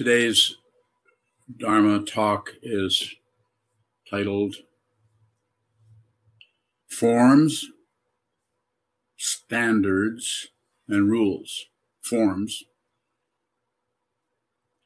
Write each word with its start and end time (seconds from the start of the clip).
Today's 0.00 0.56
Dharma 1.58 2.02
talk 2.02 2.54
is 2.62 3.16
titled 4.08 4.56
Forms, 6.88 7.66
Standards, 9.18 10.48
and 10.88 11.10
Rules. 11.10 11.66
Forms. 12.00 12.64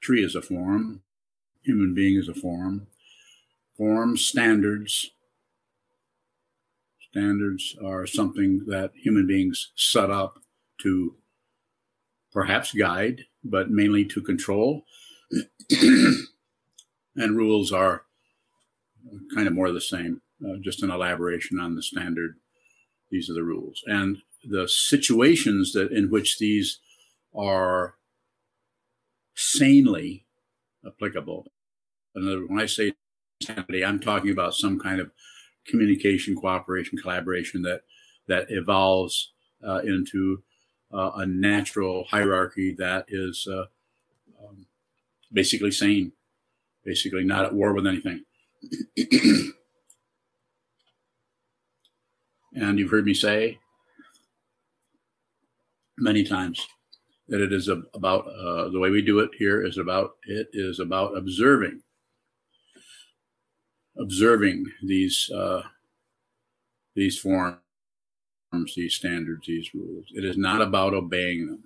Tree 0.03 0.25
is 0.25 0.35
a 0.35 0.43
form, 0.43 1.03
human 1.62 1.95
being 1.95 2.19
is 2.19 2.29
a 2.29 2.35
form. 2.35 2.89
Forms, 3.77 4.27
standards. 4.27 5.12
Standards 7.12 7.77
are 7.81 8.05
something 8.05 8.65
that 8.67 8.91
human 8.96 9.29
beings 9.29 9.71
set 9.77 10.11
up 10.11 10.41
to 10.80 11.15
perhaps 12.33 12.73
guide, 12.73 13.27
but 13.45 13.70
mainly 13.70 14.05
to 14.06 14.20
control. 14.20 14.83
and 17.16 17.37
rules 17.37 17.73
are 17.73 18.02
kind 19.34 19.47
of 19.47 19.55
more 19.55 19.70
the 19.70 19.80
same, 19.80 20.20
uh, 20.45 20.57
just 20.60 20.83
an 20.83 20.91
elaboration 20.91 21.59
on 21.59 21.74
the 21.74 21.83
standard. 21.83 22.37
These 23.10 23.30
are 23.30 23.34
the 23.34 23.43
rules. 23.43 23.83
And 23.87 24.19
the 24.43 24.69
situations 24.69 25.73
that 25.73 25.93
in 25.93 26.10
which 26.10 26.38
these 26.38 26.80
are 27.34 27.95
sanely 29.34 30.27
applicable. 30.87 31.46
And 32.15 32.48
when 32.48 32.60
I 32.60 32.66
say 32.66 32.93
sanity, 33.43 33.85
I'm 33.85 34.01
talking 34.01 34.30
about 34.30 34.55
some 34.55 34.79
kind 34.79 35.01
of 35.01 35.10
communication, 35.66 36.37
cooperation, 36.37 36.98
collaboration 36.98 37.62
that 37.62 37.82
that 38.27 38.46
evolves 38.48 39.32
uh, 39.66 39.80
into 39.85 40.43
uh, 40.93 41.10
a 41.16 41.27
natural 41.27 42.05
hierarchy 42.05 42.74
that 42.79 43.07
is 43.09 43.46
uh, 43.51 43.65
basically 45.33 45.71
sane, 45.71 46.13
basically 46.85 47.25
not 47.25 47.45
at 47.45 47.55
war 47.55 47.73
with 47.73 47.87
anything. 47.87 48.25
and 52.55 52.79
you've 52.79 52.91
heard 52.91 53.05
me 53.05 53.15
say 53.15 53.59
many 55.99 56.25
times 56.25 56.67
that 57.29 57.41
it 57.41 57.52
is 57.52 57.69
about 57.69 58.27
uh, 58.27 58.69
the 58.69 58.79
way 58.79 58.91
we 58.91 59.02
do 59.02 59.21
it 59.21 59.30
here 59.39 59.65
is 59.65 59.79
about 59.79 60.13
it 60.25 60.49
is 60.52 60.80
about 60.80 61.17
observing 61.17 61.80
observing 63.99 64.65
these 64.83 65.31
uh, 65.34 65.62
these 66.95 67.19
forms 67.19 67.59
these 68.77 68.95
standards 68.95 69.47
these 69.47 69.75
rules 69.75 70.06
it 70.11 70.25
is 70.25 70.37
not 70.37 70.61
about 70.61 70.95
obeying 70.95 71.47
them 71.47 71.65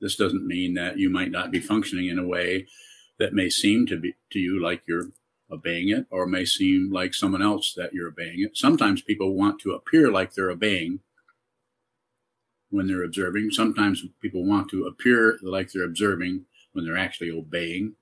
this 0.00 0.16
doesn't 0.16 0.46
mean 0.46 0.74
that 0.74 0.98
you 0.98 1.08
might 1.08 1.30
not 1.30 1.50
be 1.50 1.60
functioning 1.60 2.08
in 2.08 2.18
a 2.18 2.26
way 2.26 2.66
that 3.18 3.32
may 3.32 3.48
seem 3.48 3.86
to 3.86 3.98
be 3.98 4.14
to 4.30 4.38
you 4.38 4.62
like 4.62 4.82
you're 4.86 5.10
obeying 5.50 5.88
it 5.88 6.06
or 6.10 6.26
may 6.26 6.44
seem 6.44 6.90
like 6.92 7.14
someone 7.14 7.42
else 7.42 7.72
that 7.76 7.92
you're 7.92 8.08
obeying 8.08 8.40
it. 8.40 8.56
Sometimes 8.56 9.02
people 9.02 9.34
want 9.34 9.60
to 9.60 9.72
appear 9.72 10.10
like 10.10 10.32
they're 10.32 10.50
obeying 10.50 11.00
when 12.70 12.86
they're 12.88 13.04
observing. 13.04 13.50
Sometimes 13.50 14.02
people 14.20 14.44
want 14.44 14.68
to 14.70 14.84
appear 14.84 15.38
like 15.42 15.70
they're 15.72 15.84
observing 15.84 16.44
when 16.72 16.84
they're 16.84 16.96
actually 16.96 17.30
obeying. 17.30 17.94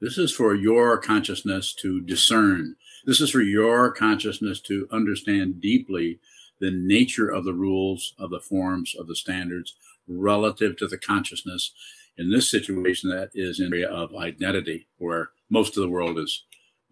This 0.00 0.18
is 0.18 0.32
for 0.32 0.54
your 0.54 0.98
consciousness 0.98 1.74
to 1.74 2.00
discern. 2.00 2.76
This 3.04 3.20
is 3.20 3.30
for 3.30 3.42
your 3.42 3.92
consciousness 3.92 4.60
to 4.62 4.88
understand 4.90 5.60
deeply 5.60 6.20
the 6.58 6.70
nature 6.70 7.28
of 7.28 7.44
the 7.44 7.54
rules, 7.54 8.14
of 8.18 8.30
the 8.30 8.40
forms, 8.40 8.94
of 8.98 9.06
the 9.06 9.16
standards 9.16 9.74
relative 10.06 10.76
to 10.76 10.86
the 10.86 10.98
consciousness 10.98 11.72
in 12.20 12.30
this 12.30 12.50
situation 12.50 13.08
that 13.08 13.30
is 13.34 13.56
the 13.56 13.64
area 13.64 13.88
of 13.88 14.14
identity, 14.14 14.86
where 14.98 15.30
most 15.48 15.76
of 15.76 15.82
the 15.82 15.88
world 15.88 16.18
is 16.18 16.44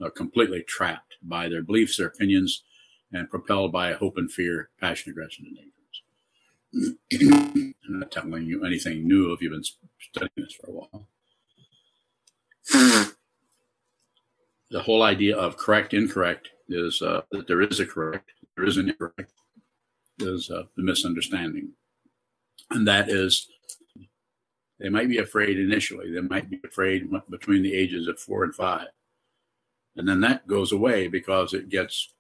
uh, 0.03 0.09
completely 0.09 0.65
trapped 0.67 1.17
by 1.23 1.49
their 1.51 1.63
beliefs, 1.63 1.99
their 1.99 2.07
opinions, 2.07 2.65
and 3.13 3.29
propelled 3.29 3.71
by 3.71 3.93
hope 3.93 4.17
and 4.17 4.33
fear, 4.33 4.71
passion, 4.81 5.13
aggression, 5.13 5.45
and 5.47 5.59
ignorance. 6.73 7.75
I'm 7.89 8.01
not 8.01 8.11
telling 8.11 8.47
you 8.47 8.65
anything 8.65 9.07
new 9.07 9.31
if 9.33 9.43
you've 9.43 9.53
been 9.53 9.65
studying 10.01 10.31
this 10.37 10.55
for 10.55 10.71
a 10.71 10.75
while. 10.75 11.07
the 14.71 14.83
whole 14.83 15.03
idea 15.03 15.37
of 15.37 15.59
correct, 15.59 15.93
incorrect 15.93 16.49
is 16.71 17.03
uh, 17.03 17.21
that 17.33 17.47
there 17.47 17.61
is 17.61 17.81
a 17.81 17.87
correct, 17.87 18.31
there 18.57 18.65
is 18.65 18.79
an 18.79 18.89
incorrect, 18.89 19.33
is 20.21 20.51
uh, 20.51 20.63
the 20.75 20.83
misunderstanding. 20.83 21.73
And 22.71 22.89
that 22.89 23.11
is 23.11 23.47
they 24.79 24.89
might 24.89 25.09
be 25.09 25.19
afraid 25.19 25.59
initially. 25.59 26.13
They 26.13 26.21
might 26.21 26.49
be 26.49 26.61
afraid 26.65 27.11
between 27.31 27.63
the 27.63 27.75
ages 27.75 28.07
of 28.07 28.19
four 28.19 28.45
and 28.45 28.55
five. 28.55 28.89
And 29.97 30.09
then 30.09 30.21
that 30.21 30.47
goes 30.47 30.71
away 30.71 31.09
because 31.09 31.53
it 31.53 31.69
gets 31.69 32.15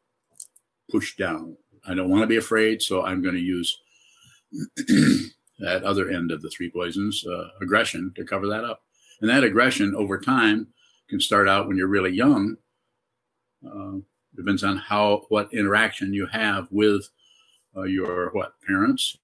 pushed 0.90 1.18
down. 1.18 1.56
I 1.86 1.94
don't 1.94 2.10
want 2.10 2.22
to 2.22 2.26
be 2.26 2.36
afraid, 2.36 2.82
so 2.82 3.04
I'm 3.04 3.22
going 3.22 3.36
to 3.36 3.40
use 3.40 3.78
that 5.58 5.84
other 5.84 6.10
end 6.10 6.32
of 6.32 6.42
the 6.42 6.50
three 6.50 6.70
poisons, 6.70 7.24
uh, 7.26 7.48
aggression, 7.60 8.12
to 8.16 8.24
cover 8.24 8.48
that 8.48 8.64
up. 8.64 8.82
And 9.20 9.30
that 9.30 9.44
aggression 9.44 9.94
over 9.94 10.18
time 10.18 10.68
can 11.08 11.20
start 11.20 11.48
out 11.48 11.68
when 11.68 11.76
you're 11.76 11.86
really 11.86 12.12
young. 12.12 12.56
Uh, 13.64 13.98
depends 14.36 14.64
on 14.64 14.76
how 14.76 15.22
what 15.28 15.52
interaction 15.52 16.12
you 16.12 16.26
have 16.26 16.68
with 16.70 17.08
uh, 17.76 17.82
your 17.82 18.30
what 18.30 18.54
parents, 18.66 19.16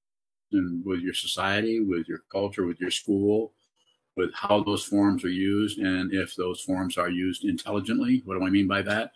and 0.54 0.84
with 0.84 1.00
your 1.00 1.14
society, 1.14 1.80
with 1.80 2.08
your 2.08 2.22
culture, 2.30 2.64
with 2.64 2.80
your 2.80 2.90
school, 2.90 3.52
with 4.16 4.32
how 4.34 4.62
those 4.62 4.84
forms 4.84 5.24
are 5.24 5.28
used, 5.28 5.78
and 5.78 6.12
if 6.12 6.36
those 6.36 6.60
forms 6.60 6.96
are 6.96 7.10
used 7.10 7.44
intelligently. 7.44 8.22
What 8.24 8.38
do 8.38 8.44
I 8.44 8.50
mean 8.50 8.68
by 8.68 8.82
that? 8.82 9.12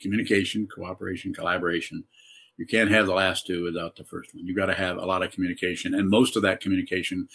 Communication, 0.00 0.66
cooperation, 0.66 1.34
collaboration. 1.34 2.04
You 2.58 2.66
can't 2.66 2.90
have 2.90 3.06
the 3.06 3.14
last 3.14 3.46
two 3.46 3.64
without 3.64 3.96
the 3.96 4.04
first 4.04 4.34
one. 4.34 4.46
You've 4.46 4.56
got 4.56 4.66
to 4.66 4.74
have 4.74 4.98
a 4.98 5.04
lot 5.04 5.22
of 5.22 5.32
communication, 5.32 5.94
and 5.94 6.08
most 6.08 6.36
of 6.36 6.42
that 6.42 6.60
communication, 6.60 7.28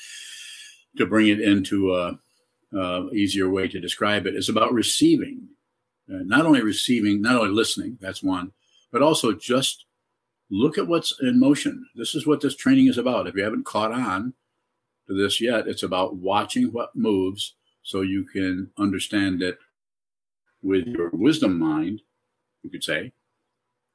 to 0.97 1.05
bring 1.05 1.27
it 1.27 1.41
into 1.41 1.95
a, 1.95 2.19
a 2.73 3.09
easier 3.13 3.49
way 3.49 3.67
to 3.67 3.79
describe 3.79 4.25
it, 4.25 4.35
is 4.35 4.49
about 4.49 4.73
receiving. 4.73 5.47
Uh, 6.09 6.23
not 6.23 6.45
only 6.45 6.61
receiving, 6.61 7.21
not 7.21 7.35
only 7.35 7.49
listening, 7.49 7.97
that's 7.99 8.23
one, 8.23 8.53
but 8.91 9.01
also 9.01 9.33
just 9.33 9.86
look 10.49 10.77
at 10.77 10.87
what's 10.87 11.13
in 11.21 11.39
motion. 11.39 11.87
This 11.95 12.15
is 12.15 12.25
what 12.25 12.41
this 12.41 12.55
training 12.55 12.87
is 12.87 12.97
about. 12.97 13.27
If 13.27 13.35
you 13.35 13.43
haven't 13.43 13.65
caught 13.65 13.91
on 13.91 14.33
to 15.07 15.13
this 15.13 15.41
yet, 15.41 15.67
it's 15.67 15.83
about 15.83 16.15
watching 16.15 16.71
what 16.71 16.95
moves 16.95 17.55
so 17.83 18.01
you 18.01 18.25
can 18.25 18.69
understand 18.77 19.41
it 19.41 19.57
with 20.61 20.87
your 20.87 21.09
wisdom 21.13 21.57
mind, 21.57 22.01
you 22.63 22.69
could 22.69 22.83
say, 22.83 23.13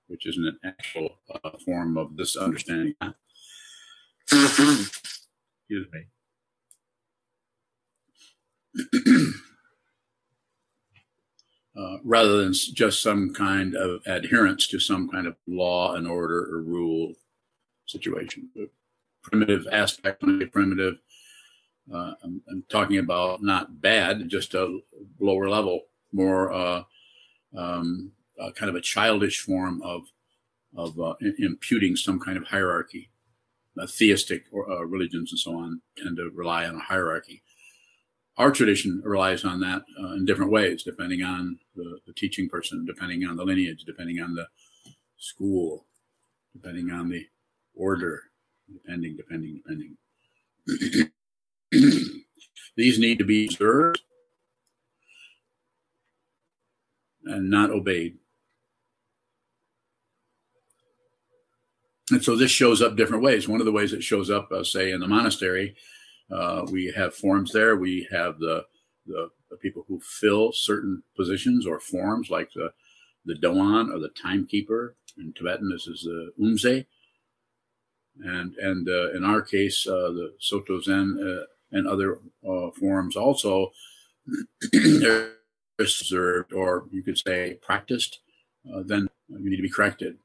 which 0.07 0.27
isn't 0.27 0.47
an 0.47 0.59
actual 0.65 1.19
uh, 1.45 1.51
form 1.65 1.97
of 1.99 2.17
this 2.17 2.37
understanding. 2.37 2.95
Excuse 4.33 5.87
me. 5.93 6.07
Uh, 11.75 11.97
rather 12.05 12.43
than 12.43 12.53
just 12.53 13.03
some 13.03 13.33
kind 13.33 13.75
of 13.75 14.03
adherence 14.05 14.67
to 14.67 14.79
some 14.79 15.09
kind 15.09 15.27
of 15.27 15.35
law 15.47 15.95
and 15.95 16.07
order 16.07 16.45
or 16.53 16.61
rule 16.61 17.15
situation. 17.87 18.51
The 18.55 18.69
primitive 19.23 19.67
aspect, 19.73 20.23
primitive. 20.53 20.99
Uh, 21.93 22.13
I'm, 22.23 22.43
I'm, 22.51 22.65
talking 22.69 22.99
about 22.99 23.43
not 23.43 23.81
bad, 23.81 24.29
just 24.29 24.53
a 24.53 24.81
lower 25.19 25.49
level, 25.49 25.85
more 26.13 26.53
uh, 26.53 26.83
um, 27.57 28.13
kind 28.55 28.69
of 28.69 28.75
a 28.75 28.81
childish 28.81 29.41
form 29.41 29.81
of 29.83 30.03
of 30.77 31.01
uh, 31.01 31.15
imputing 31.39 31.97
some 31.97 32.21
kind 32.21 32.37
of 32.37 32.45
hierarchy. 32.45 33.11
theistic 33.89 34.45
uh, 34.55 34.85
religions 34.85 35.33
and 35.33 35.39
so 35.39 35.57
on 35.57 35.81
tend 35.97 36.19
to 36.19 36.31
rely 36.35 36.67
on 36.67 36.77
a 36.77 36.81
hierarchy 36.81 37.43
our 38.43 38.51
tradition 38.51 39.01
relies 39.05 39.45
on 39.45 39.61
that 39.61 39.85
uh, 40.03 40.15
in 40.15 40.25
different 40.25 40.51
ways, 40.51 40.83
depending 40.83 41.23
on 41.23 41.57
the, 41.77 42.01
the, 42.09 42.13
teaching 42.13 42.49
person, 42.49 42.85
depending 42.85 43.25
on 43.25 43.37
the 43.37 43.45
lineage, 43.45 43.85
depending 43.85 44.21
on 44.21 44.35
the 44.35 44.49
school, 45.17 45.87
depending 46.53 46.91
on 46.91 47.09
the 47.09 47.25
order, 47.77 48.21
depending, 48.73 49.17
depending, 49.17 49.63
depending. 50.67 51.11
These 52.77 52.99
need 52.99 53.19
to 53.19 53.25
be 53.25 53.47
observed 53.47 54.01
and 57.25 57.49
not 57.49 57.71
obeyed. 57.71 58.19
And 62.11 62.25
so 62.25 62.35
this 62.35 62.51
shows 62.51 62.83
up 62.83 62.97
different 62.97 63.23
ways. 63.23 63.49
One 63.49 63.61
of 63.61 63.67
the 63.67 63.73
ways 63.73 63.93
it 63.93 64.03
shows 64.03 64.31
up, 64.31 64.51
uh, 64.51 64.65
say, 64.65 64.91
in 64.91 64.99
the 64.99 65.07
monastery, 65.07 65.77
uh, 66.33 66.67
we 66.71 66.93
have 66.97 67.15
forms 67.15 67.53
there. 67.53 67.77
We 67.77 68.09
have 68.11 68.39
the, 68.39 68.65
the, 69.07 69.31
the 69.51 69.57
people 69.57 69.85
who 69.87 70.01
fill 70.01 70.53
certain 70.53 71.03
positions 71.17 71.67
or 71.67 71.81
forms, 71.81 72.31
like 72.31 72.53
the 72.55 72.73
the 73.25 73.35
doan 73.35 73.93
or 73.93 73.99
the 73.99 74.11
timekeeper. 74.11 74.97
In 75.19 75.33
Tibetan, 75.33 75.71
this 75.71 75.87
is 75.87 76.03
the 76.03 76.33
umdze. 76.41 76.87
And 78.25 78.55
and 78.57 78.89
uh, 78.89 79.13
in 79.13 79.25
our 79.25 79.43
case, 79.43 79.87
uh, 79.87 80.11
the 80.13 80.35
Soto 80.39 80.81
Zen, 80.81 81.19
uh, 81.21 81.45
and 81.77 81.87
other 81.87 82.19
uh, 82.49 82.71
forms 82.79 83.17
also 83.17 83.73
are 85.05 85.31
observed, 85.79 86.53
or 86.53 86.87
you 86.91 87.03
could 87.03 87.19
say 87.19 87.59
practiced, 87.63 88.21
uh, 88.73 88.83
then 88.85 89.09
you 89.29 89.51
need 89.51 89.57
to 89.57 89.63
be 89.63 89.71
corrected. 89.71 90.19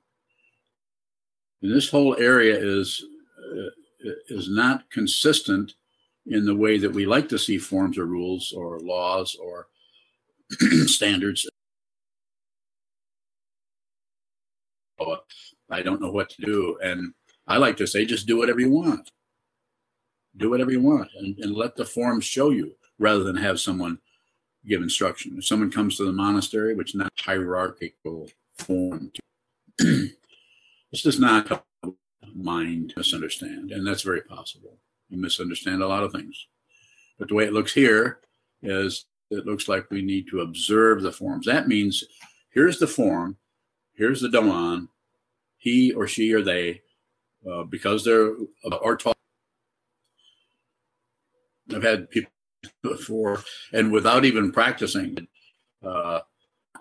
And 1.62 1.74
this 1.74 1.90
whole 1.90 2.16
area 2.18 2.58
is 2.58 3.04
is 4.30 4.50
not 4.50 4.90
consistent 4.92 5.74
in 6.30 6.46
the 6.46 6.56
way 6.56 6.78
that 6.78 6.92
we 6.92 7.06
like 7.06 7.30
to 7.30 7.40
see 7.40 7.58
forms 7.58 7.98
or 7.98 8.06
rules 8.06 8.54
or 8.56 8.80
laws 8.80 9.36
or 9.36 9.68
standards. 10.86 11.48
I 15.70 15.82
don't 15.82 16.02
know 16.02 16.12
what 16.12 16.30
to 16.32 16.42
do. 16.42 16.78
And 16.82 17.14
I 17.48 17.58
like 17.58 17.78
to 17.78 17.88
say, 17.88 18.06
just 18.06 18.28
do 18.28 18.38
whatever 18.38 18.60
you 18.60 18.72
want. 18.72 19.12
Do 20.36 20.50
whatever 20.50 20.72
you 20.72 20.82
want 20.82 21.10
and, 21.18 21.38
and 21.40 21.56
let 21.56 21.76
the 21.76 21.86
forms 21.86 22.26
show 22.26 22.52
you 22.52 22.76
rather 23.00 23.24
than 23.24 23.36
have 23.36 23.60
someone 23.60 24.00
give 24.66 24.82
instruction. 24.82 25.36
If 25.38 25.46
someone 25.46 25.72
comes 25.72 25.98
to 25.98 26.06
the 26.06 26.12
monastery, 26.12 26.76
which 26.76 26.92
is 26.92 26.96
not 26.96 27.12
hierarchical 27.20 28.30
form, 28.58 29.12
this 29.78 31.02
does 31.04 31.20
not 31.20 31.66
mind 32.36 32.94
misunderstand. 32.96 33.72
And 33.72 33.86
that's 33.86 34.04
very 34.04 34.22
possible. 34.22 34.78
You 35.10 35.18
misunderstand 35.18 35.82
a 35.82 35.88
lot 35.88 36.04
of 36.04 36.12
things. 36.12 36.48
But 37.18 37.30
the 37.30 37.36
way 37.36 37.46
it 37.46 37.54
looks 37.54 37.74
here 37.74 38.20
is 38.62 39.06
it 39.30 39.46
looks 39.46 39.68
like 39.68 39.90
we 39.90 40.02
need 40.02 40.28
to 40.30 40.42
observe 40.42 41.02
the 41.02 41.12
forms. 41.12 41.46
That 41.46 41.68
means 41.68 42.04
here's 42.50 42.80
the 42.80 42.88
form, 42.88 43.38
here's 43.94 44.22
the 44.22 44.30
doan, 44.30 44.90
he 45.58 45.92
or 45.92 46.08
she 46.08 46.34
or 46.34 46.42
they, 46.42 46.82
uh, 47.50 47.64
because 47.64 48.04
they're 48.04 48.34
are 48.72 48.98
taught. 48.98 49.16
I've 51.74 51.84
had 51.84 52.10
people 52.10 52.32
before, 52.84 53.44
and 53.74 53.92
without 53.92 54.24
even 54.24 54.52
practicing, 54.52 55.28
uh, 55.84 56.22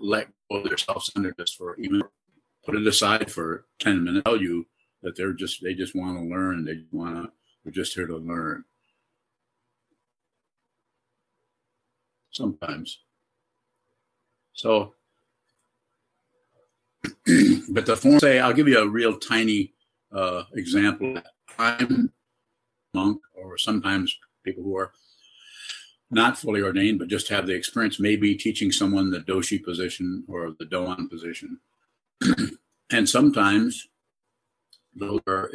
let 0.01 0.29
go 0.51 0.59
of 0.59 0.65
their 0.65 0.77
self-centeredness 0.77 1.55
for 1.55 1.77
even 1.79 2.03
put 2.65 2.77
it 2.77 2.87
aside 2.87 3.31
for 3.31 3.67
ten 3.79 4.05
minutes. 4.05 4.25
Tell 4.25 4.41
you 4.41 4.67
that 5.03 5.17
they're 5.17 5.33
just 5.33 5.63
they 5.63 5.75
just 5.75 5.97
want 5.97 6.19
to 6.19 6.25
learn. 6.25 6.65
They 6.65 6.83
want 6.93 7.17
to. 7.17 7.33
They're 7.67 7.73
just 7.73 7.95
here 7.95 8.07
to 8.07 8.17
learn. 8.17 8.63
Sometimes. 12.31 13.01
So, 14.53 14.95
but 17.69 17.87
the 17.87 17.97
form 18.01 18.21
say, 18.21 18.39
I'll 18.39 18.53
give 18.53 18.69
you 18.69 18.79
a 18.79 18.89
real 18.89 19.19
tiny 19.19 19.73
uh, 20.13 20.45
example. 20.55 21.21
I'm 21.59 22.13
monk, 22.95 23.21
or 23.35 23.59
sometimes 23.59 24.17
people 24.45 24.63
who 24.63 24.77
are 24.77 24.93
not 26.09 26.39
fully 26.39 26.63
ordained, 26.63 27.01
but 27.01 27.09
just 27.09 27.29
have 27.31 27.49
the 27.49 27.55
experience, 27.55 27.99
maybe 27.99 28.37
teaching 28.37 28.71
someone 28.71 29.11
the 29.11 29.19
doshi 29.19 29.61
position 29.61 30.23
or 30.29 30.55
the 30.57 30.67
doan 30.67 31.09
position. 31.09 31.59
and 32.93 33.09
sometimes 33.09 33.89
those 34.95 35.19
are 35.27 35.51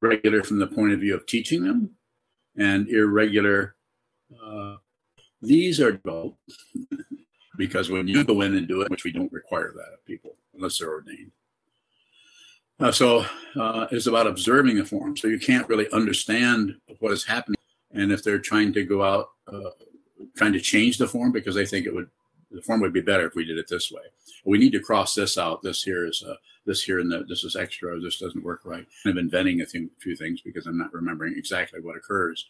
regular 0.00 0.42
from 0.42 0.58
the 0.58 0.66
point 0.66 0.92
of 0.92 1.00
view 1.00 1.14
of 1.14 1.26
teaching 1.26 1.64
them 1.64 1.90
and 2.56 2.88
irregular. 2.88 3.76
Uh, 4.44 4.76
these 5.42 5.80
are 5.80 5.92
dull 5.92 6.38
because 7.56 7.90
when 7.90 8.08
you 8.08 8.24
go 8.24 8.40
in 8.42 8.56
and 8.56 8.68
do 8.68 8.82
it, 8.82 8.90
which 8.90 9.04
we 9.04 9.12
don't 9.12 9.32
require 9.32 9.72
that 9.74 9.94
of 9.94 10.04
people 10.04 10.36
unless 10.54 10.78
they're 10.78 10.90
ordained. 10.90 11.32
Uh, 12.78 12.90
so 12.90 13.26
uh, 13.56 13.86
it's 13.90 14.06
about 14.06 14.26
observing 14.26 14.76
the 14.76 14.84
form. 14.84 15.16
So 15.16 15.28
you 15.28 15.38
can't 15.38 15.68
really 15.68 15.90
understand 15.92 16.76
what 16.98 17.12
is 17.12 17.24
happening. 17.24 17.58
And 17.92 18.10
if 18.10 18.22
they're 18.22 18.38
trying 18.38 18.72
to 18.74 18.84
go 18.84 19.02
out, 19.02 19.30
uh, 19.52 19.70
trying 20.36 20.54
to 20.54 20.60
change 20.60 20.96
the 20.96 21.08
form 21.08 21.32
because 21.32 21.54
they 21.54 21.66
think 21.66 21.86
it 21.86 21.94
would, 21.94 22.08
the 22.50 22.62
form 22.62 22.80
would 22.80 22.92
be 22.92 23.00
better 23.00 23.26
if 23.26 23.34
we 23.34 23.44
did 23.44 23.58
it 23.58 23.68
this 23.68 23.90
way. 23.90 24.02
We 24.44 24.58
need 24.58 24.72
to 24.72 24.80
cross 24.80 25.14
this 25.14 25.38
out. 25.38 25.62
This 25.62 25.82
here 25.82 26.06
is 26.06 26.24
uh, 26.26 26.34
this 26.66 26.82
here 26.82 26.98
and 26.98 27.10
the, 27.10 27.24
this 27.28 27.44
is 27.44 27.56
extra. 27.56 28.00
This 28.00 28.18
doesn't 28.18 28.44
work 28.44 28.62
right. 28.64 28.86
I'm 29.06 29.18
inventing 29.18 29.60
a 29.60 29.66
few, 29.66 29.90
few 30.00 30.16
things 30.16 30.40
because 30.40 30.66
I'm 30.66 30.78
not 30.78 30.92
remembering 30.92 31.34
exactly 31.36 31.80
what 31.80 31.96
occurs. 31.96 32.48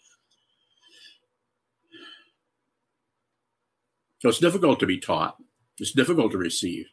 So 4.20 4.28
it's 4.28 4.38
difficult 4.38 4.80
to 4.80 4.86
be 4.86 4.98
taught. 4.98 5.36
It's 5.78 5.92
difficult 5.92 6.32
to 6.32 6.38
receive 6.38 6.86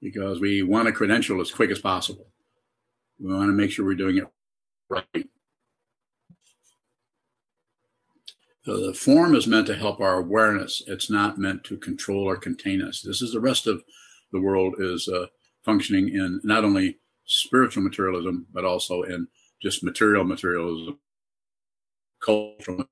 because 0.00 0.40
we 0.40 0.62
want 0.62 0.88
a 0.88 0.92
credential 0.92 1.40
as 1.40 1.50
quick 1.50 1.70
as 1.70 1.80
possible. 1.80 2.28
We 3.18 3.32
want 3.32 3.48
to 3.48 3.52
make 3.52 3.70
sure 3.70 3.84
we're 3.84 3.94
doing 3.94 4.18
it 4.18 4.24
right. 4.88 5.28
So 8.64 8.86
the 8.86 8.94
form 8.94 9.34
is 9.34 9.46
meant 9.46 9.66
to 9.66 9.76
help 9.76 10.00
our 10.00 10.18
awareness. 10.18 10.82
It's 10.86 11.10
not 11.10 11.38
meant 11.38 11.64
to 11.64 11.76
control 11.76 12.24
or 12.24 12.36
contain 12.36 12.80
us. 12.80 13.02
This 13.02 13.20
is 13.20 13.32
the 13.32 13.40
rest 13.40 13.66
of 13.66 13.82
the 14.32 14.40
world 14.40 14.76
is 14.78 15.06
uh, 15.06 15.26
functioning 15.64 16.08
in 16.08 16.40
not 16.44 16.64
only 16.64 16.98
spiritual 17.26 17.82
materialism, 17.82 18.46
but 18.52 18.64
also 18.64 19.02
in 19.02 19.28
just 19.60 19.84
material 19.84 20.24
materialism, 20.24 20.98
cultural, 22.24 22.84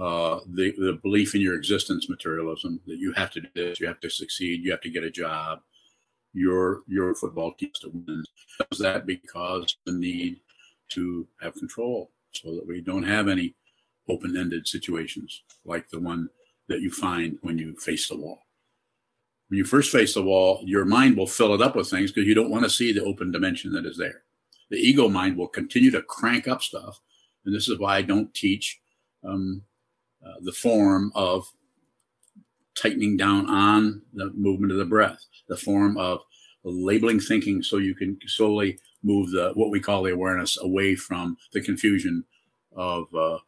uh, 0.00 0.40
the, 0.54 0.72
the 0.78 0.98
belief 1.02 1.34
in 1.34 1.40
your 1.42 1.54
existence 1.54 2.08
materialism 2.08 2.80
that 2.86 2.98
you 2.98 3.12
have 3.12 3.30
to 3.30 3.40
do 3.42 3.48
this, 3.54 3.80
you 3.80 3.86
have 3.86 4.00
to 4.00 4.10
succeed, 4.10 4.64
you 4.64 4.70
have 4.70 4.80
to 4.80 4.90
get 4.90 5.04
a 5.04 5.10
job, 5.10 5.60
your 6.32 6.82
your 6.88 7.14
football 7.14 7.52
team 7.54 7.70
to 7.80 7.90
win. 7.90 8.24
Does 8.70 8.78
that 8.80 9.06
because 9.06 9.76
the 9.84 9.92
need 9.92 10.40
to 10.90 11.28
have 11.40 11.54
control 11.54 12.10
so 12.32 12.54
that 12.54 12.66
we 12.66 12.80
don't 12.80 13.04
have 13.04 13.28
any 13.28 13.54
open-ended 14.08 14.66
situations 14.66 15.42
like 15.64 15.88
the 15.90 16.00
one 16.00 16.28
that 16.68 16.80
you 16.80 16.90
find 16.90 17.38
when 17.42 17.58
you 17.58 17.74
face 17.76 18.08
the 18.08 18.16
wall 18.16 18.44
when 19.48 19.58
you 19.58 19.64
first 19.64 19.92
face 19.92 20.14
the 20.14 20.22
wall, 20.22 20.60
your 20.64 20.84
mind 20.84 21.16
will 21.16 21.26
fill 21.26 21.54
it 21.54 21.62
up 21.62 21.76
with 21.76 21.90
things 21.90 22.10
because 22.10 22.26
you 22.26 22.34
don't 22.34 22.50
want 22.50 22.64
to 22.64 22.70
see 22.70 22.92
the 22.92 23.04
open 23.04 23.30
dimension 23.30 23.72
that 23.72 23.86
is 23.86 23.96
there. 23.96 24.22
The 24.70 24.78
ego 24.78 25.08
mind 25.08 25.36
will 25.36 25.48
continue 25.48 25.90
to 25.90 26.02
crank 26.02 26.48
up 26.48 26.62
stuff. 26.62 27.00
And 27.44 27.54
this 27.54 27.68
is 27.68 27.78
why 27.78 27.96
I 27.96 28.02
don't 28.02 28.32
teach 28.34 28.80
um, 29.22 29.62
uh, 30.26 30.40
the 30.40 30.52
form 30.52 31.12
of 31.14 31.46
tightening 32.74 33.16
down 33.16 33.48
on 33.48 34.02
the 34.14 34.30
movement 34.32 34.72
of 34.72 34.78
the 34.78 34.84
breath, 34.84 35.24
the 35.48 35.56
form 35.56 35.98
of 35.98 36.20
labeling 36.64 37.20
thinking 37.20 37.62
so 37.62 37.76
you 37.76 37.94
can 37.94 38.18
slowly 38.26 38.78
move 39.02 39.30
the 39.30 39.52
what 39.54 39.70
we 39.70 39.78
call 39.78 40.02
the 40.02 40.12
awareness 40.12 40.58
away 40.62 40.96
from 40.96 41.36
the 41.52 41.60
confusion 41.60 42.24
of 42.74 43.14
uh, 43.14 43.38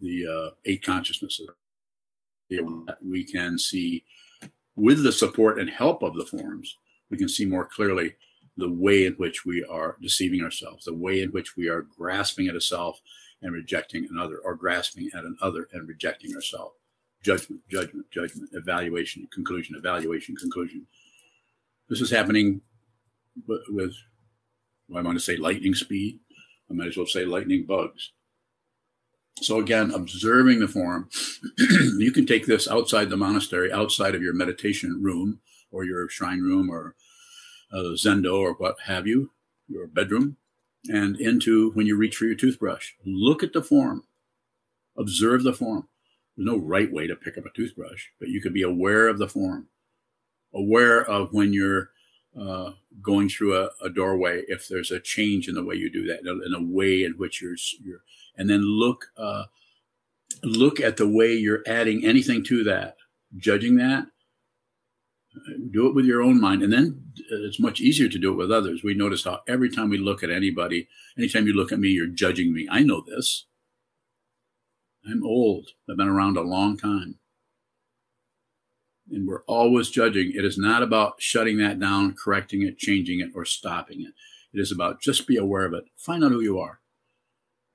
the 0.00 0.26
uh, 0.26 0.50
eight 0.64 0.84
consciousnesses. 0.84 1.48
We 3.02 3.24
can 3.24 3.58
see 3.58 4.04
with 4.76 5.02
the 5.02 5.12
support 5.12 5.58
and 5.58 5.70
help 5.70 6.02
of 6.02 6.14
the 6.14 6.26
forms, 6.26 6.78
we 7.10 7.16
can 7.16 7.28
see 7.28 7.44
more 7.44 7.64
clearly 7.64 8.16
the 8.56 8.70
way 8.70 9.06
in 9.06 9.14
which 9.14 9.44
we 9.44 9.64
are 9.64 9.96
deceiving 10.00 10.42
ourselves, 10.42 10.84
the 10.84 10.94
way 10.94 11.20
in 11.22 11.30
which 11.30 11.56
we 11.56 11.68
are 11.68 11.82
grasping 11.82 12.48
at 12.48 12.56
a 12.56 12.60
self 12.60 13.00
and 13.42 13.52
rejecting 13.52 14.06
another, 14.10 14.38
or 14.38 14.54
grasping 14.54 15.10
at 15.14 15.24
another 15.24 15.68
and 15.72 15.88
rejecting 15.88 16.34
ourselves. 16.34 16.74
Judgment, 17.22 17.60
judgment, 17.68 18.10
judgment, 18.10 18.50
evaluation, 18.52 19.26
conclusion, 19.32 19.76
evaluation, 19.76 20.36
conclusion. 20.36 20.86
This 21.88 22.00
is 22.00 22.10
happening 22.10 22.60
with, 23.46 23.94
well, 24.88 24.98
I 24.98 25.02
want 25.02 25.18
to 25.18 25.24
say 25.24 25.36
lightning 25.36 25.74
speed. 25.74 26.20
I 26.70 26.74
might 26.74 26.88
as 26.88 26.96
well 26.96 27.06
say 27.06 27.24
lightning 27.24 27.64
bugs. 27.64 28.12
So 29.40 29.58
again, 29.58 29.90
observing 29.90 30.60
the 30.60 30.68
form, 30.68 31.08
you 31.98 32.12
can 32.12 32.24
take 32.24 32.46
this 32.46 32.68
outside 32.68 33.10
the 33.10 33.16
monastery, 33.16 33.72
outside 33.72 34.14
of 34.14 34.22
your 34.22 34.32
meditation 34.32 35.02
room 35.02 35.40
or 35.70 35.84
your 35.84 36.08
shrine 36.08 36.40
room 36.40 36.70
or 36.70 36.94
uh, 37.72 37.94
zendo 37.96 38.38
or 38.38 38.54
what 38.54 38.76
have 38.84 39.06
you, 39.06 39.32
your 39.68 39.86
bedroom, 39.86 40.36
and 40.88 41.16
into 41.20 41.72
when 41.72 41.86
you 41.86 41.96
reach 41.96 42.16
for 42.16 42.26
your 42.26 42.36
toothbrush. 42.36 42.92
Look 43.04 43.42
at 43.42 43.52
the 43.52 43.62
form, 43.62 44.04
observe 44.96 45.42
the 45.42 45.52
form. 45.52 45.88
There's 46.36 46.46
no 46.46 46.56
right 46.56 46.92
way 46.92 47.06
to 47.06 47.16
pick 47.16 47.36
up 47.36 47.46
a 47.46 47.50
toothbrush, 47.56 48.06
but 48.20 48.28
you 48.28 48.40
can 48.40 48.52
be 48.52 48.62
aware 48.62 49.08
of 49.08 49.18
the 49.18 49.28
form, 49.28 49.68
aware 50.54 51.04
of 51.04 51.32
when 51.32 51.52
you're 51.52 51.90
uh, 52.38 52.72
going 53.00 53.28
through 53.28 53.56
a, 53.56 53.70
a, 53.80 53.88
doorway, 53.88 54.42
if 54.48 54.68
there's 54.68 54.90
a 54.90 55.00
change 55.00 55.48
in 55.48 55.54
the 55.54 55.64
way 55.64 55.74
you 55.74 55.90
do 55.90 56.06
that, 56.06 56.20
in 56.20 56.54
a 56.54 56.62
way 56.62 57.04
in 57.04 57.12
which 57.12 57.40
you're, 57.40 57.56
you're 57.82 58.02
and 58.36 58.50
then 58.50 58.60
look 58.60 59.06
uh, 59.16 59.44
look 60.42 60.80
at 60.80 60.96
the 60.96 61.08
way 61.08 61.32
you're 61.32 61.62
adding 61.66 62.04
anything 62.04 62.44
to 62.44 62.64
that, 62.64 62.96
judging 63.36 63.76
that. 63.76 64.06
Do 65.70 65.88
it 65.88 65.94
with 65.94 66.04
your 66.04 66.22
own 66.22 66.40
mind, 66.40 66.62
and 66.62 66.72
then 66.72 67.02
it's 67.30 67.58
much 67.58 67.80
easier 67.80 68.08
to 68.08 68.18
do 68.18 68.32
it 68.32 68.36
with 68.36 68.52
others. 68.52 68.84
We 68.84 68.94
notice 68.94 69.24
how 69.24 69.40
every 69.48 69.68
time 69.68 69.90
we 69.90 69.98
look 69.98 70.22
at 70.22 70.30
anybody, 70.30 70.88
anytime 71.18 71.46
you 71.46 71.52
look 71.52 71.72
at 71.72 71.80
me, 71.80 71.88
you're 71.88 72.06
judging 72.06 72.52
me. 72.52 72.68
I 72.70 72.82
know 72.82 73.02
this. 73.04 73.46
I'm 75.08 75.24
old. 75.24 75.70
I've 75.90 75.96
been 75.96 76.08
around 76.08 76.36
a 76.36 76.42
long 76.42 76.76
time 76.76 77.16
and 79.10 79.26
we're 79.26 79.42
always 79.44 79.90
judging. 79.90 80.32
It 80.34 80.44
is 80.44 80.58
not 80.58 80.82
about 80.82 81.20
shutting 81.20 81.58
that 81.58 81.78
down, 81.78 82.14
correcting 82.14 82.62
it, 82.62 82.78
changing 82.78 83.20
it, 83.20 83.30
or 83.34 83.44
stopping 83.44 84.00
it. 84.00 84.12
It 84.52 84.60
is 84.60 84.72
about 84.72 85.00
just 85.00 85.26
be 85.26 85.36
aware 85.36 85.64
of 85.64 85.74
it. 85.74 85.84
Find 85.96 86.24
out 86.24 86.32
who 86.32 86.40
you 86.40 86.58
are. 86.58 86.80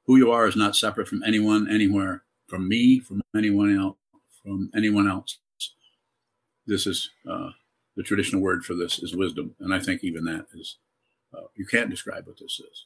Who 0.05 0.17
you 0.17 0.31
are 0.31 0.47
is 0.47 0.55
not 0.55 0.75
separate 0.75 1.07
from 1.07 1.23
anyone, 1.23 1.69
anywhere. 1.69 2.23
from 2.47 2.67
me, 2.67 2.99
from 2.99 3.21
anyone 3.35 3.77
else, 3.77 3.97
from 4.43 4.71
anyone 4.75 5.07
else. 5.07 5.37
This 6.65 6.87
is 6.87 7.11
uh, 7.29 7.49
the 7.95 8.01
traditional 8.01 8.41
word 8.41 8.65
for 8.65 8.73
this 8.73 8.97
is 8.99 9.15
wisdom, 9.15 9.55
and 9.59 9.73
I 9.73 9.79
think 9.79 10.03
even 10.03 10.23
that 10.25 10.47
is 10.53 10.77
uh, 11.31 11.47
you 11.55 11.65
can't 11.65 11.91
describe 11.91 12.25
what 12.25 12.39
this 12.39 12.59
is 12.59 12.85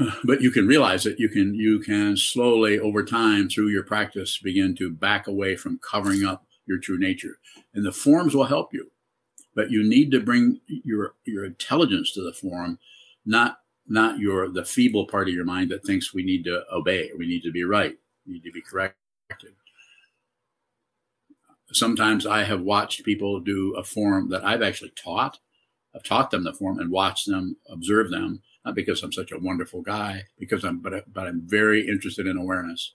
but 0.24 0.40
you 0.40 0.50
can 0.50 0.66
realize 0.66 1.06
it 1.06 1.18
you 1.18 1.28
can 1.28 1.54
you 1.54 1.80
can 1.80 2.16
slowly 2.16 2.78
over 2.78 3.04
time 3.04 3.48
through 3.48 3.68
your 3.68 3.82
practice 3.82 4.38
begin 4.38 4.74
to 4.76 4.90
back 4.90 5.26
away 5.26 5.56
from 5.56 5.78
covering 5.78 6.24
up 6.24 6.44
your 6.70 6.78
true 6.78 6.98
nature. 6.98 7.38
And 7.74 7.84
the 7.84 7.92
forms 7.92 8.34
will 8.34 8.44
help 8.44 8.72
you. 8.72 8.90
But 9.54 9.70
you 9.70 9.86
need 9.86 10.10
to 10.12 10.20
bring 10.20 10.60
your 10.68 11.14
your 11.26 11.44
intelligence 11.44 12.12
to 12.12 12.22
the 12.22 12.32
form 12.32 12.78
not 13.26 13.58
not 13.86 14.18
your 14.18 14.48
the 14.48 14.64
feeble 14.64 15.06
part 15.06 15.28
of 15.28 15.34
your 15.34 15.44
mind 15.44 15.70
that 15.70 15.84
thinks 15.84 16.14
we 16.14 16.22
need 16.22 16.44
to 16.44 16.62
obey 16.72 17.10
we 17.18 17.26
need 17.26 17.42
to 17.42 17.52
be 17.52 17.64
right. 17.64 17.96
We 18.26 18.34
need 18.34 18.44
to 18.44 18.52
be 18.52 18.62
corrected. 18.62 18.96
Sometimes 21.72 22.26
i 22.26 22.42
have 22.44 22.62
watched 22.62 23.04
people 23.04 23.40
do 23.40 23.74
a 23.76 23.84
form 23.84 24.30
that 24.30 24.44
i've 24.44 24.62
actually 24.62 24.92
taught. 24.96 25.38
I've 25.94 26.04
taught 26.04 26.30
them 26.30 26.44
the 26.44 26.54
form 26.54 26.78
and 26.78 26.90
watched 26.90 27.26
them 27.26 27.56
observe 27.68 28.10
them 28.10 28.42
not 28.64 28.74
because 28.74 29.02
I'm 29.02 29.12
such 29.12 29.32
a 29.32 29.38
wonderful 29.38 29.82
guy, 29.82 30.24
because 30.38 30.64
I'm, 30.64 30.80
but, 30.80 31.12
but 31.12 31.26
I'm 31.26 31.42
very 31.44 31.88
interested 31.88 32.26
in 32.26 32.36
awareness. 32.36 32.94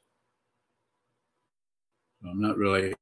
I'm 2.24 2.42
not 2.42 2.58
really, 2.58 2.94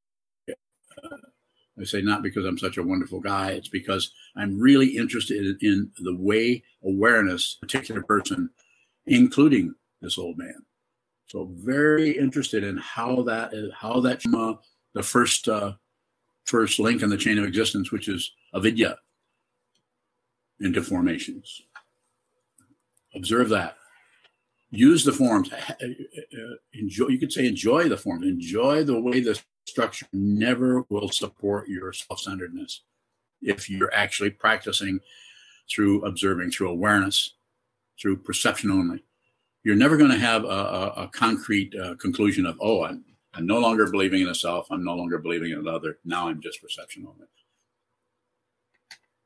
I 1.80 1.84
say 1.86 2.01
not 2.01 2.22
because 2.22 2.46
I'm 2.46 2.58
such 2.58 2.77
a 2.77 2.84
wonderful 2.84 3.20
guy, 3.20 3.51
it's 3.51 3.68
because 3.68 4.12
I'm 4.36 4.60
really 4.60 4.96
interested 4.98 5.58
in, 5.62 5.92
the 6.00 6.15
way 6.15 6.63
awareness, 6.84 7.58
particular 7.62 8.03
person, 8.03 8.50
including 9.08 9.74
this 10.01 10.18
old 10.18 10.38
man. 10.38 10.65
So 11.27 11.50
very 11.56 12.18
interested 12.18 12.63
in 12.63 12.77
how 12.77 13.24
that 13.24 13.53
is, 13.53 13.72
how 13.75 14.00
that, 14.01 14.22
uh, 14.34 14.56
the 14.94 15.01
first, 15.01 15.50
uh, 15.50 15.74
first 16.46 16.80
link 16.80 17.01
in 17.01 17.10
the 17.10 17.18
chain 17.18 17.39
of 17.39 17.46
existence, 17.46 17.92
which 17.92 18.08
is 18.08 18.32
avidya, 18.53 18.98
into 20.60 20.84
formations. 20.84 21.62
Observe 23.15 23.50
that. 23.50 23.77
Use 24.72 25.06
the 25.06 25.12
forms. 25.12 25.51
Enjoy. 26.74 27.08
You 27.08 27.20
could 27.20 27.32
say 27.32 27.46
enjoy 27.46 27.89
the 27.89 27.98
forms. 27.98 28.25
Enjoy 28.25 28.84
the 28.84 29.00
way 29.00 29.20
the 29.20 29.39
structure 29.65 30.08
never 30.13 30.86
will 30.89 31.10
support 31.10 31.67
your 31.67 31.93
self-centeredness 31.93 32.82
if 33.41 33.70
you're 33.70 33.93
actually 33.93 34.29
practicing 34.29 35.00
through 35.70 36.05
observing, 36.05 36.51
through 36.51 36.70
awareness, 36.70 37.36
through 38.00 38.17
perception 38.17 38.72
only. 38.72 39.03
You're 39.63 39.75
never 39.75 39.98
going 39.98 40.12
to 40.12 40.20
have 40.20 40.43
a, 40.43 40.48
a, 40.48 40.93
a 41.03 41.08
concrete 41.13 41.74
uh, 41.75 41.96
conclusion 41.96 42.46
of, 42.46 42.58
oh, 42.62 42.84
I'm, 42.84 43.03
I'm 43.34 43.48
no 43.48 43.60
longer 43.60 43.89
believing 43.89 44.22
in 44.22 44.27
a 44.27 44.36
self. 44.36 44.67
I'm 44.70 44.84
no 44.84 44.96
longer 44.96 45.17
believing 45.17 45.51
in 45.51 45.60
another. 45.60 46.00
Now 46.03 46.27
I'm 46.27 46.41
just 46.41 46.62
perception 46.62 47.05
only. 47.08 47.27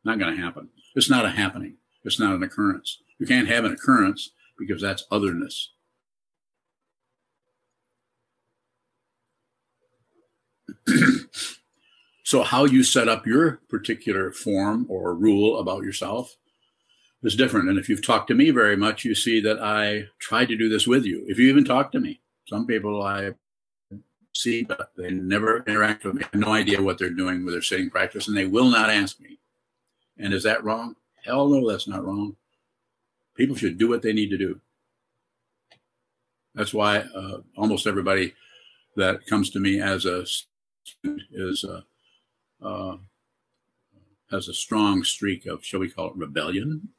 Not 0.04 0.20
going 0.20 0.36
to 0.36 0.42
happen. 0.42 0.70
It's 0.96 1.10
not 1.10 1.26
a 1.26 1.30
happening. 1.30 1.78
It's 2.04 2.20
not 2.20 2.36
an 2.36 2.44
occurrence. 2.44 3.02
You 3.20 3.26
can't 3.26 3.48
have 3.48 3.66
an 3.66 3.74
occurrence 3.74 4.32
because 4.58 4.82
that's 4.82 5.06
otherness. 5.12 5.74
so, 12.24 12.44
how 12.44 12.66
you 12.66 12.84
set 12.84 13.08
up 13.08 13.26
your 13.26 13.60
particular 13.70 14.32
form 14.32 14.86
or 14.90 15.14
rule 15.14 15.60
about 15.60 15.84
yourself 15.84 16.38
is 17.24 17.36
different. 17.36 17.70
And 17.70 17.78
if 17.78 17.90
you've 17.90 18.06
talked 18.06 18.28
to 18.30 18.36
me 18.36 18.52
very 18.52 18.78
much, 18.78 19.04
you 19.04 19.16
see 19.16 19.42
that 19.42 19.62
I 19.62 20.06
try 20.20 20.46
to 20.46 20.56
do 20.56 20.70
this 20.70 20.88
with 20.88 21.06
you. 21.06 21.26
If 21.28 21.40
you 21.40 21.50
even 21.50 21.66
talk 21.66 21.92
to 21.92 22.00
me, 22.00 22.22
some 22.48 22.66
people 22.66 23.02
I 23.04 23.34
see, 24.34 24.64
but 24.64 24.92
they 24.96 25.12
never 25.12 25.64
interact 25.68 26.06
with 26.06 26.16
me. 26.16 26.24
I 26.24 26.30
have 26.32 26.42
no 26.42 26.54
idea 26.54 26.82
what 26.82 26.98
they're 26.98 27.10
doing 27.10 27.44
with 27.44 27.54
their 27.54 27.62
sitting 27.62 27.90
practice, 27.90 28.28
and 28.28 28.38
they 28.38 28.46
will 28.46 28.70
not 28.70 28.90
ask 28.90 29.20
me. 29.20 29.40
And 30.18 30.34
is 30.34 30.44
that 30.44 30.64
wrong? 30.64 30.96
Hell 31.24 31.50
no, 31.50 31.70
that's 31.70 31.88
not 31.88 32.06
wrong. 32.06 32.36
People 33.36 33.56
should 33.56 33.78
do 33.78 33.90
what 33.90 34.02
they 34.02 34.14
need 34.14 34.30
to 34.30 34.38
do. 34.38 34.60
That's 36.56 36.74
why 36.74 37.00
uh, 37.00 37.40
almost 37.56 37.86
everybody 37.86 38.34
that 38.96 39.28
comes 39.28 39.50
to 39.52 39.60
me 39.60 39.80
as 39.80 40.06
a 40.06 40.26
is 41.32 41.64
uh, 41.64 41.82
uh, 42.62 42.98
has 44.32 44.48
a 44.48 44.54
strong 44.54 45.04
streak 45.04 45.46
of, 45.46 45.64
shall 45.64 45.80
we 45.80 45.90
call 45.90 46.08
it, 46.08 46.16
rebellion. 46.16 46.90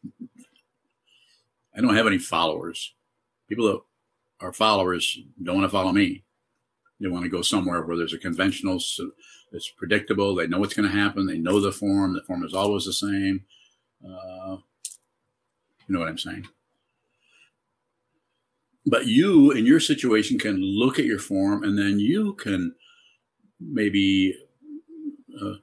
I 1.76 1.80
don't 1.80 1.94
have 1.94 2.06
any 2.06 2.18
followers. 2.18 2.94
People 3.48 3.66
that 3.66 3.80
are 4.40 4.52
followers 4.52 5.18
don't 5.42 5.56
want 5.56 5.64
to 5.66 5.76
follow 5.76 5.92
me. 5.92 6.24
They 7.00 7.08
want 7.08 7.24
to 7.24 7.30
go 7.30 7.42
somewhere 7.42 7.82
where 7.82 7.96
there's 7.96 8.14
a 8.14 8.18
conventional, 8.18 8.80
it's 9.52 9.70
predictable. 9.76 10.34
They 10.34 10.46
know 10.46 10.58
what's 10.58 10.74
going 10.74 10.90
to 10.90 10.96
happen. 10.96 11.26
They 11.26 11.38
know 11.38 11.60
the 11.60 11.72
form. 11.72 12.14
The 12.14 12.22
form 12.22 12.44
is 12.44 12.54
always 12.54 12.84
the 12.84 12.92
same. 12.92 13.44
Uh, 14.04 14.56
you 15.86 15.94
know 15.94 16.00
what 16.00 16.08
I'm 16.08 16.18
saying? 16.18 16.46
But 18.84 19.06
you, 19.06 19.50
in 19.52 19.66
your 19.66 19.80
situation, 19.80 20.38
can 20.38 20.56
look 20.60 20.98
at 20.98 21.04
your 21.04 21.18
form 21.18 21.62
and 21.62 21.78
then 21.78 22.00
you 22.00 22.34
can 22.34 22.74
maybe 23.60 24.34
uh, 25.40 25.54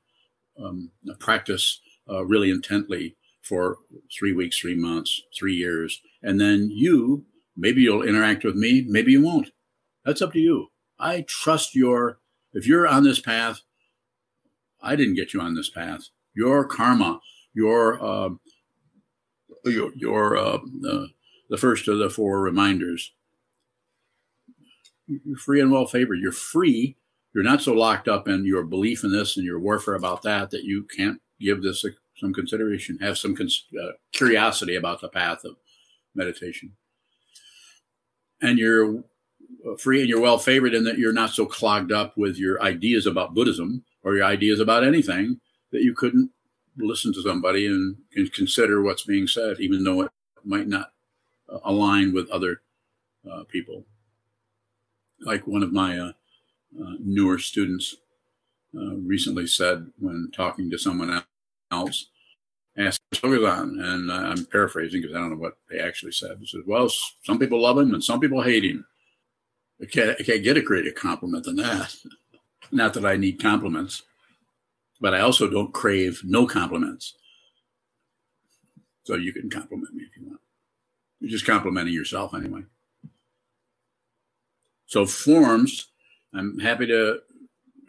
um, 0.64 0.92
practice 1.20 1.80
uh, 2.10 2.26
really 2.26 2.50
intently 2.50 3.16
for 3.42 3.78
three 4.18 4.34
weeks, 4.34 4.60
three 4.60 4.76
months, 4.76 5.22
three 5.38 5.54
years. 5.54 6.02
And 6.24 6.40
then 6.40 6.70
you, 6.72 7.26
maybe 7.56 7.82
you'll 7.82 8.02
interact 8.02 8.44
with 8.44 8.56
me, 8.56 8.86
maybe 8.88 9.12
you 9.12 9.22
won't. 9.22 9.50
That's 10.04 10.22
up 10.22 10.34
to 10.34 10.40
you. 10.40 10.68
I 11.00 11.26
trust 11.28 11.76
your, 11.76 12.20
if 12.54 12.68
you're 12.68 12.88
on 12.88 13.04
this 13.04 13.20
path, 13.20 13.62
I 14.82 14.96
didn't 14.96 15.16
get 15.16 15.34
you 15.34 15.42
on 15.42 15.56
this 15.56 15.70
path. 15.70 16.10
Your 16.36 16.66
karma, 16.66 17.20
your 17.54 18.02
uh, 18.04 18.30
your, 19.66 19.92
your 19.96 20.38
uh, 20.38 20.60
uh, 20.88 21.06
the 21.50 21.58
first 21.58 21.88
of 21.88 21.98
the 21.98 22.10
four 22.10 22.42
reminders. 22.42 23.14
You're 25.08 25.38
free 25.38 25.62
and 25.62 25.72
well 25.72 25.86
favored. 25.86 26.20
You're 26.20 26.32
free. 26.32 26.98
You're 27.36 27.44
not 27.44 27.62
so 27.62 27.74
locked 27.74 28.08
up 28.08 28.30
in 28.30 28.46
your 28.46 28.64
belief 28.64 29.04
in 29.04 29.12
this 29.12 29.36
and 29.36 29.46
your 29.46 29.60
warfare 29.60 29.96
about 29.96 30.22
that 30.22 30.52
that 30.52 30.64
you 30.64 30.84
can't 30.96 31.22
give 31.42 31.62
this 31.62 31.84
a, 31.84 31.90
some 32.18 32.34
consideration. 32.34 32.98
Have 33.00 33.18
some 33.18 33.36
cons- 33.36 33.66
uh, 33.78 33.92
curiosity 34.14 34.78
about 34.78 35.02
the 35.02 35.10
path 35.10 35.44
of 35.44 35.58
meditation. 36.16 36.72
And 38.42 38.58
you're 38.58 39.04
uh, 39.70 39.76
free 39.78 40.00
and 40.00 40.08
you're 40.08 40.22
well 40.22 40.38
favored 40.38 40.74
in 40.74 40.86
that 40.86 40.98
you're 40.98 41.12
not 41.12 41.32
so 41.32 41.46
clogged 41.46 41.92
up 41.92 42.18
with 42.18 42.38
your 42.38 42.64
ideas 42.64 43.06
about 43.06 43.34
Buddhism 43.34 43.84
or 44.02 44.16
your 44.16 44.26
ideas 44.26 44.62
about 44.62 44.86
anything 44.86 45.42
that 45.74 45.84
you 45.84 45.94
couldn't 45.94 46.32
listen 46.78 47.12
to 47.14 47.22
somebody 47.22 47.68
and, 47.68 47.98
and 48.16 48.32
consider 48.32 48.82
what's 48.82 49.04
being 49.04 49.28
said, 49.28 49.60
even 49.60 49.84
though 49.84 50.04
it 50.04 50.12
might 50.46 50.70
not 50.70 50.94
uh, 51.50 51.60
align 51.66 52.14
with 52.14 52.30
other 52.30 52.62
uh, 53.30 53.44
people. 53.44 53.84
Like 55.20 55.46
one 55.46 55.64
of 55.64 55.74
my 55.74 56.00
uh, 56.00 56.12
uh 56.82 56.96
newer 57.00 57.40
students 57.40 57.96
uh, 58.78 58.96
recently 58.98 59.48
said 59.48 59.88
when 60.00 60.30
talking 60.34 60.70
to 60.70 60.78
someone 60.78 61.24
else, 61.72 62.08
asked 62.78 63.02
Bhagavan, 63.14 63.82
and 63.82 64.12
uh, 64.12 64.14
I'm 64.14 64.46
paraphrasing 64.46 65.02
because 65.02 65.16
I 65.16 65.20
don't 65.20 65.32
know 65.32 65.38
what 65.38 65.58
they 65.70 65.80
actually 65.80 66.12
said. 66.12 66.38
He 66.40 66.46
said, 66.46 66.62
"Well, 66.66 66.90
some 67.24 67.40
people 67.40 67.62
love 67.62 67.78
him 67.78 67.94
and 67.94 68.04
some 68.04 68.20
people 68.20 68.42
hate 68.42 68.66
him. 68.66 68.86
I 69.82 69.86
can't, 69.86 70.18
I 70.20 70.24
can't 70.24 70.44
get 70.44 70.58
a 70.58 70.62
greater 70.62 70.92
compliment 70.92 71.46
than 71.46 71.58
that. 71.58 71.96
Not 72.72 72.94
that 72.96 73.06
I 73.06 73.16
need 73.16 73.42
compliments." 73.42 74.04
but 75.02 75.14
I 75.14 75.20
also 75.20 75.50
don't 75.50 75.74
crave 75.74 76.22
no 76.24 76.48
compliments. 76.48 77.16
So 79.04 79.16
you 79.16 79.34
can 79.34 79.50
compliment 79.50 79.94
me 79.94 80.04
if 80.04 80.18
you 80.18 80.28
want. 80.28 80.42
You're 81.20 81.32
just 81.32 81.46
complimenting 81.46 81.94
yourself 81.94 82.34
anyway. 82.34 82.62
So 84.88 85.06
forms, 85.06 85.88
I'm 86.36 86.60
happy 86.60 86.88
to 86.88 87.20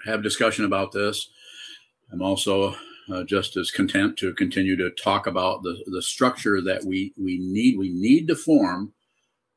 have 0.06 0.22
discussion 0.22 0.64
about 0.64 0.92
this. 0.92 1.28
I'm 2.12 2.22
also 2.22 2.76
uh, 3.12 3.24
just 3.24 3.56
as 3.56 3.70
content 3.70 4.16
to 4.18 4.34
continue 4.34 4.76
to 4.76 4.90
talk 4.90 5.26
about 5.26 5.62
the, 5.62 5.76
the 5.86 6.02
structure 6.02 6.60
that 6.62 6.84
we, 6.84 7.12
we 7.16 7.38
need. 7.40 7.78
We 7.78 7.92
need 7.92 8.28
to 8.28 8.36
form, 8.36 8.92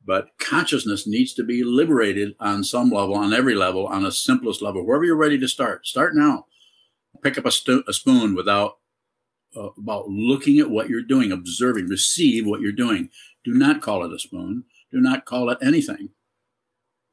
but 0.06 0.30
consciousness 0.40 1.08
needs 1.08 1.34
to 1.36 1.44
be 1.44 1.64
liberated 1.64 2.36
on 2.40 2.64
some 2.64 2.90
level, 2.90 3.16
on 3.16 3.34
every 3.34 3.56
level, 3.56 3.88
on 3.88 4.04
the 4.04 4.12
simplest 4.12 4.62
level, 4.62 4.86
wherever 4.86 5.06
you're 5.06 5.16
ready 5.16 5.40
to 5.40 5.48
start. 5.48 5.86
Start 5.86 6.16
now 6.16 6.46
pick 7.22 7.38
up 7.38 7.46
a, 7.46 7.52
a 7.88 7.94
spoon 7.94 8.36
without 8.36 8.78
uh, 9.56 9.70
about 9.78 10.08
looking 10.08 10.60
at 10.60 10.70
what 10.70 10.90
you're 10.90 11.02
doing, 11.02 11.32
observing, 11.32 11.88
receive 11.88 12.46
what 12.46 12.62
you're 12.62 12.72
doing. 12.72 13.10
Do 13.44 13.54
not 13.54 13.82
call 13.82 14.04
it 14.06 14.14
a 14.14 14.20
spoon. 14.20 14.66
Do 14.92 15.00
not 15.00 15.26
call 15.26 15.50
it 15.50 15.58
anything. 15.62 16.10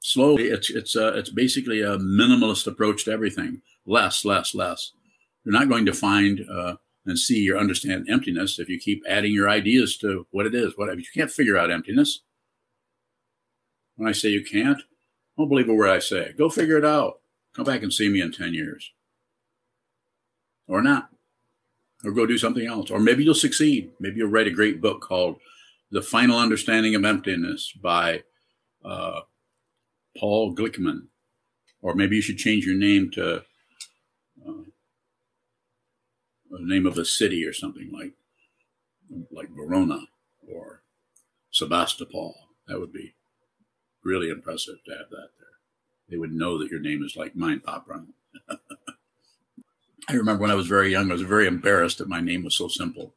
Slowly, 0.06 0.44
it's 0.44 0.70
it's 0.70 0.94
a, 0.94 1.08
it's 1.18 1.30
basically 1.30 1.80
a 1.82 1.98
minimalist 1.98 2.68
approach 2.68 3.04
to 3.04 3.10
everything. 3.10 3.62
Less, 3.84 4.24
less, 4.24 4.54
less. 4.54 4.92
You're 5.42 5.52
not 5.52 5.68
going 5.68 5.84
to 5.84 5.92
find 5.92 6.46
uh, 6.48 6.76
and 7.06 7.18
see 7.18 7.50
or 7.50 7.58
understand 7.58 8.06
emptiness 8.08 8.60
if 8.60 8.68
you 8.68 8.78
keep 8.78 9.02
adding 9.08 9.32
your 9.32 9.50
ideas 9.50 9.96
to 9.98 10.28
what 10.30 10.46
it 10.46 10.54
is. 10.54 10.74
What 10.76 10.96
you 10.96 11.04
can't 11.12 11.28
figure 11.28 11.58
out 11.58 11.72
emptiness. 11.72 12.20
When 13.96 14.08
I 14.08 14.12
say 14.12 14.28
you 14.28 14.44
can't, 14.44 14.80
Don't 15.36 15.48
believe 15.48 15.68
a 15.68 15.74
word 15.74 15.90
I 15.90 15.98
say. 15.98 16.34
Go 16.38 16.50
figure 16.50 16.78
it 16.78 16.84
out. 16.84 17.18
Come 17.56 17.64
back 17.64 17.82
and 17.82 17.92
see 17.92 18.08
me 18.08 18.20
in 18.20 18.30
10 18.30 18.54
years. 18.54 18.92
Or 20.68 20.82
not. 20.82 21.08
Or 22.04 22.12
go 22.12 22.26
do 22.26 22.38
something 22.38 22.64
else. 22.64 22.92
Or 22.92 23.00
maybe 23.00 23.24
you'll 23.24 23.34
succeed. 23.34 23.90
Maybe 23.98 24.18
you'll 24.18 24.30
write 24.30 24.46
a 24.46 24.52
great 24.52 24.80
book 24.80 25.00
called 25.00 25.40
The 25.90 26.00
Final 26.00 26.38
Understanding 26.38 26.94
of 26.94 27.04
Emptiness 27.04 27.72
by 27.72 28.22
uh, 28.84 29.22
Paul 30.18 30.54
Glickman. 30.54 31.08
Or 31.82 31.94
maybe 31.94 32.16
you 32.16 32.22
should 32.22 32.38
change 32.38 32.64
your 32.64 32.76
name 32.76 33.10
to 33.12 33.36
uh, 33.36 34.62
the 36.50 36.58
name 36.60 36.86
of 36.86 36.98
a 36.98 37.04
city 37.04 37.44
or 37.44 37.52
something 37.52 37.90
like 37.92 38.12
like 39.30 39.48
Verona 39.50 40.00
or 40.52 40.82
Sebastopol. 41.50 42.34
That 42.66 42.80
would 42.80 42.92
be 42.92 43.14
really 44.02 44.30
impressive 44.30 44.76
to 44.86 44.92
have 44.92 45.10
that 45.10 45.28
there. 45.38 45.58
They 46.08 46.16
would 46.16 46.32
know 46.32 46.58
that 46.58 46.70
your 46.70 46.80
name 46.80 47.02
is 47.04 47.16
like 47.16 47.36
mine, 47.36 47.60
Pop. 47.60 47.86
I 50.08 50.12
remember 50.12 50.42
when 50.42 50.50
I 50.50 50.54
was 50.54 50.66
very 50.66 50.90
young, 50.90 51.10
I 51.10 51.14
was 51.14 51.22
very 51.22 51.46
embarrassed 51.46 51.98
that 51.98 52.08
my 52.08 52.20
name 52.20 52.44
was 52.44 52.54
so 52.54 52.68
simple. 52.68 53.14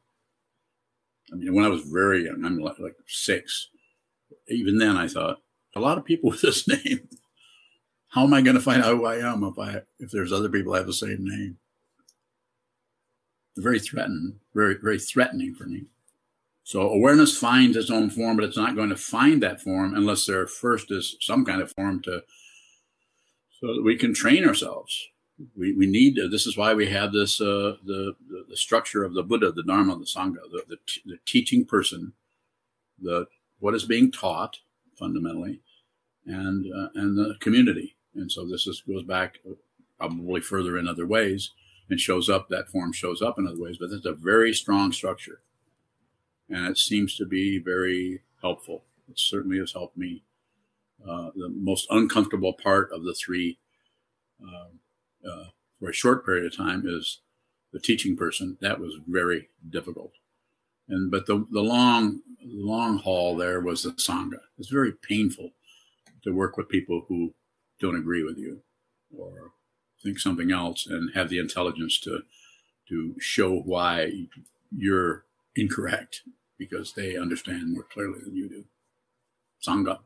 I 1.31 1.35
mean, 1.35 1.53
when 1.53 1.65
I 1.65 1.69
was 1.69 1.83
very 1.83 2.25
young, 2.25 2.43
I'm 2.43 2.57
like 2.57 2.95
six. 3.07 3.69
Even 4.47 4.79
then, 4.79 4.97
I 4.97 5.07
thought 5.07 5.41
a 5.75 5.79
lot 5.79 5.97
of 5.97 6.05
people 6.05 6.29
with 6.31 6.41
this 6.41 6.67
name. 6.67 7.07
How 8.09 8.23
am 8.23 8.33
I 8.33 8.41
going 8.41 8.55
to 8.55 8.61
find 8.61 8.81
out 8.81 8.95
who 8.95 9.05
I 9.05 9.17
am 9.17 9.43
if 9.43 9.59
I 9.59 9.81
if 9.99 10.11
there's 10.11 10.33
other 10.33 10.49
people 10.49 10.73
have 10.73 10.87
the 10.87 10.93
same 10.93 11.25
name? 11.25 11.57
Very 13.57 13.79
threatening, 13.79 14.39
very 14.53 14.75
very 14.81 14.99
threatening 14.99 15.53
for 15.53 15.65
me. 15.65 15.85
So 16.63 16.81
awareness 16.81 17.37
finds 17.37 17.75
its 17.75 17.89
own 17.89 18.09
form, 18.09 18.37
but 18.37 18.45
it's 18.45 18.57
not 18.57 18.75
going 18.75 18.89
to 18.89 18.95
find 18.95 19.41
that 19.41 19.61
form 19.61 19.95
unless 19.95 20.25
there 20.25 20.45
first 20.45 20.91
is 20.91 21.17
some 21.19 21.43
kind 21.43 21.61
of 21.61 21.71
form 21.71 22.01
to 22.03 22.23
so 23.59 23.73
that 23.73 23.83
we 23.83 23.97
can 23.97 24.13
train 24.13 24.47
ourselves. 24.47 25.09
We, 25.55 25.73
we 25.73 25.87
need 25.87 26.15
to, 26.15 26.27
this 26.27 26.45
is 26.45 26.57
why 26.57 26.73
we 26.73 26.89
have 26.89 27.11
this 27.11 27.39
uh, 27.39 27.77
the, 27.85 28.13
the, 28.29 28.45
the 28.49 28.57
structure 28.57 29.03
of 29.03 29.13
the 29.13 29.23
Buddha, 29.23 29.51
the 29.51 29.63
Dharma, 29.63 29.97
the 29.97 30.05
Sangha, 30.05 30.41
the, 30.51 30.63
the, 30.67 30.77
the 31.05 31.17
teaching 31.25 31.65
person, 31.65 32.13
the 33.01 33.27
what 33.59 33.73
is 33.73 33.85
being 33.85 34.11
taught 34.11 34.59
fundamentally, 34.99 35.61
and 36.25 36.65
uh, 36.71 36.89
and 36.95 37.17
the 37.17 37.35
community. 37.39 37.95
And 38.13 38.31
so 38.31 38.45
this 38.45 38.67
is, 38.67 38.81
goes 38.81 39.03
back 39.03 39.39
probably 39.97 40.41
further 40.41 40.77
in 40.77 40.87
other 40.87 41.05
ways 41.05 41.51
and 41.89 41.99
shows 41.99 42.29
up. 42.29 42.49
That 42.49 42.69
form 42.69 42.91
shows 42.91 43.21
up 43.21 43.39
in 43.39 43.47
other 43.47 43.61
ways, 43.61 43.77
but 43.79 43.91
it's 43.91 44.05
a 44.05 44.13
very 44.13 44.53
strong 44.53 44.91
structure 44.91 45.41
and 46.49 46.67
it 46.67 46.77
seems 46.77 47.15
to 47.15 47.25
be 47.25 47.59
very 47.59 48.21
helpful. 48.41 48.83
It 49.07 49.19
certainly 49.19 49.59
has 49.59 49.73
helped 49.73 49.97
me. 49.97 50.23
Uh, 51.07 51.29
the 51.35 51.49
most 51.49 51.87
uncomfortable 51.89 52.53
part 52.53 52.91
of 52.91 53.03
the 53.03 53.13
three 53.13 53.57
uh, 54.43 55.29
uh, 55.29 55.45
for 55.79 55.89
a 55.89 55.93
short 55.93 56.25
period 56.25 56.45
of 56.45 56.57
time 56.57 56.83
is 56.85 57.21
the 57.71 57.79
teaching 57.79 58.17
person. 58.17 58.57
That 58.61 58.79
was 58.79 58.95
very 59.07 59.49
difficult. 59.69 60.13
And 60.89 61.11
but 61.11 61.25
the 61.27 61.45
the 61.51 61.61
long 61.61 62.21
long 62.43 62.97
haul 62.97 63.35
there 63.35 63.61
was 63.61 63.83
the 63.83 63.91
sangha. 63.91 64.39
It's 64.57 64.69
very 64.69 64.91
painful 64.91 65.51
to 66.23 66.31
work 66.31 66.57
with 66.57 66.69
people 66.69 67.05
who 67.07 67.33
don't 67.79 67.95
agree 67.95 68.23
with 68.23 68.37
you 68.37 68.61
or 69.15 69.51
think 70.03 70.19
something 70.19 70.51
else 70.51 70.87
and 70.87 71.11
have 71.13 71.29
the 71.29 71.39
intelligence 71.39 71.99
to 72.01 72.21
to 72.89 73.15
show 73.19 73.55
why 73.55 74.11
you're 74.75 75.25
incorrect 75.55 76.23
because 76.57 76.93
they 76.93 77.15
understand 77.15 77.73
more 77.73 77.83
clearly 77.83 78.19
than 78.23 78.35
you 78.35 78.49
do. 78.49 78.65
Sangha. 79.65 79.99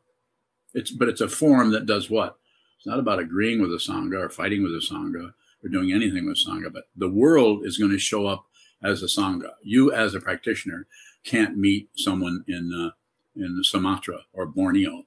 It's 0.74 0.92
but 0.92 1.08
it's 1.08 1.22
a 1.22 1.30
form 1.30 1.72
that 1.72 1.86
does 1.86 2.10
what? 2.10 2.38
It's 2.78 2.88
not 2.88 3.00
about 3.00 3.20
agreeing 3.20 3.62
with 3.62 3.72
a 3.72 3.78
Sangha 3.78 4.20
or 4.20 4.30
fighting 4.30 4.64
with 4.64 4.74
a 4.74 4.86
Sangha 4.86 5.34
or 5.64 5.70
doing 5.70 5.94
anything 5.94 6.26
with 6.26 6.44
Sangha, 6.46 6.74
but 6.74 6.86
the 6.96 7.10
world 7.10 7.66
is 7.66 7.78
going 7.78 7.92
to 7.92 8.00
show 8.00 8.26
up 8.28 8.46
as 8.84 9.02
a 9.02 9.08
Sangha. 9.08 9.52
You 9.64 9.92
as 9.92 10.14
a 10.14 10.20
practitioner 10.20 10.88
can't 11.24 11.58
meet 11.58 11.90
someone 11.96 12.44
in 12.48 12.72
uh, 12.74 12.92
in 13.36 13.60
Sumatra 13.64 14.20
or 14.34 14.46
Borneo 14.46 15.04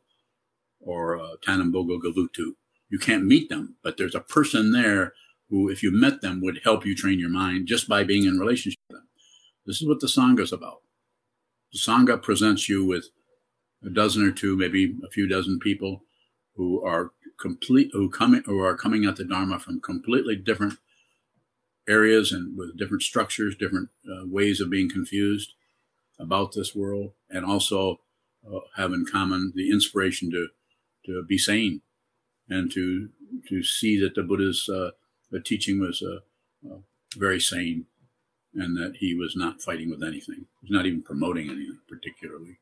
or 0.81 1.19
uh, 1.19 1.37
Tanambogo 1.47 1.99
Galutu. 2.01 2.55
You 2.89 2.99
can't 2.99 3.25
meet 3.25 3.49
them, 3.49 3.77
but 3.83 3.97
there's 3.97 4.15
a 4.15 4.21
person 4.21 4.73
there 4.73 5.13
who, 5.51 5.69
if 5.69 5.83
you 5.83 5.91
met 5.91 6.23
them, 6.23 6.41
would 6.41 6.61
help 6.65 6.87
you 6.87 6.95
train 6.95 7.19
your 7.19 7.31
mind 7.31 7.67
just 7.67 7.89
by 7.89 8.05
being 8.05 8.25
in 8.25 8.39
relationship 8.39 8.79
with 8.89 8.99
them. 8.99 9.09
This 9.65 9.81
is 9.81 9.89
what 9.89 10.01
the 10.01 10.07
Sangha 10.07 10.41
is 10.41 10.53
about. 10.53 10.83
The 11.73 11.79
Sangha 11.79 12.21
presents 12.23 12.69
you 12.69 12.85
with 12.85 13.07
a 13.85 13.91
dozen 13.91 14.27
or 14.27 14.33
two, 14.33 14.57
maybe 14.57 14.97
a 15.05 15.11
few 15.11 15.29
dozen 15.29 15.59
people 15.59 16.03
who 16.55 16.83
are 16.85 17.11
complete, 17.39 17.91
who 17.93 18.09
coming, 18.09 18.43
who 18.47 18.61
are 18.61 18.77
coming 18.77 19.05
at 19.05 19.17
the 19.17 19.25
Dharma 19.25 19.59
from 19.59 19.81
completely 19.81 20.37
different 20.37 20.79
areas 21.89 22.33
and 22.33 22.57
with 22.57 22.77
different 22.77 23.03
structures, 23.03 23.57
different 23.57 23.91
uh, 24.09 24.27
ways 24.27 24.61
of 24.61 24.71
being 24.71 24.91
confused 24.91 25.55
about 26.19 26.53
this 26.53 26.75
world, 26.75 27.13
and 27.31 27.45
also 27.45 28.01
uh, 28.47 28.61
have 28.77 28.93
in 28.93 29.05
common 29.05 29.53
the 29.55 29.71
inspiration 29.71 30.31
to 30.31 30.49
to 31.05 31.23
be 31.23 31.39
sane 31.39 31.83
and 32.49 32.71
to 32.73 33.11
to 33.49 33.63
see 33.63 33.99
that 34.01 34.15
the 34.15 34.23
Buddha's 34.23 34.69
uh, 34.69 34.91
the 35.31 35.41
teaching 35.41 35.81
was 35.81 36.03
uh, 36.03 36.21
uh, 36.69 36.79
very 37.17 37.41
sane 37.41 37.87
and 38.55 38.77
that 38.77 38.97
he 38.97 39.15
was 39.15 39.37
not 39.37 39.61
fighting 39.61 39.91
with 39.91 40.03
anything. 40.03 40.47
He's 40.63 40.71
not 40.71 40.87
even 40.87 41.03
promoting 41.03 41.51
anything 41.51 41.79
particularly. 41.89 42.59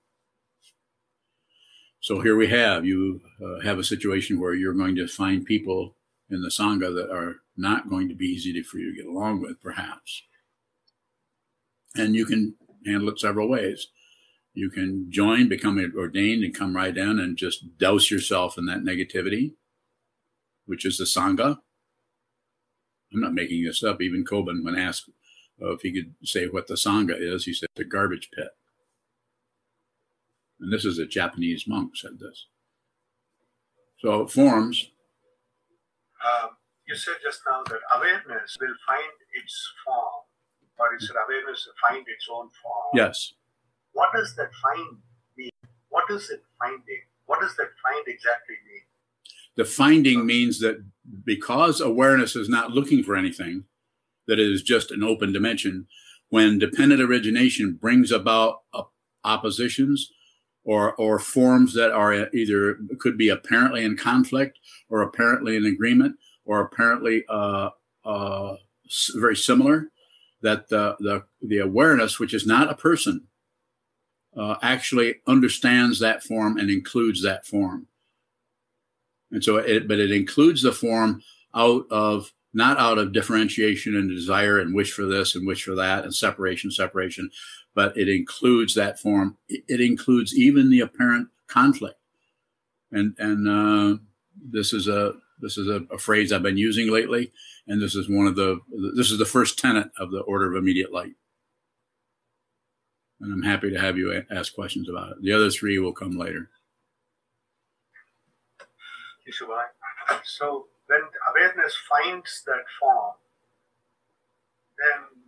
So 2.01 2.21
here 2.21 2.37
we 2.37 2.49
have 2.49 2.85
you 2.85 3.21
uh, 3.43 3.61
have 3.61 3.79
a 3.79 3.85
situation 3.85 4.41
where 4.41 4.55
you're 4.55 4.75
going 4.75 4.97
to 4.97 5.07
find 5.07 5.45
people 5.45 5.95
in 6.31 6.43
the 6.43 6.49
sangha 6.49 6.95
that 6.95 7.11
are 7.11 7.37
not 7.57 7.88
going 7.88 8.09
to 8.09 8.14
be 8.14 8.27
easy 8.27 8.61
for 8.62 8.79
you 8.79 8.90
to 8.90 9.03
get 9.03 9.11
along 9.11 9.40
with, 9.40 9.61
perhaps. 9.62 10.23
And 11.95 12.14
you 12.14 12.27
can 12.27 12.57
handle 12.85 13.09
it 13.11 13.21
several 13.21 13.49
ways. 13.49 13.88
You 14.53 14.71
can 14.71 15.07
join, 15.11 15.49
become 15.49 15.79
ordained, 15.97 16.45
and 16.45 16.57
come 16.57 16.77
right 16.77 16.97
in 16.97 17.19
and 17.19 17.37
just 17.37 17.79
douse 17.79 18.11
yourself 18.11 18.57
in 18.57 18.67
that 18.67 18.85
negativity, 18.85 19.55
which 20.67 20.85
is 20.85 20.99
the 20.99 21.05
sangha. 21.05 21.59
I'm 23.12 23.21
not 23.21 23.35
making 23.35 23.64
this 23.64 23.83
up. 23.83 24.03
Even 24.03 24.25
Kobun, 24.25 24.64
when 24.64 24.77
asked 24.77 25.09
uh, 25.62 25.73
if 25.73 25.83
he 25.83 25.93
could 25.93 26.14
say 26.25 26.47
what 26.47 26.67
the 26.67 26.75
Sangha 26.75 27.14
is, 27.17 27.45
he 27.45 27.53
said 27.53 27.69
the 27.77 27.85
garbage 27.85 28.29
pit. 28.35 28.49
And 30.61 30.73
this 30.73 30.85
is 30.85 30.99
a 30.99 31.07
Japanese 31.07 31.64
monk 31.67 31.93
said 31.97 32.19
this. 32.19 32.47
So 34.01 34.27
forms. 34.27 34.90
Um, 36.25 36.51
you 36.87 36.94
said 36.94 37.14
just 37.23 37.40
now 37.47 37.62
that 37.66 37.81
awareness 37.97 38.57
will 38.61 38.77
find 38.87 39.12
its 39.35 39.73
form, 39.85 40.25
or 40.79 40.87
you 40.92 41.07
said 41.07 41.16
awareness 41.27 41.66
will 41.66 41.88
find 41.88 42.05
its 42.07 42.29
own 42.31 42.51
form. 42.62 42.90
Yes. 42.94 43.33
What 43.92 44.11
does 44.14 44.35
that 44.37 44.51
find 44.62 44.99
mean? 45.37 45.51
What 45.88 46.11
is 46.11 46.31
it 46.31 46.42
finding? 46.59 47.03
What 47.27 47.40
does 47.40 47.57
that 47.57 47.68
find 47.83 48.05
exactly 48.07 48.57
mean? 48.68 48.83
The 49.57 49.64
finding 49.64 50.27
means 50.27 50.61
that 50.61 50.85
because 51.25 51.81
awareness 51.81 52.35
is 52.37 52.49
not 52.49 52.73
looking 52.73 53.03
for 53.03 53.16
anything, 53.16 53.64
that 54.27 54.40
is 54.40 54.62
just 54.62 54.90
an 54.90 55.03
open 55.03 55.33
dimension. 55.33 55.87
When 56.29 56.59
dependent 56.59 57.01
origination 57.01 57.75
brings 57.81 58.11
about 58.11 58.62
oppositions 59.23 60.11
or, 60.64 60.94
or 60.94 61.18
forms 61.18 61.75
that 61.75 61.92
are 61.92 62.29
either 62.35 62.79
could 62.99 63.16
be 63.16 63.29
apparently 63.29 63.85
in 63.85 63.97
conflict 63.97 64.59
or 64.88 65.03
apparently 65.03 65.57
in 65.57 65.64
agreement 65.64 66.16
or 66.44 66.61
apparently 66.61 67.24
uh, 67.28 67.70
uh, 68.04 68.57
very 69.14 69.37
similar, 69.37 69.88
that 70.42 70.68
the, 70.68 70.96
the, 71.00 71.24
the 71.40 71.59
awareness, 71.59 72.18
which 72.18 72.35
is 72.35 72.46
not 72.46 72.70
a 72.70 72.74
person, 72.74 73.26
uh, 74.37 74.57
actually 74.62 75.16
understands 75.26 76.00
that 76.00 76.22
form 76.22 76.59
and 76.59 76.70
includes 76.70 77.22
that 77.22 77.46
form. 77.46 77.87
And 79.30 79.42
so 79.42 79.57
it, 79.57 79.88
but 79.88 79.98
it 79.98 80.12
includes 80.12 80.62
the 80.62 80.72
form 80.72 81.22
out 81.54 81.87
of 81.90 82.33
not 82.52 82.78
out 82.78 82.98
of 82.98 83.12
differentiation 83.12 83.96
and 83.96 84.09
desire 84.09 84.61
and 84.61 84.74
wish 84.74 84.92
for 84.92 85.04
this 85.04 85.35
and 85.35 85.46
wish 85.46 85.64
for 85.64 85.74
that 85.74 86.04
and 86.04 86.14
separation, 86.14 86.70
separation, 86.70 87.30
but 87.74 87.96
it 87.96 88.09
includes 88.09 88.74
that 88.74 88.98
form. 88.98 89.37
It 89.48 89.80
includes 89.80 90.37
even 90.37 90.70
the 90.70 90.80
apparent 90.80 91.28
conflict. 91.48 91.98
And, 92.92 93.16
and, 93.18 93.48
uh, 93.48 93.98
this 94.40 94.72
is 94.72 94.87
a, 94.87 95.14
this 95.40 95.59
is 95.59 95.68
a, 95.68 95.83
a, 95.92 95.99
phrase 95.99 96.33
I've 96.33 96.42
been 96.42 96.59
using 96.59 96.90
lately. 96.90 97.33
And 97.66 97.81
this 97.81 97.94
is 97.94 98.09
one 98.09 98.27
of 98.27 98.37
the, 98.37 98.61
this 98.94 99.11
is 99.11 99.18
the 99.18 99.25
first 99.25 99.59
tenet 99.59 99.90
of 99.99 100.11
the 100.11 100.20
order 100.20 100.51
of 100.51 100.57
immediate 100.57 100.92
light. 100.92 101.14
And 103.20 103.33
I'm 103.33 103.42
happy 103.42 103.70
to 103.70 103.81
have 103.81 103.97
you 103.97 104.23
ask 104.31 104.55
questions 104.55 104.88
about 104.88 105.12
it. 105.12 105.23
The 105.23 105.33
other 105.33 105.51
three 105.51 105.79
will 105.79 105.92
come 105.92 106.18
later. 106.18 106.51
So 110.25 110.66
when 110.87 111.01
awareness 111.31 111.75
finds 111.88 112.42
that 112.47 112.64
form, 112.79 113.14
then 114.79 115.23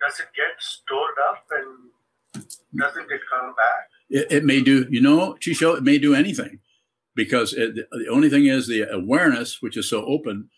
does 0.00 0.20
it 0.20 0.28
get 0.34 0.60
stored 0.60 1.14
up 1.30 1.44
and 1.50 2.48
doesn't 2.74 3.10
it 3.10 3.20
come 3.30 3.54
back? 3.54 3.88
It, 4.08 4.32
it 4.32 4.44
may 4.44 4.62
do, 4.62 4.86
you 4.90 5.00
know, 5.00 5.36
Chisho, 5.40 5.76
it 5.76 5.82
may 5.82 5.98
do 5.98 6.14
anything. 6.14 6.60
Because 7.14 7.52
it, 7.52 7.74
the 7.74 8.08
only 8.10 8.30
thing 8.30 8.46
is 8.46 8.66
the 8.66 8.82
awareness, 8.90 9.60
which 9.60 9.76
is 9.76 9.88
so 9.88 10.04
open. 10.04 10.48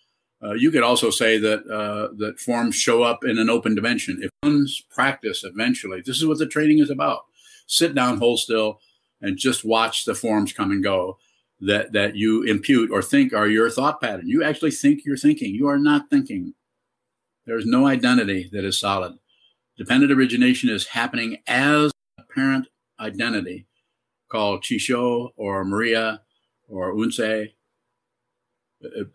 Uh, 0.42 0.52
you 0.52 0.70
could 0.70 0.82
also 0.82 1.10
say 1.10 1.38
that 1.38 1.66
uh, 1.66 2.14
that 2.16 2.38
forms 2.38 2.76
show 2.76 3.02
up 3.02 3.24
in 3.24 3.38
an 3.38 3.48
open 3.48 3.74
dimension. 3.74 4.20
If 4.22 4.30
one's 4.42 4.82
practice 4.90 5.42
eventually, 5.42 6.02
this 6.04 6.18
is 6.18 6.26
what 6.26 6.38
the 6.38 6.46
training 6.46 6.78
is 6.78 6.90
about. 6.90 7.22
Sit 7.66 7.94
down, 7.94 8.18
hold 8.18 8.40
still, 8.40 8.80
and 9.20 9.38
just 9.38 9.64
watch 9.64 10.04
the 10.04 10.14
forms 10.14 10.52
come 10.52 10.70
and 10.70 10.82
go 10.82 11.18
that 11.60 11.92
that 11.92 12.16
you 12.16 12.42
impute 12.42 12.90
or 12.90 13.00
think 13.02 13.32
are 13.32 13.48
your 13.48 13.70
thought 13.70 14.00
pattern. 14.00 14.28
You 14.28 14.44
actually 14.44 14.70
think 14.70 15.04
you're 15.04 15.16
thinking. 15.16 15.54
You 15.54 15.68
are 15.68 15.78
not 15.78 16.10
thinking. 16.10 16.54
There's 17.46 17.66
no 17.66 17.86
identity 17.86 18.48
that 18.52 18.64
is 18.64 18.78
solid. 18.78 19.14
Dependent 19.76 20.12
origination 20.12 20.70
is 20.70 20.88
happening 20.88 21.38
as 21.46 21.90
a 22.18 22.22
parent 22.22 22.68
identity 23.00 23.66
called 24.30 24.62
Chisho 24.62 25.30
or 25.36 25.64
Maria 25.64 26.20
or 26.68 26.94
Unse 26.94 27.52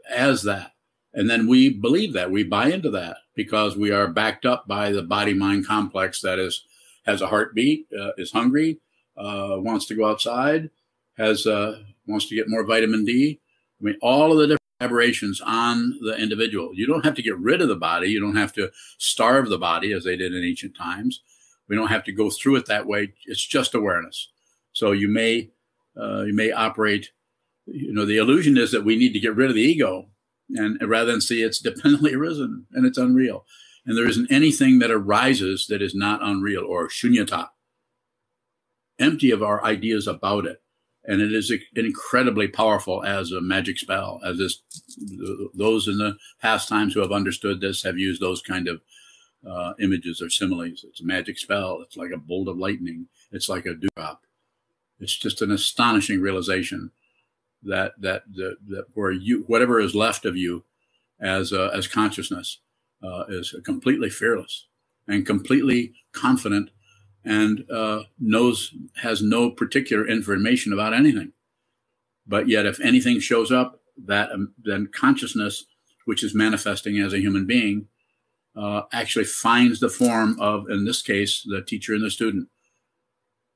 as 0.09 0.43
that. 0.43 0.71
And 1.13 1.29
then 1.29 1.47
we 1.47 1.69
believe 1.69 2.13
that, 2.13 2.31
we 2.31 2.43
buy 2.43 2.67
into 2.71 2.91
that 2.91 3.17
because 3.35 3.75
we 3.75 3.91
are 3.91 4.07
backed 4.07 4.45
up 4.45 4.67
by 4.67 4.91
the 4.91 5.01
body 5.01 5.33
mind 5.33 5.65
complex 5.65 6.21
that 6.21 6.39
is 6.39 6.65
has 7.05 7.21
a 7.21 7.27
heartbeat, 7.27 7.87
uh, 7.99 8.11
is 8.17 8.31
hungry, 8.31 8.79
uh, 9.17 9.55
wants 9.57 9.85
to 9.87 9.95
go 9.95 10.09
outside, 10.09 10.69
has 11.17 11.47
uh, 11.47 11.81
wants 12.07 12.27
to 12.27 12.35
get 12.35 12.49
more 12.49 12.63
vitamin 12.63 13.05
D. 13.05 13.39
I 13.81 13.83
mean, 13.83 13.97
all 14.01 14.31
of 14.31 14.37
the 14.37 14.45
different 14.45 14.59
aberrations 14.81 15.41
on 15.41 15.97
the 16.01 16.15
individual. 16.17 16.71
You 16.73 16.85
don't 16.85 17.05
have 17.05 17.15
to 17.15 17.21
get 17.21 17.37
rid 17.37 17.61
of 17.61 17.67
the 17.67 17.75
body. 17.75 18.09
You 18.09 18.19
don't 18.19 18.35
have 18.35 18.53
to 18.53 18.71
starve 18.97 19.49
the 19.49 19.57
body 19.57 19.91
as 19.93 20.03
they 20.03 20.15
did 20.15 20.33
in 20.33 20.43
ancient 20.43 20.75
times. 20.77 21.21
We 21.67 21.75
don't 21.75 21.87
have 21.87 22.03
to 22.05 22.11
go 22.11 22.29
through 22.29 22.57
it 22.57 22.65
that 22.67 22.85
way. 22.85 23.13
It's 23.25 23.45
just 23.45 23.75
awareness. 23.75 24.29
So 24.73 24.91
you 24.91 25.07
may 25.07 25.49
uh, 25.99 26.21
you 26.21 26.33
may 26.33 26.51
operate. 26.51 27.11
You 27.71 27.93
know, 27.93 28.05
the 28.05 28.17
illusion 28.17 28.57
is 28.57 28.71
that 28.71 28.85
we 28.85 28.97
need 28.97 29.13
to 29.13 29.19
get 29.19 29.35
rid 29.35 29.49
of 29.49 29.55
the 29.55 29.61
ego, 29.61 30.09
and 30.49 30.79
rather 30.87 31.11
than 31.11 31.21
see 31.21 31.41
it's 31.41 31.59
dependently 31.61 32.13
arisen 32.13 32.65
and 32.71 32.85
it's 32.85 32.97
unreal, 32.97 33.45
and 33.85 33.97
there 33.97 34.07
isn't 34.07 34.31
anything 34.31 34.79
that 34.79 34.91
arises 34.91 35.67
that 35.67 35.81
is 35.81 35.95
not 35.95 36.23
unreal 36.23 36.63
or 36.65 36.87
shunyata, 36.87 37.49
empty 38.99 39.31
of 39.31 39.43
our 39.43 39.63
ideas 39.63 40.07
about 40.07 40.45
it 40.45 40.61
and 41.09 41.21
it 41.21 41.33
is 41.33 41.51
incredibly 41.75 42.47
powerful 42.47 43.03
as 43.03 43.31
a 43.31 43.41
magic 43.41 43.79
spell. 43.79 44.19
As 44.23 44.37
this, 44.37 44.61
those 45.55 45.87
in 45.87 45.97
the 45.97 46.17
past 46.39 46.69
times 46.69 46.93
who 46.93 46.99
have 46.99 47.11
understood 47.11 47.61
this 47.61 47.81
have 47.81 47.97
used 47.97 48.21
those 48.21 48.43
kind 48.43 48.67
of 48.67 48.81
uh, 49.49 49.73
images 49.79 50.21
or 50.21 50.29
similes. 50.29 50.85
It's 50.87 51.01
a 51.01 51.05
magic 51.05 51.39
spell. 51.39 51.81
It's 51.81 51.97
like 51.97 52.11
a 52.11 52.17
bolt 52.17 52.47
of 52.47 52.59
lightning. 52.59 53.07
It's 53.31 53.49
like 53.49 53.65
a 53.65 53.73
dewdrop. 53.73 54.21
It's 54.99 55.17
just 55.17 55.41
an 55.41 55.51
astonishing 55.51 56.21
realization 56.21 56.91
that 57.63 57.93
that 57.99 58.23
that, 58.35 58.57
that 58.67 58.85
where 58.93 59.11
you 59.11 59.43
whatever 59.47 59.79
is 59.79 59.95
left 59.95 60.25
of 60.25 60.35
you 60.35 60.63
as 61.19 61.51
uh, 61.51 61.69
as 61.73 61.87
consciousness 61.87 62.59
uh, 63.03 63.25
is 63.29 63.55
completely 63.63 64.09
fearless 64.09 64.67
and 65.07 65.25
completely 65.25 65.93
confident 66.11 66.69
and 67.25 67.69
uh, 67.71 68.03
knows 68.19 68.73
has 68.95 69.21
no 69.21 69.49
particular 69.49 70.07
information 70.07 70.71
about 70.71 70.93
anything. 70.93 71.33
But 72.25 72.47
yet, 72.47 72.65
if 72.65 72.79
anything 72.79 73.19
shows 73.19 73.51
up, 73.51 73.81
that 74.05 74.31
um, 74.31 74.53
then 74.63 74.87
consciousness, 74.93 75.65
which 76.05 76.23
is 76.23 76.33
manifesting 76.35 76.99
as 76.99 77.13
a 77.13 77.19
human 77.19 77.45
being, 77.45 77.87
uh, 78.55 78.83
actually 78.93 79.25
finds 79.25 79.79
the 79.79 79.89
form 79.89 80.39
of, 80.39 80.69
in 80.69 80.85
this 80.85 81.01
case, 81.01 81.45
the 81.47 81.61
teacher 81.61 81.93
and 81.93 82.03
the 82.03 82.11
student. 82.11 82.47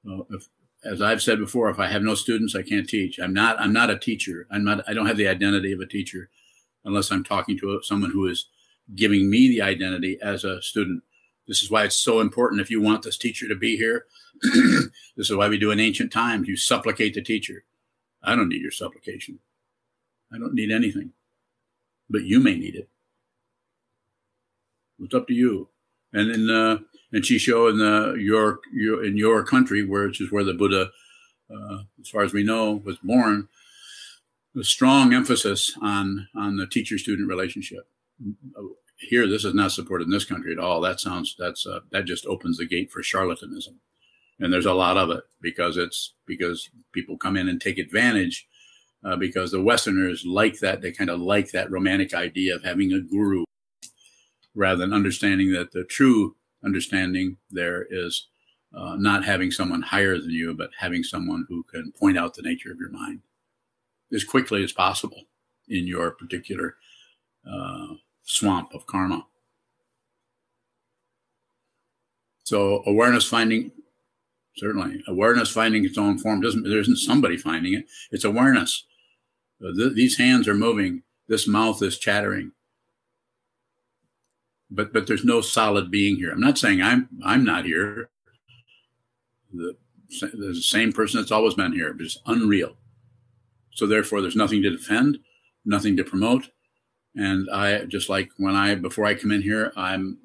Uh, 0.10 0.24
if, 0.32 0.50
as 0.86 1.02
I've 1.02 1.22
said 1.22 1.40
before, 1.40 1.70
if 1.70 1.80
I 1.80 1.88
have 1.88 2.02
no 2.02 2.16
students, 2.16 2.56
I 2.56 2.62
can't 2.62 2.88
teach. 2.88 3.20
I'm 3.20 3.34
not. 3.34 3.60
I'm 3.60 3.74
not 3.74 3.90
a 3.90 3.98
teacher. 3.98 4.48
I'm 4.52 4.64
not. 4.64 4.84
I 4.88 4.94
don't 4.94 5.06
have 5.06 5.18
the 5.18 5.28
identity 5.28 5.72
of 5.72 5.80
a 5.80 5.86
teacher, 5.86 6.30
unless 6.84 7.12
I'm 7.12 7.24
talking 7.24 7.58
to 7.60 7.82
someone 7.84 8.12
who 8.12 8.28
is 8.28 8.48
giving 8.96 9.30
me 9.30 9.48
the 9.48 9.62
identity 9.62 10.18
as 10.22 10.44
a 10.44 10.62
student. 10.62 11.04
This 11.48 11.62
is 11.62 11.72
why 11.72 11.84
it's 11.84 11.96
so 11.96 12.20
important 12.20 12.62
if 12.62 12.70
you 12.70 12.82
want 12.82 13.04
this 13.04 13.18
teacher 13.18 13.48
to 13.48 13.56
be 13.56 13.78
here. 13.78 14.06
this 14.42 15.30
is 15.30 15.36
why 15.36 15.48
we 15.48 15.58
do 15.58 15.72
in 15.72 15.80
ancient 15.80 16.12
times. 16.12 16.48
You 16.48 16.58
supplicate 16.58 17.14
the 17.14 17.22
teacher. 17.22 17.64
I 18.22 18.36
don't 18.36 18.50
need 18.50 18.62
your 18.62 18.72
supplication. 18.72 19.40
I 20.34 20.38
don't 20.38 20.54
need 20.54 20.72
anything. 20.72 21.12
But 22.10 22.24
you 22.24 22.40
may 22.40 22.56
need 22.56 22.76
it. 22.76 22.90
It's 25.00 25.14
up 25.14 25.28
to 25.28 25.34
you. 25.34 25.70
And 26.14 26.32
then 26.32 26.50
uh, 26.50 26.78
in 27.14 27.22
Chisho 27.22 27.70
in 27.70 27.78
the 27.78 28.16
your, 28.20 28.60
your 28.74 29.06
in 29.06 29.16
your 29.16 29.46
country, 29.46 29.86
which 29.86 30.20
is 30.20 30.32
where 30.32 30.44
the 30.44 30.54
Buddha, 30.54 30.90
uh, 31.50 31.78
as 32.02 32.10
far 32.10 32.24
as 32.24 32.34
we 32.34 32.44
know, 32.44 32.82
was 32.84 32.98
born, 33.04 33.48
a 34.60 34.64
strong 34.64 35.14
emphasis 35.14 35.78
on 35.82 36.28
on 36.36 36.58
the 36.58 36.68
teacher 36.68 36.98
student 36.98 37.30
relationship. 37.30 37.88
Here 38.98 39.28
this 39.28 39.46
is 39.46 39.54
not 39.54 39.72
supported 39.72 40.06
in 40.06 40.12
this 40.12 40.26
country 40.26 40.52
at 40.52 40.60
all. 40.60 40.82
That 40.82 41.00
sounds 41.00 41.36
that's 41.38 41.66
uh, 41.68 41.82
that 41.92 42.06
just 42.06 42.26
opens 42.26 42.58
the 42.58 42.66
gate 42.66 42.92
for 42.92 43.02
charlatanism. 43.02 43.76
And 44.40 44.52
there's 44.52 44.66
a 44.66 44.74
lot 44.74 44.98
of 44.98 45.12
it 45.12 45.24
because 45.42 45.78
it's 45.78 46.16
because 46.26 46.70
people 46.92 47.18
come 47.18 47.38
in 47.38 47.48
and 47.48 47.62
take 47.62 47.78
advantage 47.78 48.48
uh, 49.06 49.16
because 49.16 49.52
the 49.52 49.62
westerners 49.62 50.26
like 50.26 50.60
that 50.60 50.82
they 50.82 50.92
kind 50.92 51.12
of 51.12 51.20
like 51.20 51.52
that 51.52 51.70
romantic 51.70 52.14
idea 52.14 52.56
of 52.56 52.64
having 52.64 52.92
a 52.92 53.00
guru 53.00 53.44
rather 54.56 54.78
than 54.78 54.94
understanding 54.94 55.52
that 55.52 55.72
the 55.72 55.84
true 55.84 56.36
understanding 56.66 57.38
there 57.52 57.86
is 57.90 58.28
uh, 58.76 58.96
not 58.98 59.24
having 59.24 59.52
someone 59.52 59.82
higher 59.82 60.18
than 60.18 60.32
you 60.32 60.54
but 60.54 60.70
having 60.78 61.04
someone 61.04 61.46
who 61.50 61.64
can 61.64 61.92
point 61.92 62.18
out 62.18 62.34
the 62.34 62.42
nature 62.42 62.72
of 62.72 62.80
your 62.80 62.92
mind 62.92 63.20
as 64.14 64.24
quickly 64.24 64.64
as 64.64 64.72
possible 64.72 65.24
in 65.68 65.88
your 65.88 66.12
particular 66.12 66.76
uh, 67.52 67.88
swamp 68.24 68.74
of 68.74 68.86
karma. 68.86 69.26
So 72.44 72.84
awareness 72.86 73.26
finding, 73.26 73.72
certainly 74.58 75.02
awareness 75.08 75.50
finding 75.50 75.86
its 75.86 75.98
own 75.98 76.20
form 76.20 76.42
doesn't. 76.42 76.64
There 76.64 76.80
isn't 76.80 76.98
somebody 76.98 77.38
finding 77.38 77.74
it. 77.74 77.86
It's 78.12 78.26
awareness. 78.26 78.86
Uh, 79.64 79.74
th- 79.76 79.94
these 79.94 80.18
hands 80.18 80.48
are 80.48 80.54
moving. 80.54 81.04
This 81.28 81.48
mouth 81.48 81.82
is 81.82 81.98
chattering. 81.98 82.52
But 84.76 84.92
but 84.92 85.08
there's 85.08 85.26
no 85.26 85.42
solid 85.42 85.92
being 85.92 86.16
here. 86.16 86.32
I'm 86.32 86.40
not 86.40 86.58
saying 86.58 86.82
I'm 86.82 87.10
I'm 87.24 87.44
not 87.44 87.66
here. 87.66 88.10
The, 89.54 89.78
the 90.34 90.56
same 90.56 90.92
person 90.92 91.20
that's 91.20 91.32
always 91.32 91.54
been 91.54 91.74
here, 91.74 91.94
but 91.94 92.06
it's 92.06 92.20
unreal. 92.26 92.76
So 93.72 93.86
therefore, 93.86 94.22
there's 94.22 94.36
nothing 94.36 94.62
to 94.64 94.70
defend, 94.70 95.20
nothing 95.66 95.96
to 95.98 96.04
promote, 96.04 96.50
and 97.16 97.50
I 97.52 97.86
just 97.86 98.10
like 98.10 98.30
when 98.38 98.56
I, 98.56 98.76
before 98.76 99.06
I 99.06 99.14
come 99.14 99.32
in 99.32 99.42
here, 99.42 99.72
I'm, 99.76 100.18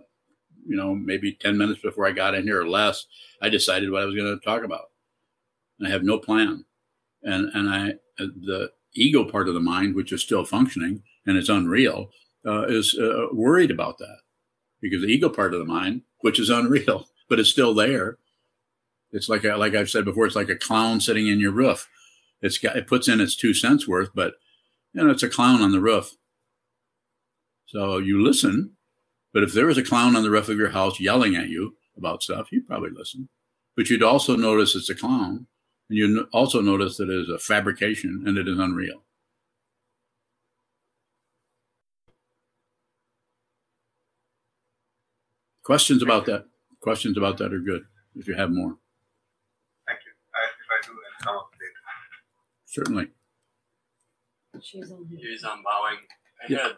you 0.66 0.76
know, 0.76 0.94
maybe 0.94 1.32
10 1.32 1.56
minutes 1.56 1.80
before 1.80 2.06
I 2.06 2.12
got 2.12 2.34
in 2.34 2.44
here 2.44 2.60
or 2.60 2.68
less, 2.68 3.06
I 3.42 3.48
decided 3.48 3.90
what 3.90 4.02
I 4.02 4.06
was 4.06 4.14
going 4.14 4.38
to 4.38 4.44
talk 4.44 4.64
about. 4.64 4.90
And 5.78 5.88
I 5.88 5.90
have 5.90 6.02
no 6.02 6.18
plan. 6.18 6.64
And, 7.22 7.50
and 7.54 7.68
I, 7.68 7.94
the 8.18 8.70
ego 8.94 9.24
part 9.24 9.48
of 9.48 9.54
the 9.54 9.60
mind, 9.60 9.94
which 9.94 10.12
is 10.12 10.22
still 10.22 10.44
functioning 10.44 11.02
and 11.26 11.36
it's 11.36 11.48
unreal, 11.48 12.10
uh, 12.46 12.66
is 12.68 12.98
uh, 12.98 13.26
worried 13.32 13.70
about 13.70 13.98
that 13.98 14.18
because 14.80 15.02
the 15.02 15.08
ego 15.08 15.28
part 15.28 15.54
of 15.54 15.60
the 15.60 15.66
mind, 15.66 16.02
which 16.20 16.38
is 16.38 16.50
unreal, 16.50 17.08
but 17.28 17.38
it's 17.38 17.50
still 17.50 17.74
there. 17.74 18.18
It's 19.10 19.28
like, 19.28 19.44
like 19.44 19.74
I've 19.74 19.90
said 19.90 20.04
before, 20.04 20.26
it's 20.26 20.36
like 20.36 20.50
a 20.50 20.56
clown 20.56 21.00
sitting 21.00 21.28
in 21.28 21.40
your 21.40 21.52
roof. 21.52 21.88
It's 22.42 22.58
got, 22.58 22.76
it 22.76 22.86
puts 22.86 23.08
in 23.08 23.20
its 23.20 23.34
two 23.34 23.54
cents 23.54 23.88
worth, 23.88 24.10
but 24.14 24.34
you 24.92 25.02
know, 25.02 25.10
it's 25.10 25.22
a 25.22 25.28
clown 25.28 25.62
on 25.62 25.72
the 25.72 25.80
roof 25.80 26.14
so 27.68 27.98
you 27.98 28.22
listen, 28.24 28.72
but 29.34 29.42
if 29.42 29.52
there 29.52 29.66
was 29.66 29.76
a 29.76 29.84
clown 29.84 30.16
on 30.16 30.22
the 30.22 30.30
roof 30.30 30.48
of 30.48 30.56
your 30.56 30.70
house 30.70 30.98
yelling 30.98 31.36
at 31.36 31.48
you 31.48 31.76
about 31.98 32.22
stuff, 32.22 32.48
you'd 32.50 32.66
probably 32.66 32.90
listen. 32.90 33.28
But 33.76 33.90
you'd 33.90 34.02
also 34.02 34.36
notice 34.36 34.74
it's 34.74 34.88
a 34.88 34.94
clown, 34.94 35.46
and 35.88 35.98
you'd 35.98 36.26
also 36.32 36.62
notice 36.62 36.96
that 36.96 37.10
it 37.10 37.22
is 37.22 37.28
a 37.28 37.38
fabrication 37.38 38.24
and 38.26 38.38
it 38.38 38.48
is 38.48 38.58
unreal. 38.58 39.02
Questions 45.68 46.02
about 46.02 46.24
that? 46.24 46.46
Questions 46.80 47.18
about 47.18 47.36
that 47.36 47.52
are 47.52 47.58
good. 47.60 47.82
If 48.14 48.26
you 48.26 48.32
have 48.34 48.50
more. 48.50 48.78
Thank 49.86 49.98
you. 50.06 50.12
I, 50.34 50.46
if 50.46 50.66
I 50.72 50.86
do, 50.86 50.92
I'll 50.94 51.24
come 51.26 51.36
up 51.36 51.50
later. 51.60 51.72
Certainly. 52.64 53.08
She's 54.62 54.90
on 54.90 55.06
here. 55.10 55.18
He's 55.30 55.44
on 55.44 55.62
bowing. 55.62 55.98
I 56.42 56.46
Yeah. 56.48 56.68
had 56.68 56.76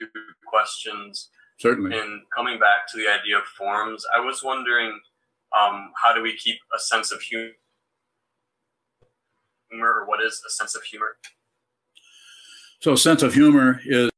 two 0.00 0.08
questions. 0.48 1.30
Certainly. 1.60 1.96
And 1.96 2.22
coming 2.34 2.58
back 2.58 2.88
to 2.90 2.96
the 2.96 3.06
idea 3.08 3.38
of 3.38 3.44
forms, 3.44 4.04
I 4.16 4.18
was 4.18 4.42
wondering 4.42 4.98
um, 5.56 5.92
how 6.02 6.12
do 6.12 6.22
we 6.22 6.36
keep 6.36 6.56
a 6.74 6.80
sense 6.80 7.12
of 7.12 7.20
humor, 7.20 7.52
or 9.72 10.06
what 10.08 10.20
is 10.20 10.42
a 10.44 10.50
sense 10.50 10.74
of 10.74 10.82
humor? 10.82 11.18
So, 12.80 12.94
a 12.94 12.98
sense 12.98 13.22
of 13.22 13.32
humor 13.34 13.80
is 13.86 14.10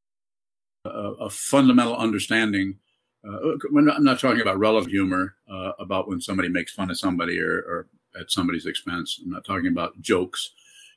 a, 0.87 0.89
a 0.89 1.29
fundamental 1.29 1.97
understanding. 1.99 2.79
Uh, 3.27 3.57
I'm 3.75 4.05
not 4.05 4.21
talking 4.21 4.43
about 4.43 4.59
relative 4.59 4.91
humor, 4.91 5.35
uh, 5.51 5.73
about 5.79 6.09
when 6.09 6.21
somebody 6.21 6.49
makes 6.49 6.73
fun 6.73 6.91
of 6.91 6.99
somebody 6.99 7.41
or, 7.41 7.57
or, 7.57 7.87
at 8.19 8.31
somebody's 8.31 8.67
expense. 8.67 9.19
I'm 9.23 9.31
not 9.31 9.45
talking 9.45 9.67
about 9.67 10.01
jokes. 10.01 10.53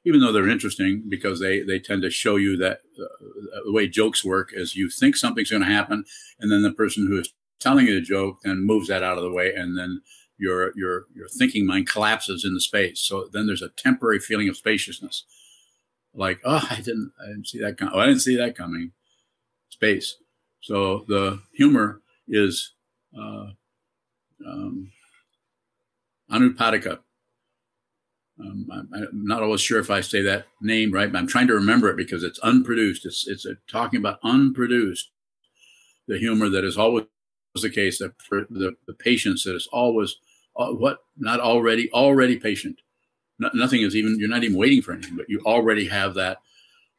even 0.05 0.19
though 0.21 0.31
they're 0.31 0.47
interesting 0.47 1.03
because 1.09 1.39
they 1.39 1.61
they 1.61 1.79
tend 1.79 2.01
to 2.01 2.09
show 2.09 2.35
you 2.35 2.55
that 2.57 2.81
uh, 3.01 3.61
the 3.65 3.71
way 3.71 3.87
jokes 3.87 4.23
work 4.23 4.51
is 4.53 4.75
you 4.75 4.89
think 4.89 5.15
something's 5.15 5.49
going 5.49 5.63
to 5.63 5.67
happen, 5.67 6.05
and 6.39 6.51
then 6.51 6.61
the 6.61 6.71
person 6.71 7.07
who 7.07 7.19
is 7.19 7.33
telling 7.59 7.87
you 7.87 7.95
the 7.95 8.01
joke 8.05 8.37
then 8.43 8.65
moves 8.65 8.87
that 8.87 9.03
out 9.03 9.17
of 9.17 9.23
the 9.23 9.31
way, 9.31 9.53
and 9.53 9.77
then 9.77 10.01
your 10.37 10.71
your 10.75 11.05
your 11.15 11.27
thinking 11.27 11.65
mind 11.65 11.87
collapses 11.89 12.45
into 12.45 12.59
space. 12.59 12.99
So 13.01 13.27
then 13.31 13.47
there's 13.47 13.61
a 13.63 13.69
temporary 13.69 14.19
feeling 14.19 14.47
of 14.49 14.57
spaciousness, 14.57 15.25
like 16.13 16.39
oh 16.45 16.67
I 16.69 16.77
didn't 16.77 17.11
I 17.21 17.27
didn't 17.27 17.47
see 17.47 17.59
that 17.59 17.77
coming. 17.77 17.93
Oh, 17.95 17.99
I 17.99 18.05
didn't 18.05 18.21
see 18.21 18.37
that 18.37 18.55
coming. 18.55 18.91
Space. 19.69 20.17
So 20.61 21.05
the 21.07 21.41
humor 21.53 22.01
is 22.27 22.73
uh, 23.17 23.47
um, 24.45 24.91
Anupadika. 26.31 26.99
Um, 28.39 28.67
I'm, 28.71 28.89
I'm, 28.93 29.25
not 29.25 29.41
always 29.41 29.61
sure 29.61 29.79
if 29.79 29.89
I 29.89 30.01
say 30.01 30.21
that 30.21 30.45
name 30.61 30.91
right, 30.91 31.11
but 31.11 31.17
I'm 31.17 31.27
trying 31.27 31.47
to 31.47 31.55
remember 31.55 31.89
it 31.89 31.97
because 31.97 32.23
it's 32.23 32.39
unproduced. 32.39 33.05
It's 33.05 33.27
it's 33.27 33.45
a, 33.45 33.55
talking 33.67 33.99
about 33.99 34.19
unproduced, 34.23 35.09
the 36.07 36.19
humor 36.19 36.49
that 36.49 36.63
is 36.63 36.77
always 36.77 37.05
the 37.55 37.69
case, 37.71 37.97
that 37.97 38.13
the, 38.29 38.75
the 38.85 38.93
patience 38.93 39.43
that 39.43 39.55
is 39.55 39.67
always 39.71 40.17
uh, 40.55 40.71
what 40.71 40.99
not 41.17 41.39
already 41.39 41.91
already 41.91 42.37
patient. 42.37 42.81
No, 43.39 43.49
nothing 43.53 43.81
is 43.81 43.95
even 43.95 44.19
you're 44.19 44.29
not 44.29 44.43
even 44.43 44.57
waiting 44.57 44.83
for 44.83 44.93
anything, 44.93 45.15
but 45.15 45.29
you 45.29 45.41
already 45.45 45.87
have 45.87 46.13
that 46.13 46.37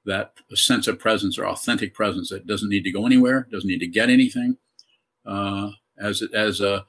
that 0.05 0.33
sense 0.55 0.88
of 0.88 0.99
presence 0.99 1.38
or 1.38 1.47
authentic 1.47 1.95
presence 1.95 2.31
that 2.31 2.47
doesn't 2.47 2.71
need 2.71 2.83
to 2.83 2.91
go 2.91 3.07
anywhere, 3.07 3.47
doesn't 3.53 3.69
need 3.69 3.81
to 3.81 3.87
get 3.87 4.11
anything. 4.11 4.57
Uh, 5.29 5.73
as 6.01 6.23
as 6.35 6.61
uh, 6.61 6.83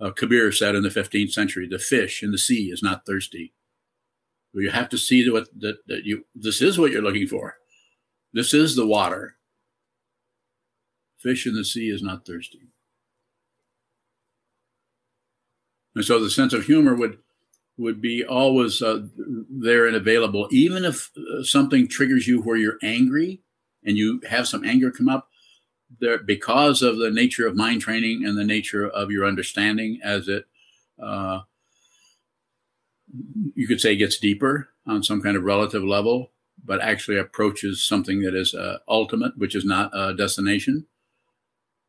uh, 0.00 0.10
Kabir 0.12 0.52
said 0.52 0.74
in 0.74 0.82
the 0.82 0.88
15th 0.88 1.32
century, 1.32 1.66
the 1.68 1.78
fish 1.78 2.22
in 2.22 2.30
the 2.30 2.38
sea 2.38 2.70
is 2.70 2.82
not 2.82 3.04
thirsty. 3.04 3.52
You 4.52 4.70
have 4.70 4.88
to 4.90 4.98
see 4.98 5.22
that, 5.24 5.46
that, 5.58 5.78
that 5.86 6.04
you 6.04 6.26
this 6.34 6.60
is 6.60 6.78
what 6.78 6.92
you're 6.92 7.02
looking 7.02 7.26
for. 7.26 7.56
This 8.32 8.54
is 8.54 8.76
the 8.76 8.86
water. 8.86 9.36
Fish 11.18 11.46
in 11.46 11.54
the 11.54 11.64
sea 11.64 11.88
is 11.88 12.02
not 12.02 12.24
thirsty. 12.24 12.70
And 15.94 16.04
so 16.04 16.22
the 16.22 16.30
sense 16.30 16.52
of 16.52 16.64
humor 16.66 16.94
would 16.94 17.18
would 17.76 18.00
be 18.00 18.24
always 18.24 18.82
uh, 18.82 19.06
there 19.48 19.86
and 19.86 19.96
available, 19.96 20.48
even 20.50 20.84
if 20.84 21.10
uh, 21.16 21.42
something 21.42 21.88
triggers 21.88 22.28
you 22.28 22.42
where 22.42 22.56
you're 22.56 22.78
angry 22.82 23.40
and 23.84 23.96
you 23.96 24.20
have 24.28 24.46
some 24.46 24.64
anger 24.64 24.90
come 24.90 25.08
up. 25.08 25.29
There, 25.98 26.18
because 26.18 26.82
of 26.82 26.98
the 26.98 27.10
nature 27.10 27.46
of 27.46 27.56
mind 27.56 27.80
training 27.80 28.24
and 28.24 28.38
the 28.38 28.44
nature 28.44 28.86
of 28.88 29.10
your 29.10 29.26
understanding, 29.26 30.00
as 30.04 30.28
it, 30.28 30.44
uh, 31.02 31.40
you 33.54 33.66
could 33.66 33.80
say, 33.80 33.96
gets 33.96 34.18
deeper 34.18 34.68
on 34.86 35.02
some 35.02 35.20
kind 35.20 35.36
of 35.36 35.42
relative 35.42 35.82
level, 35.82 36.30
but 36.64 36.80
actually 36.80 37.18
approaches 37.18 37.84
something 37.84 38.20
that 38.22 38.34
is 38.34 38.54
uh, 38.54 38.78
ultimate, 38.88 39.36
which 39.36 39.54
is 39.54 39.64
not 39.64 39.90
a 39.92 40.14
destination. 40.14 40.86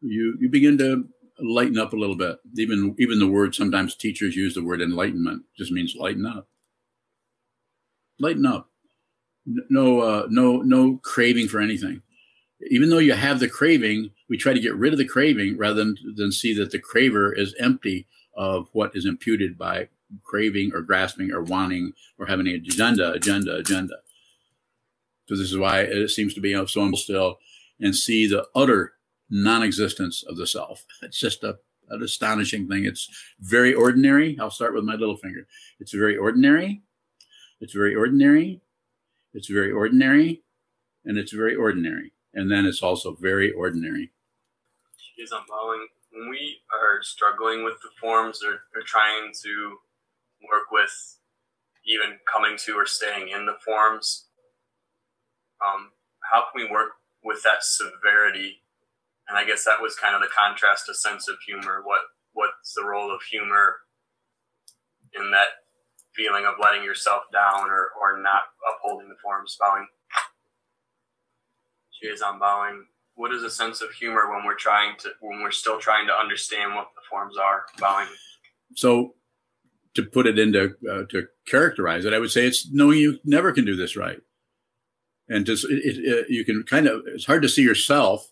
You 0.02 0.36
you 0.40 0.50
begin 0.50 0.78
to 0.80 1.08
lighten 1.40 1.78
up 1.78 1.94
a 1.94 1.98
little 1.98 2.16
bit. 2.16 2.40
Even 2.58 2.96
even 2.98 3.20
the 3.20 3.28
word 3.28 3.54
sometimes 3.54 3.96
teachers 3.96 4.36
use 4.36 4.56
the 4.56 4.64
word 4.64 4.82
enlightenment 4.82 5.44
just 5.58 5.72
means 5.72 5.96
lighten 5.96 6.26
up. 6.26 6.48
Lighten 8.20 8.46
up. 8.46 8.70
No 9.46 10.00
uh, 10.00 10.28
no 10.30 10.62
no 10.62 10.98
craving 11.04 11.48
for 11.48 11.60
anything. 11.60 12.02
Even 12.70 12.90
though 12.90 13.00
you 13.00 13.14
have 13.14 13.40
the 13.40 13.50
craving, 13.50 14.12
we 14.30 14.38
try 14.38 14.54
to 14.54 14.60
get 14.60 14.76
rid 14.76 14.94
of 14.94 15.00
the 15.00 15.08
craving 15.08 15.58
rather 15.58 15.76
than 15.76 15.96
than 16.16 16.32
see 16.32 16.54
that 16.56 16.72
the 16.72 16.80
craver 16.80 17.36
is 17.38 17.56
empty 17.60 18.08
of 18.36 18.70
what 18.74 18.96
is 18.96 19.06
imputed 19.06 19.58
by 19.58 19.90
craving 20.24 20.72
or 20.74 20.82
grasping 20.82 21.32
or 21.32 21.42
wanting 21.42 21.94
or 22.18 22.26
having 22.26 22.48
an 22.48 22.56
agenda, 22.56 23.14
agenda, 23.14 23.56
agenda. 23.58 23.96
So 25.28 25.36
this 25.36 25.52
is 25.52 25.58
why 25.58 25.82
it 25.82 26.10
seems 26.10 26.34
to 26.34 26.42
be 26.42 26.54
so 26.68 26.92
still 26.94 27.40
and 27.80 27.96
see 27.96 28.28
the 28.28 28.46
utter 28.56 28.94
non-existence 29.30 30.24
of 30.24 30.38
the 30.38 30.48
self. 30.48 30.86
It's 31.02 31.20
just 31.20 31.44
a, 31.44 31.58
an 31.90 32.04
astonishing 32.04 32.68
thing. 32.68 32.86
It's 32.86 33.08
very 33.40 33.74
ordinary. 33.74 34.38
I'll 34.40 34.52
start 34.52 34.74
with 34.76 34.84
my 34.84 34.96
little 34.96 35.18
finger. 35.18 35.48
It's 35.80 35.94
very 35.94 36.18
ordinary. 36.18 36.82
It's 37.60 37.74
very 37.74 37.96
ordinary. 37.96 38.62
It's 39.34 39.48
very 39.48 39.72
ordinary. 39.72 40.44
And 41.06 41.18
it's 41.18 41.32
very 41.34 41.56
ordinary. 41.56 42.14
And 42.34 42.52
then 42.52 42.66
it's 42.66 42.82
also 42.82 43.16
very 43.20 43.52
ordinary. 43.52 44.12
Is 45.18 45.32
I'm. 45.32 45.44
When 46.12 46.30
we 46.30 46.58
are 46.74 47.02
struggling 47.04 47.64
with 47.64 47.76
the 47.82 47.90
forms 48.00 48.42
or, 48.44 48.54
or 48.76 48.82
trying 48.86 49.32
to 49.44 49.78
work 50.50 50.72
with 50.72 51.18
even 51.86 52.18
coming 52.32 52.58
to 52.66 52.74
or 52.74 52.86
staying 52.86 53.30
in 53.30 53.46
the 53.46 53.56
forms, 53.64 54.28
um, 55.66 55.92
how 56.32 56.46
can 56.52 56.66
we 56.66 56.72
work 56.72 56.90
with 57.24 57.44
that 57.44 57.64
severity 57.64 58.62
and 59.32 59.40
I 59.40 59.46
guess 59.46 59.64
that 59.64 59.82
was 59.82 59.96
kind 59.96 60.14
of 60.14 60.20
the 60.22 60.28
contrast 60.28 60.88
to 60.88 60.94
sense 60.94 61.30
of 61.30 61.38
humor. 61.48 61.82
What 61.86 62.02
what's 62.34 62.74
the 62.76 62.84
role 62.84 63.16
of 63.16 63.22
humor 63.24 63.78
in 65.16 65.32
that 65.32 65.64
feeling 66.14 66.46
of 66.46 66.56
letting 66.62 66.84
yourself 66.84 67.24
down 67.32 67.70
or, 67.70 67.92
or 67.96 68.20
not 68.22 68.52
upholding 68.68 69.08
the 69.08 69.16
forms, 69.24 69.56
bowing? 69.58 69.88
She 72.02 72.08
is 72.08 72.22
on 72.22 72.40
bowing. 72.40 72.86
What 73.16 73.34
is 73.34 73.44
a 73.44 73.50
sense 73.50 73.82
of 73.82 73.92
humor 73.92 74.32
when 74.32 74.46
we're 74.46 74.56
trying 74.56 74.98
to 75.00 75.10
when 75.20 75.42
we're 75.42 75.52
still 75.52 75.80
trying 75.80 76.08
to 76.08 76.14
understand 76.14 76.76
what 76.76 76.90
the 76.96 77.02
forms 77.10 77.38
are? 77.38 77.66
Bowing. 77.80 78.08
So 78.76 79.16
to 79.96 80.04
put 80.04 80.28
it 80.28 80.40
into 80.40 80.74
uh, 80.90 81.04
to 81.10 81.28
characterize 81.46 82.06
it, 82.06 82.14
I 82.14 82.20
would 82.20 82.32
say 82.32 82.48
it's 82.48 82.72
knowing 82.72 82.98
you 82.98 83.20
never 83.26 83.52
can 83.52 83.66
do 83.66 83.76
this 83.76 83.96
right, 83.96 84.20
and 85.30 85.46
just 85.46 85.66
it, 85.66 85.98
it, 85.98 86.30
you 86.30 86.44
can 86.46 86.64
kind 86.64 86.88
of 86.88 87.04
it's 87.06 87.26
hard 87.26 87.44
to 87.44 87.50
see 87.50 87.62
yourself 87.62 88.32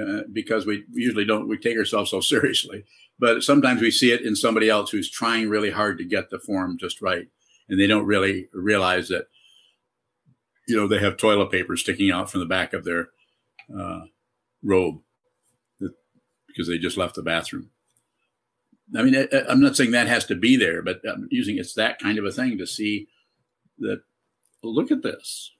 uh, 0.00 0.22
because 0.32 0.66
we 0.66 0.84
usually 0.92 1.24
don't 1.24 1.48
we 1.48 1.58
take 1.58 1.76
ourselves 1.76 2.10
so 2.10 2.20
seriously 2.20 2.84
but 3.18 3.42
sometimes 3.42 3.82
we 3.82 3.90
see 3.90 4.10
it 4.10 4.22
in 4.22 4.34
somebody 4.34 4.70
else 4.70 4.90
who's 4.90 5.10
trying 5.10 5.50
really 5.50 5.70
hard 5.70 5.98
to 5.98 6.04
get 6.04 6.30
the 6.30 6.38
form 6.38 6.78
just 6.78 7.02
right 7.02 7.26
and 7.68 7.78
they 7.78 7.86
don't 7.86 8.06
really 8.06 8.48
realize 8.54 9.08
that 9.08 9.26
you 10.68 10.76
know 10.76 10.86
they 10.86 10.98
have 10.98 11.16
toilet 11.16 11.50
paper 11.50 11.76
sticking 11.76 12.10
out 12.10 12.30
from 12.30 12.40
the 12.40 12.46
back 12.46 12.72
of 12.72 12.84
their 12.84 13.08
uh, 13.78 14.02
robe 14.62 15.00
because 16.46 16.68
they 16.68 16.78
just 16.78 16.96
left 16.96 17.14
the 17.14 17.22
bathroom 17.22 17.70
i 18.96 19.02
mean 19.02 19.16
I, 19.16 19.28
i'm 19.48 19.60
not 19.60 19.76
saying 19.76 19.92
that 19.92 20.08
has 20.08 20.24
to 20.26 20.34
be 20.34 20.56
there 20.56 20.82
but 20.82 21.00
i'm 21.08 21.28
using 21.30 21.58
it's 21.58 21.74
that 21.74 21.98
kind 21.98 22.18
of 22.18 22.24
a 22.24 22.32
thing 22.32 22.58
to 22.58 22.66
see 22.66 23.08
that 23.78 24.02
look 24.62 24.90
at 24.90 25.02
this 25.02 25.52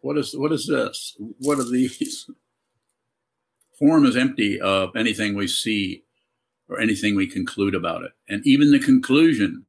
what 0.00 0.16
is 0.16 0.36
what 0.36 0.52
is 0.52 0.66
this 0.66 1.16
what 1.18 1.58
are 1.58 1.68
these 1.68 2.26
Form 3.78 4.06
is 4.06 4.16
empty 4.16 4.58
of 4.58 4.96
anything 4.96 5.34
we 5.34 5.46
see 5.46 6.04
or 6.68 6.80
anything 6.80 7.14
we 7.14 7.26
conclude 7.26 7.74
about 7.74 8.02
it. 8.02 8.12
And 8.28 8.44
even 8.46 8.70
the 8.70 8.78
conclusion 8.78 9.66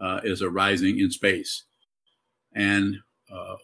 uh, 0.00 0.20
is 0.24 0.40
arising 0.40 0.98
in 0.98 1.10
space. 1.10 1.64
And 2.54 2.96
uh, 3.32 3.56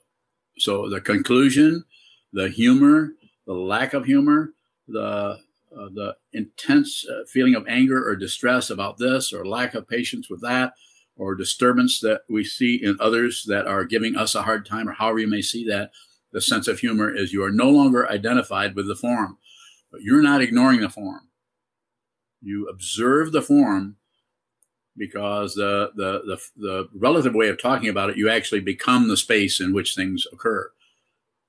so 0.59 0.89
the 0.89 1.01
conclusion, 1.01 1.85
the 2.33 2.49
humor, 2.49 3.13
the 3.47 3.55
lack 3.55 3.95
of 3.95 4.05
humor, 4.05 4.53
the 4.89 5.39
uh, 5.77 5.89
the 5.93 6.15
intense 6.33 7.05
uh, 7.09 7.25
feeling 7.27 7.57
of 7.57 7.67
anger 7.67 8.07
or 8.09 8.15
distress 8.15 8.71
about 8.71 8.97
this, 8.97 9.33
or 9.33 9.45
lack 9.45 9.75
of 9.75 9.89
patience 9.89 10.31
with 10.31 10.41
that, 10.41 10.73
or 11.17 11.35
disturbance 11.35 11.99
that 11.99 12.21
we 12.29 12.45
see 12.45 12.77
in 12.81 12.97
others 13.01 13.45
that 13.49 13.67
are 13.67 13.85
giving 13.85 14.17
us 14.17 14.37
a 14.37 14.43
hard 14.43 14.65
time, 14.65 14.89
or 14.89 14.93
however 14.93 15.19
you 15.19 15.27
may 15.27 15.43
see 15.43 15.67
that, 15.67 15.91
the 16.33 16.41
sense 16.41 16.69
of 16.69 16.79
humor 16.79 17.13
is 17.13 17.33
you 17.33 17.43
are 17.43 17.51
no 17.51 17.71
longer 17.71 18.09
identified 18.09 18.77
with 18.77 18.87
the 18.87 18.95
form. 18.95 19.37
But 19.91 20.03
you're 20.03 20.23
not 20.23 20.43
ignoring 20.43 20.81
the 20.81 20.89
form. 20.91 21.29
You 22.41 22.69
observe 22.69 23.33
the 23.33 23.43
form 23.43 23.97
because 24.97 25.55
the, 25.55 25.91
the, 25.97 26.21
the, 26.25 26.39
the, 26.57 26.89
relative 26.95 27.35
way 27.35 27.49
of 27.49 27.61
talking 27.61 27.89
about 27.89 28.11
it, 28.11 28.17
you 28.17 28.31
actually 28.31 28.61
become 28.61 29.09
the 29.09 29.17
space 29.17 29.61
in 29.61 29.73
which 29.73 29.95
things 29.95 30.25
occur. 30.33 30.71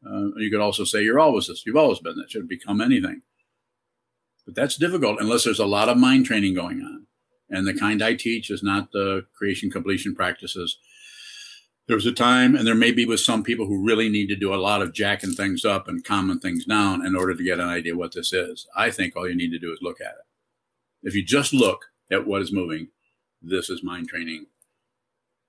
Uh, 0.06 0.36
you 0.38 0.50
could 0.52 0.62
also 0.62 0.84
say 0.84 1.04
you're 1.04 1.20
always 1.20 1.48
this, 1.48 1.64
you've 1.66 1.76
always 1.76 2.00
been 2.00 2.16
that, 2.18 2.34
you 2.34 2.44
become 2.44 2.82
anything. 2.82 3.22
But 4.46 4.56
that's 4.56 4.78
difficult 4.78 5.20
unless 5.20 5.44
there's 5.44 5.60
a 5.60 5.66
lot 5.66 5.90
of 5.90 5.98
mind 5.98 6.26
training 6.26 6.54
going 6.54 6.82
on. 6.82 7.08
And 7.50 7.68
the 7.68 7.74
kind 7.74 8.02
I 8.02 8.16
teach 8.16 8.50
is 8.50 8.64
not 8.64 8.92
the 8.92 9.26
creation 9.38 9.70
completion 9.70 10.16
practices 10.16 10.78
there 11.88 11.96
was 11.96 12.06
a 12.06 12.12
time, 12.12 12.56
and 12.56 12.66
there 12.66 12.76
may 12.76 12.92
be 12.92 13.06
with 13.06 13.20
some 13.20 13.44
people 13.44 13.68
who 13.68 13.86
really 13.86 14.10
need 14.10 14.28
to 14.28 14.36
do 14.36 14.54
a 14.54 14.58
lot 14.58 14.82
of 14.82 14.94
jacking 14.94 15.34
things 15.34 15.64
up 15.64 15.88
and 15.88 16.04
calming 16.04 16.40
things 16.40 16.66
down 16.66 17.06
in 17.06 17.16
order 17.16 17.36
to 17.36 17.44
get 17.44 17.60
an 17.60 17.68
idea 17.68 17.96
what 17.96 18.14
this 18.14 18.34
is. 18.34 18.68
I 18.76 18.90
think 18.90 19.16
all 19.16 19.30
you 19.30 19.36
need 19.36 19.52
to 19.52 19.60
do 19.60 19.72
is 19.72 19.80
look 19.82 20.02
at 20.02 20.08
it. 20.08 20.26
If 21.04 21.14
you 21.14 21.24
just 21.24 21.54
look 21.54 21.86
at 22.12 22.26
what 22.26 22.42
is 22.42 22.52
moving, 22.52 22.88
this 23.46 23.70
is 23.70 23.84
mind 23.84 24.08
training. 24.10 24.48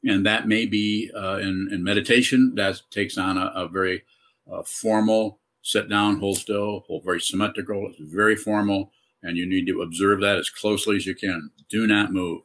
And 0.04 0.24
that 0.26 0.46
may 0.46 0.66
be 0.66 1.10
uh, 1.16 1.38
in, 1.38 1.68
in 1.72 1.82
meditation, 1.82 2.52
that 2.56 2.80
takes 2.90 3.18
on 3.18 3.36
a, 3.38 3.46
a 3.54 3.68
very 3.68 4.04
uh, 4.50 4.62
formal 4.62 5.40
sit 5.62 5.88
down, 5.88 6.20
hold 6.20 6.38
still, 6.38 6.84
hold 6.86 7.02
very 7.04 7.20
symmetrical. 7.20 7.88
It's 7.90 8.12
very 8.12 8.36
formal, 8.36 8.92
and 9.22 9.36
you 9.36 9.46
need 9.46 9.66
to 9.66 9.82
observe 9.82 10.20
that 10.20 10.38
as 10.38 10.48
closely 10.48 10.96
as 10.96 11.06
you 11.06 11.14
can. 11.16 11.50
Do 11.68 11.86
not 11.88 12.12
move. 12.12 12.42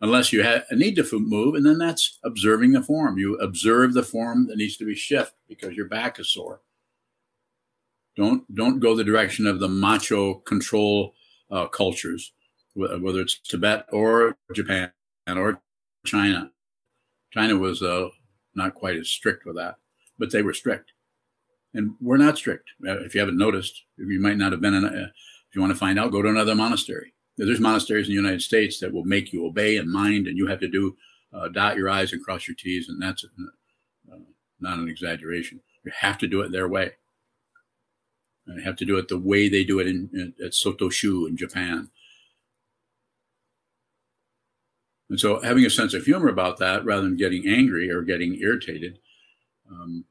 unless 0.00 0.32
you 0.32 0.42
have 0.42 0.64
a 0.70 0.76
need 0.76 0.96
to 0.96 1.18
move, 1.18 1.54
and 1.54 1.64
then 1.64 1.78
that's 1.78 2.18
observing 2.24 2.72
the 2.72 2.82
form. 2.82 3.18
You 3.18 3.36
observe 3.36 3.92
the 3.94 4.02
form 4.02 4.46
that 4.46 4.56
needs 4.56 4.76
to 4.78 4.86
be 4.86 4.94
shifted 4.94 5.34
because 5.48 5.74
your 5.74 5.88
back 5.88 6.18
is 6.18 6.28
sore. 6.28 6.60
Don't 8.16 8.52
don't 8.54 8.80
go 8.80 8.94
the 8.94 9.04
direction 9.04 9.46
of 9.46 9.60
the 9.60 9.68
macho 9.68 10.34
control 10.34 11.14
uh, 11.50 11.66
cultures, 11.68 12.32
whether 12.74 13.20
it's 13.20 13.38
Tibet 13.38 13.86
or 13.92 14.36
Japan 14.54 14.92
or 15.28 15.60
China. 16.06 16.50
China 17.32 17.56
was 17.56 17.82
uh, 17.82 18.08
not 18.54 18.74
quite 18.74 18.96
as 18.96 19.08
strict 19.08 19.44
with 19.44 19.56
that, 19.56 19.76
but 20.18 20.32
they 20.32 20.42
were 20.42 20.54
strict, 20.54 20.92
and 21.74 21.94
we're 22.00 22.16
not 22.16 22.38
strict. 22.38 22.70
Uh, 22.86 23.00
if 23.00 23.14
you 23.14 23.20
haven't 23.20 23.38
noticed, 23.38 23.82
you 23.96 24.20
might 24.20 24.36
not 24.36 24.52
have 24.52 24.60
been. 24.60 24.74
In 24.74 24.84
a, 24.84 24.88
if 24.88 25.54
you 25.56 25.60
want 25.60 25.72
to 25.72 25.78
find 25.78 25.98
out, 25.98 26.12
go 26.12 26.22
to 26.22 26.28
another 26.28 26.54
monastery 26.54 27.12
there's 27.46 27.60
monasteries 27.60 28.06
in 28.06 28.12
the 28.12 28.20
United 28.20 28.42
States 28.42 28.80
that 28.80 28.92
will 28.92 29.04
make 29.04 29.32
you 29.32 29.46
obey 29.46 29.76
and 29.78 29.90
mind, 29.90 30.26
and 30.26 30.36
you 30.36 30.46
have 30.46 30.60
to 30.60 30.68
do 30.68 30.96
uh, 31.32 31.48
dot 31.48 31.76
your 31.76 31.88
I's 31.88 32.12
and 32.12 32.22
cross 32.22 32.46
your 32.46 32.54
T's, 32.54 32.88
and 32.88 33.00
that's 33.00 33.24
uh, 33.24 34.16
not 34.60 34.78
an 34.78 34.88
exaggeration. 34.88 35.60
You 35.84 35.92
have 35.94 36.18
to 36.18 36.26
do 36.26 36.42
it 36.42 36.52
their 36.52 36.68
way. 36.68 36.92
And 38.46 38.58
you 38.58 38.64
have 38.64 38.76
to 38.76 38.84
do 38.84 38.98
it 38.98 39.08
the 39.08 39.18
way 39.18 39.48
they 39.48 39.64
do 39.64 39.78
it 39.78 39.86
in, 39.86 40.10
in 40.12 40.34
at 40.44 40.52
in 40.52 41.36
Japan. 41.36 41.90
And 45.10 45.18
so, 45.18 45.40
having 45.42 45.66
a 45.66 45.70
sense 45.70 45.92
of 45.92 46.04
humor 46.04 46.28
about 46.28 46.58
that, 46.58 46.84
rather 46.84 47.02
than 47.02 47.16
getting 47.16 47.46
angry 47.46 47.90
or 47.90 48.02
getting 48.02 48.36
irritated, 48.36 49.00
um, 49.68 50.04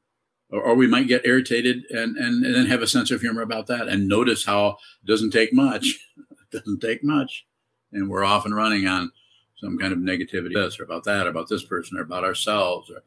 or, 0.50 0.62
or, 0.62 0.74
we 0.74 0.86
might 0.86 1.08
get 1.08 1.24
irritated 1.24 1.84
and, 1.90 2.16
and, 2.16 2.44
and 2.44 2.54
then 2.54 2.66
have 2.66 2.82
a 2.82 2.86
sense 2.86 3.10
of 3.10 3.22
humor 3.22 3.40
about 3.40 3.66
that, 3.68 3.88
and 3.88 4.06
notice 4.06 4.44
how 4.44 4.76
it 5.02 5.06
doesn't 5.06 5.30
take 5.30 5.52
much 5.52 5.98
it 6.52 6.58
doesn't 6.58 6.80
take 6.80 7.02
much. 7.02 7.46
And 7.92 8.08
we're 8.08 8.24
often 8.24 8.54
running 8.54 8.86
on 8.86 9.10
some 9.56 9.78
kind 9.78 9.92
of 9.92 9.98
negativity 9.98 10.54
this 10.54 10.78
or 10.78 10.84
about 10.84 11.04
that, 11.04 11.26
about 11.26 11.48
this 11.48 11.64
person, 11.64 11.98
or 11.98 12.02
about 12.02 12.24
ourselves. 12.24 12.90
Or 12.90 13.02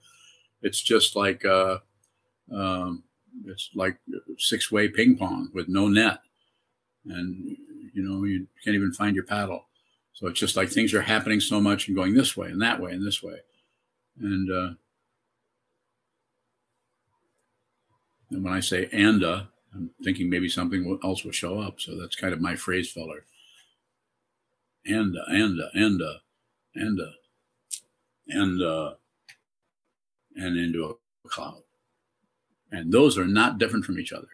it's 0.62 0.82
just 0.82 1.16
like 1.16 1.46
uh, 1.46 1.78
um, 2.52 3.04
it's 3.46 3.70
like 3.76 3.98
six 4.38 4.72
way 4.72 4.88
ping 4.88 5.18
pong 5.18 5.50
with 5.54 5.68
no 5.70 5.88
net, 5.88 6.20
and 7.06 7.56
you 7.94 8.02
know 8.02 8.24
you 8.24 8.48
can't 8.64 8.76
even 8.76 8.94
find 8.94 9.16
your 9.16 9.26
paddle. 9.26 9.68
So 10.14 10.28
it's 10.28 10.40
just 10.40 10.56
like 10.56 10.70
things 10.70 10.94
are 10.94 11.02
happening 11.02 11.40
so 11.40 11.60
much 11.60 11.88
and 11.88 11.96
going 11.96 12.14
this 12.14 12.38
way 12.38 12.50
and 12.50 12.62
that 12.62 12.80
way 12.80 12.92
and 12.92 13.06
this 13.06 13.24
way, 13.24 13.40
and 14.20 14.52
uh, 14.52 14.74
and 18.30 18.44
when 18.44 18.54
I 18.54 18.60
say 18.60 18.90
anda, 18.92 19.28
uh, 19.28 19.44
I'm 19.74 19.90
thinking 20.04 20.30
maybe 20.30 20.50
something 20.50 21.00
else 21.04 21.24
will 21.24 21.32
show 21.32 21.60
up. 21.60 21.82
So 21.82 22.00
that's 22.00 22.16
kind 22.16 22.34
of 22.34 22.42
my 22.42 22.56
phrase 22.56 22.92
filler 22.92 23.26
and 24.86 25.18
uh, 25.18 25.24
and 25.28 25.62
uh, 25.62 25.66
and 25.74 26.02
and 26.76 27.00
and 28.28 28.62
and 30.36 30.58
into 30.58 30.98
a 31.26 31.28
cloud. 31.28 31.64
And 32.72 32.92
those 32.92 33.18
are 33.18 33.26
not 33.28 33.60
different 33.60 33.86
from 33.86 34.00
each 34.00 34.12
other. 34.12 34.28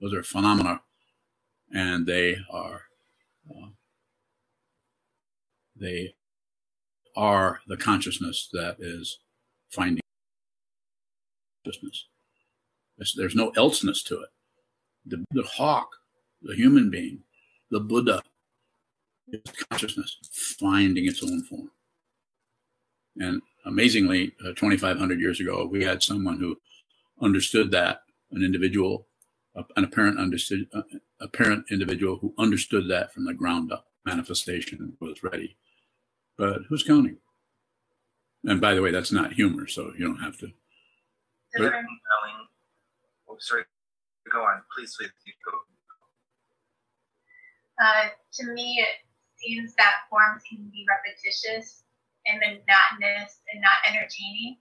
Those 0.00 0.14
are 0.14 0.22
phenomena, 0.22 0.82
and 1.72 2.06
they 2.06 2.38
are 2.50 2.82
uh, 3.50 3.68
they 5.80 6.14
are 7.16 7.60
the 7.66 7.76
consciousness 7.76 8.48
that 8.52 8.76
is 8.78 9.18
finding 9.70 10.00
consciousness. 11.64 12.06
There's 13.16 13.34
no 13.34 13.50
elseness 13.56 14.02
to 14.04 14.20
it. 14.20 14.28
The, 15.06 15.24
the 15.30 15.42
hawk, 15.42 15.90
the 16.42 16.54
human 16.54 16.90
being, 16.90 17.20
the 17.70 17.80
Buddha, 17.80 18.22
is 19.28 19.40
consciousness 19.70 20.16
finding 20.58 21.06
its 21.06 21.22
own 21.22 21.42
form. 21.44 21.70
And 23.16 23.42
amazingly, 23.66 24.32
uh, 24.44 24.52
2,500 24.54 25.20
years 25.20 25.40
ago, 25.40 25.68
we 25.70 25.84
had 25.84 26.02
someone 26.02 26.38
who 26.38 26.58
understood 27.20 27.70
that, 27.72 28.02
an 28.32 28.44
individual, 28.44 29.06
an 29.76 29.84
apparent 29.84 30.18
understood, 30.18 30.66
uh, 30.72 30.82
apparent 31.20 31.66
individual 31.70 32.16
who 32.16 32.34
understood 32.38 32.88
that 32.88 33.12
from 33.12 33.24
the 33.24 33.34
ground 33.34 33.72
up. 33.72 33.86
Manifestation 34.04 34.96
was 35.00 35.22
ready, 35.22 35.56
but 36.38 36.60
who's 36.68 36.82
counting? 36.82 37.18
And 38.44 38.60
by 38.60 38.74
the 38.74 38.80
way, 38.80 38.92
that's 38.92 39.12
not 39.12 39.32
humor, 39.32 39.66
so 39.66 39.92
you 39.98 40.06
don't 40.06 40.22
have 40.22 40.38
to. 40.38 40.48
But, 41.56 41.72
oh, 43.28 43.36
sorry. 43.40 43.64
Go 44.30 44.42
on, 44.42 44.62
please. 44.76 44.94
please 44.96 45.10
go. 45.44 45.58
Uh, 47.82 48.08
to 48.34 48.52
me, 48.52 48.78
it 48.80 48.88
seems 49.36 49.74
that 49.74 49.92
forms 50.10 50.42
can 50.48 50.68
be 50.72 50.84
repetitious 50.88 51.82
and 52.26 52.38
monotonous 52.38 53.40
and 53.52 53.60
not 53.60 53.78
entertaining. 53.86 54.58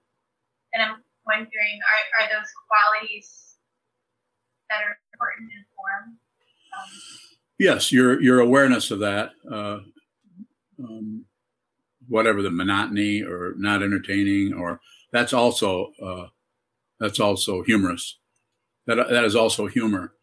And 0.73 0.83
I'm 0.83 1.03
wondering, 1.25 1.49
are, 1.49 2.23
are 2.23 2.29
those 2.29 2.49
qualities 2.67 3.55
that 4.69 4.81
are 4.83 4.97
important 5.13 5.51
in 5.51 5.65
form? 5.75 6.17
Um, 6.77 6.89
yes, 7.57 7.91
your 7.91 8.21
your 8.21 8.39
awareness 8.39 8.91
of 8.91 8.99
that, 8.99 9.31
uh, 9.51 9.79
um, 10.79 11.25
whatever 12.07 12.41
the 12.41 12.51
monotony 12.51 13.21
or 13.21 13.53
not 13.57 13.83
entertaining, 13.83 14.53
or 14.53 14.79
that's 15.11 15.33
also 15.33 15.91
uh, 16.01 16.27
that's 16.99 17.19
also 17.19 17.63
humorous. 17.63 18.17
That 18.85 19.09
that 19.09 19.23
is 19.25 19.35
also 19.35 19.67
humor, 19.67 20.13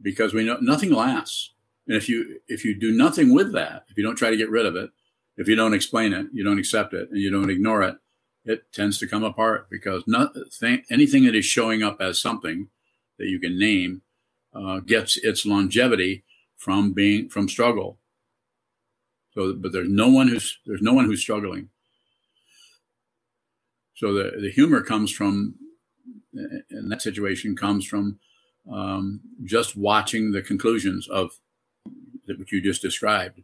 because 0.00 0.32
we 0.32 0.44
know 0.44 0.58
nothing 0.60 0.92
lasts. 0.92 1.52
And 1.86 1.96
if 1.96 2.08
you 2.08 2.40
if 2.48 2.64
you 2.64 2.78
do 2.78 2.92
nothing 2.92 3.34
with 3.34 3.52
that, 3.52 3.84
if 3.88 3.96
you 3.96 4.02
don't 4.02 4.16
try 4.16 4.30
to 4.30 4.36
get 4.36 4.50
rid 4.50 4.66
of 4.66 4.76
it, 4.76 4.90
if 5.36 5.48
you 5.48 5.56
don't 5.56 5.74
explain 5.74 6.12
it, 6.12 6.26
you 6.32 6.44
don't 6.44 6.58
accept 6.58 6.94
it, 6.94 7.08
and 7.10 7.20
you 7.20 7.30
don't 7.30 7.50
ignore 7.50 7.82
it, 7.82 7.96
it 8.44 8.72
tends 8.72 8.98
to 8.98 9.08
come 9.08 9.24
apart 9.24 9.68
because 9.70 10.04
nothing, 10.06 10.82
anything 10.90 11.24
that 11.24 11.34
is 11.34 11.44
showing 11.44 11.82
up 11.82 12.00
as 12.00 12.20
something 12.20 12.68
that 13.18 13.26
you 13.26 13.40
can 13.40 13.58
name 13.58 14.02
uh, 14.54 14.80
gets 14.80 15.16
its 15.16 15.44
longevity 15.44 16.24
from 16.56 16.92
being 16.92 17.28
from 17.28 17.48
struggle. 17.48 17.98
So, 19.36 19.52
but 19.54 19.72
there's 19.72 19.88
no 19.88 20.08
one 20.08 20.28
who's 20.28 20.58
there's 20.64 20.82
no 20.82 20.94
one 20.94 21.04
who's 21.04 21.20
struggling. 21.20 21.68
So 23.94 24.12
the 24.14 24.32
the 24.40 24.50
humor 24.50 24.82
comes 24.82 25.12
from 25.12 25.56
in 26.70 26.88
that 26.88 27.02
situation 27.02 27.54
comes 27.54 27.86
from 27.86 28.18
um, 28.70 29.20
just 29.44 29.76
watching 29.76 30.32
the 30.32 30.42
conclusions 30.42 31.06
of 31.08 31.32
what 32.26 32.50
you 32.50 32.60
just 32.60 32.82
described, 32.82 33.42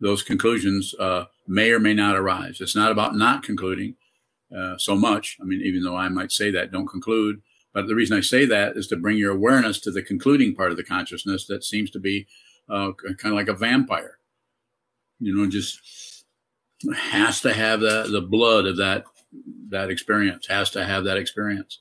those 0.00 0.22
conclusions 0.22 0.94
uh, 0.98 1.24
may 1.46 1.70
or 1.70 1.78
may 1.78 1.94
not 1.94 2.16
arise. 2.16 2.60
It's 2.60 2.76
not 2.76 2.92
about 2.92 3.16
not 3.16 3.42
concluding 3.42 3.96
uh, 4.56 4.78
so 4.78 4.94
much. 4.94 5.36
I 5.40 5.44
mean, 5.44 5.60
even 5.60 5.82
though 5.82 5.96
I 5.96 6.08
might 6.08 6.32
say 6.32 6.50
that, 6.52 6.72
don't 6.72 6.86
conclude. 6.86 7.42
But 7.74 7.86
the 7.86 7.94
reason 7.94 8.16
I 8.16 8.22
say 8.22 8.46
that 8.46 8.76
is 8.76 8.86
to 8.88 8.96
bring 8.96 9.18
your 9.18 9.32
awareness 9.32 9.78
to 9.80 9.90
the 9.90 10.02
concluding 10.02 10.54
part 10.54 10.70
of 10.70 10.76
the 10.76 10.84
consciousness 10.84 11.46
that 11.46 11.64
seems 11.64 11.90
to 11.90 12.00
be 12.00 12.26
uh, 12.68 12.92
kind 12.92 13.32
of 13.32 13.34
like 13.34 13.48
a 13.48 13.54
vampire. 13.54 14.17
You 15.20 15.34
know, 15.34 15.48
just 15.48 16.24
has 16.94 17.40
to 17.40 17.52
have 17.52 17.80
the, 17.80 18.08
the 18.10 18.20
blood 18.20 18.66
of 18.66 18.76
that 18.76 19.04
that 19.70 19.90
experience, 19.90 20.46
has 20.46 20.70
to 20.70 20.84
have 20.84 21.04
that 21.04 21.16
experience 21.16 21.80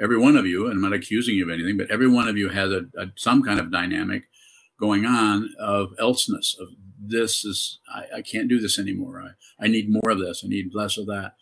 every 0.00 0.18
one 0.18 0.36
of 0.36 0.46
you, 0.46 0.66
and 0.66 0.74
I'm 0.74 0.82
not 0.82 0.92
accusing 0.92 1.36
you 1.36 1.44
of 1.44 1.50
anything, 1.50 1.76
but 1.76 1.90
every 1.90 2.08
one 2.08 2.28
of 2.28 2.36
you 2.36 2.48
has 2.50 2.70
a, 2.70 2.86
a 2.96 3.06
some 3.16 3.42
kind 3.42 3.58
of 3.58 3.72
dynamic 3.72 4.24
going 4.78 5.06
on 5.06 5.50
of 5.58 5.94
elseness 5.98 6.56
of 6.60 6.68
this 6.98 7.44
is 7.44 7.78
I, 7.92 8.18
I 8.18 8.22
can't 8.22 8.48
do 8.48 8.60
this 8.60 8.78
anymore. 8.78 9.22
I, 9.22 9.64
I 9.64 9.68
need 9.68 9.90
more 9.90 10.10
of 10.10 10.18
this. 10.18 10.42
I 10.44 10.48
need 10.48 10.74
less 10.74 10.98
of 10.98 11.06
that. 11.06 11.34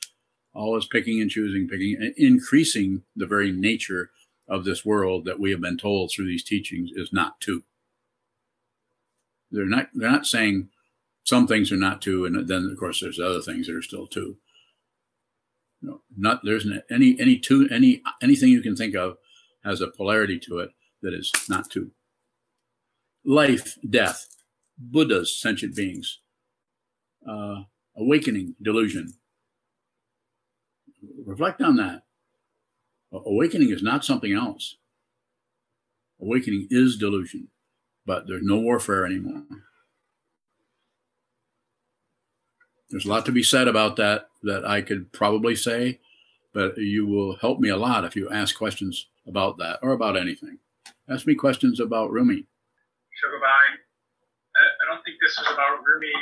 Always 0.55 0.87
picking 0.87 1.21
and 1.21 1.31
choosing, 1.31 1.69
picking, 1.69 1.97
and 1.99 2.15
increasing 2.17 3.03
the 3.17 3.27
very 3.27 3.51
nature 3.51 4.11
of 4.49 4.65
this 4.65 4.85
world 4.85 5.25
that 5.25 5.41
we 5.41 5.51
have 5.51 5.61
been 5.61 5.79
told 5.79 6.11
through 6.11 6.27
these 6.27 6.45
teachings 6.45 6.91
is 6.95 7.13
not 7.13 7.41
to. 7.41 7.65
They're 9.51 9.67
not. 9.67 9.89
They're 9.95 10.11
not 10.11 10.27
saying 10.27 10.69
some 11.25 11.47
things 11.47 11.73
are 11.73 11.77
not 11.77 12.03
to, 12.03 12.25
and 12.25 12.49
then 12.49 12.69
of 12.71 12.79
course 12.79 13.01
there's 13.01 13.21
other 13.21 13.41
things 13.41 13.67
that 13.67 13.77
are 13.77 13.83
still 13.83 14.07
to. 14.09 14.37
No, 15.83 16.01
not 16.17 16.41
there's 16.45 16.67
any 16.91 17.19
any 17.21 17.39
two 17.39 17.69
any 17.71 18.03
anything 18.23 18.49
you 18.51 18.63
can 18.63 18.77
think 18.77 18.95
of 18.95 19.17
has 19.65 19.81
a 19.81 19.89
polarity 19.89 20.39
to 20.41 20.59
it 20.59 20.71
that 21.03 21.15
is 21.15 21.31
not 21.49 21.71
to 21.71 21.91
life, 23.25 23.79
death, 23.89 24.29
Buddhas, 24.79 25.37
sentient 25.41 25.75
beings, 25.75 26.21
uh, 27.29 27.63
awakening, 27.97 28.55
delusion. 28.63 29.15
Reflect 31.25 31.61
on 31.61 31.77
that. 31.77 32.03
Awakening 33.13 33.71
is 33.71 33.83
not 33.83 34.05
something 34.05 34.33
else. 34.33 34.77
Awakening 36.21 36.69
is 36.71 36.97
delusion, 36.97 37.49
but 38.07 38.27
there's 38.27 38.43
no 38.43 38.59
warfare 38.59 39.05
anymore. 39.07 39.43
There's 42.91 43.07
a 43.07 43.09
lot 43.09 43.27
to 43.27 43.33
be 43.33 43.43
said 43.43 43.67
about 43.67 43.97
that 43.97 44.29
that 44.43 44.65
I 44.65 44.83
could 44.83 45.13
probably 45.13 45.57
say, 45.57 46.01
but 46.53 46.77
you 46.79 47.07
will 47.07 47.37
help 47.37 47.59
me 47.59 47.69
a 47.69 47.77
lot 47.77 48.05
if 48.05 48.15
you 48.15 48.31
ask 48.31 48.57
questions 48.57 49.09
about 49.27 49.59
that 49.59 49.81
or 49.83 49.93
about 49.93 50.17
anything. 50.17 50.59
Ask 51.09 51.27
me 51.27 51.35
questions 51.35 51.81
about 51.81 52.13
Rumi. 52.13 52.47
Shogabhai. 53.19 53.65
I, 54.55 54.63
I 54.63 54.95
don't 54.95 55.03
think 55.05 55.17
this 55.21 55.33
is 55.33 55.47
about 55.51 55.83
Rumi. 55.85 56.13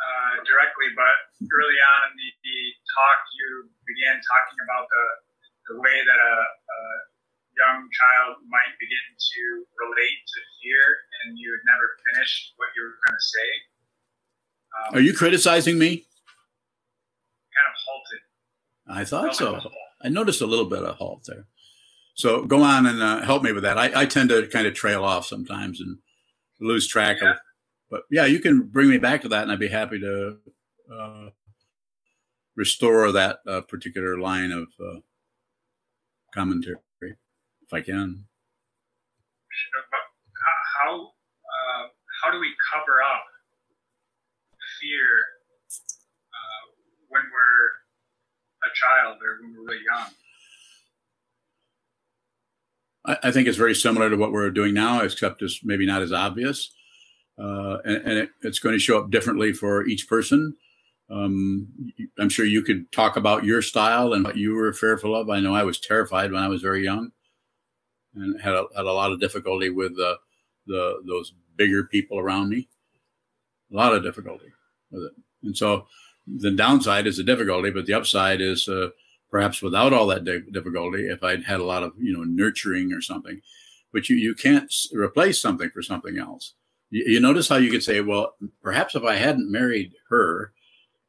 uh, 0.00 0.34
directly, 0.48 0.88
but 0.96 1.16
early 1.44 1.78
on 1.78 1.98
in 2.10 2.12
the, 2.16 2.28
the 2.44 2.58
talk, 2.96 3.20
you 3.36 3.48
began 3.84 4.16
talking 4.16 4.58
about 4.64 4.88
the, 4.88 5.04
the 5.70 5.76
way 5.80 5.96
that 6.06 6.18
a, 6.18 6.34
a 6.40 6.78
young 7.60 7.80
child 7.92 8.40
might 8.48 8.74
begin 8.80 9.06
to 9.20 9.42
relate 9.76 10.20
to 10.32 10.38
fear, 10.58 10.80
and 11.20 11.36
you 11.36 11.52
had 11.52 11.64
never 11.68 11.86
finished 12.08 12.54
what 12.56 12.68
you 12.76 12.82
were 12.88 12.96
going 13.04 13.18
to 13.20 13.28
say. 13.36 13.50
Um, 14.72 14.88
Are 14.96 15.04
you 15.04 15.12
criticizing 15.12 15.78
me? 15.78 16.08
Kind 17.52 17.68
of 17.68 17.76
halted. 17.84 18.22
I 18.88 19.04
thought 19.04 19.36
so. 19.36 19.60
I 20.02 20.08
noticed 20.08 20.40
a 20.40 20.46
little 20.46 20.64
bit 20.64 20.82
of 20.82 20.96
halt 20.96 21.24
there. 21.26 21.46
So 22.14 22.44
go 22.44 22.62
on 22.62 22.86
and 22.86 23.02
uh, 23.02 23.22
help 23.22 23.42
me 23.42 23.52
with 23.52 23.62
that. 23.64 23.78
I, 23.78 24.02
I, 24.02 24.06
tend 24.06 24.30
to 24.30 24.46
kind 24.48 24.66
of 24.66 24.74
trail 24.74 25.04
off 25.04 25.26
sometimes 25.26 25.80
and 25.80 25.98
lose 26.60 26.86
track 26.86 27.18
yeah. 27.22 27.32
of. 27.32 27.36
But 27.90 28.02
yeah, 28.10 28.26
you 28.26 28.40
can 28.40 28.62
bring 28.62 28.88
me 28.88 28.98
back 28.98 29.22
to 29.22 29.28
that, 29.28 29.42
and 29.42 29.52
I'd 29.52 29.58
be 29.58 29.68
happy 29.68 29.98
to 30.00 30.36
uh, 30.92 31.30
restore 32.56 33.10
that 33.12 33.38
uh, 33.46 33.62
particular 33.62 34.18
line 34.18 34.52
of 34.52 34.68
uh, 34.80 35.00
commentary 36.34 36.76
if 37.70 37.74
I 37.74 37.80
can. 37.82 38.24
How 40.82 40.92
uh, 40.94 41.86
how 42.22 42.30
do 42.32 42.40
we 42.40 42.48
cover 42.72 43.02
up 43.02 43.24
fear 44.80 45.06
uh, 46.32 46.62
when 47.08 47.22
we're 47.22 47.66
a 48.64 48.70
child 48.74 49.18
or 49.22 49.42
when 49.42 49.54
we're 49.54 49.72
really 49.72 49.84
young? 49.84 50.10
I, 53.22 53.30
think 53.30 53.48
it's 53.48 53.56
very 53.56 53.74
similar 53.74 54.10
to 54.10 54.16
what 54.16 54.30
we're 54.30 54.50
doing 54.50 54.74
now, 54.74 55.00
except 55.00 55.40
it's 55.40 55.60
maybe 55.64 55.86
not 55.86 56.02
as 56.02 56.12
obvious. 56.12 56.70
Uh, 57.38 57.78
and, 57.84 57.96
and 57.96 58.18
it, 58.18 58.30
it's 58.42 58.58
going 58.58 58.74
to 58.74 58.78
show 58.78 58.98
up 58.98 59.10
differently 59.10 59.54
for 59.54 59.86
each 59.86 60.06
person. 60.06 60.54
Um, 61.10 61.68
I'm 62.18 62.28
sure 62.28 62.44
you 62.44 62.62
could 62.62 62.92
talk 62.92 63.16
about 63.16 63.44
your 63.44 63.62
style 63.62 64.12
and 64.12 64.22
what 64.22 64.36
you 64.36 64.54
were 64.54 64.72
fearful 64.74 65.16
of. 65.16 65.30
I 65.30 65.40
know 65.40 65.54
I 65.54 65.64
was 65.64 65.80
terrified 65.80 66.30
when 66.30 66.42
I 66.42 66.48
was 66.48 66.60
very 66.60 66.84
young, 66.84 67.10
and 68.14 68.40
had 68.40 68.54
a, 68.54 68.64
had 68.76 68.86
a 68.86 68.92
lot 68.92 69.12
of 69.12 69.20
difficulty 69.20 69.70
with 69.70 69.96
the, 69.96 70.16
the 70.66 71.02
those 71.06 71.32
bigger 71.56 71.84
people 71.84 72.18
around 72.18 72.48
me. 72.48 72.68
A 73.72 73.76
lot 73.76 73.94
of 73.94 74.02
difficulty 74.02 74.46
with 74.90 75.04
it, 75.04 75.12
and 75.42 75.56
so 75.56 75.86
the 76.26 76.50
downside 76.50 77.06
is 77.06 77.16
the 77.16 77.24
difficulty, 77.24 77.70
but 77.70 77.86
the 77.86 77.94
upside 77.94 78.40
is 78.40 78.68
uh, 78.68 78.90
perhaps 79.30 79.62
without 79.62 79.92
all 79.92 80.06
that 80.08 80.24
difficulty, 80.24 81.08
if 81.08 81.22
I'd 81.22 81.44
had 81.44 81.60
a 81.60 81.64
lot 81.64 81.82
of, 81.82 81.92
you 81.98 82.12
know, 82.12 82.24
nurturing 82.24 82.92
or 82.92 83.00
something, 83.00 83.40
but 83.92 84.08
you, 84.08 84.16
you 84.16 84.34
can't 84.34 84.72
replace 84.92 85.40
something 85.40 85.70
for 85.70 85.82
something 85.82 86.18
else. 86.18 86.54
You, 86.90 87.04
you 87.06 87.20
notice 87.20 87.48
how 87.48 87.56
you 87.56 87.70
could 87.70 87.82
say, 87.82 88.00
well, 88.00 88.34
perhaps 88.62 88.94
if 88.94 89.04
I 89.04 89.16
hadn't 89.16 89.50
married 89.50 89.92
her, 90.08 90.52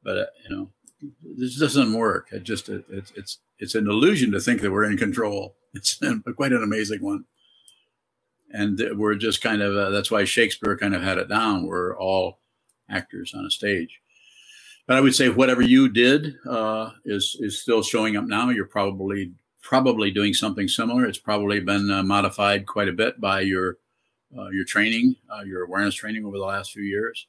but 0.03 0.17
uh, 0.17 0.25
you 0.47 0.55
know, 0.55 0.69
this 1.37 1.57
doesn't 1.57 1.93
work. 1.93 2.29
It 2.31 2.43
just, 2.43 2.69
it, 2.69 2.85
it's, 2.89 3.11
it's, 3.15 3.37
it's 3.59 3.75
an 3.75 3.87
illusion 3.87 4.31
to 4.31 4.39
think 4.39 4.61
that 4.61 4.71
we're 4.71 4.89
in 4.89 4.97
control. 4.97 5.55
It's 5.73 6.01
quite 6.35 6.51
an 6.51 6.63
amazing 6.63 7.01
one. 7.01 7.23
And 8.51 8.81
we're 8.97 9.15
just 9.15 9.41
kind 9.41 9.61
of, 9.61 9.73
uh, 9.73 9.89
that's 9.89 10.11
why 10.11 10.25
Shakespeare 10.25 10.75
kind 10.77 10.93
of 10.93 11.01
had 11.01 11.17
it 11.17 11.29
down. 11.29 11.65
We're 11.65 11.97
all 11.97 12.41
actors 12.89 13.33
on 13.33 13.45
a 13.45 13.49
stage. 13.49 14.01
But 14.87 14.97
I 14.97 15.01
would 15.01 15.15
say 15.15 15.29
whatever 15.29 15.61
you 15.61 15.87
did 15.87 16.35
uh, 16.45 16.91
is 17.05 17.37
is 17.39 17.61
still 17.61 17.81
showing 17.81 18.17
up 18.17 18.25
now. 18.25 18.49
You're 18.49 18.65
probably 18.65 19.31
probably 19.61 20.11
doing 20.11 20.33
something 20.33 20.67
similar. 20.67 21.05
It's 21.05 21.17
probably 21.17 21.59
been 21.59 21.89
uh, 21.89 22.03
modified 22.03 22.65
quite 22.65 22.89
a 22.89 22.93
bit 22.93 23.21
by 23.21 23.41
your 23.41 23.77
uh, 24.37 24.49
your 24.49 24.65
training, 24.65 25.15
uh, 25.33 25.43
your 25.43 25.63
awareness 25.63 25.95
training 25.95 26.25
over 26.25 26.37
the 26.37 26.43
last 26.43 26.71
few 26.71 26.83
years, 26.83 27.27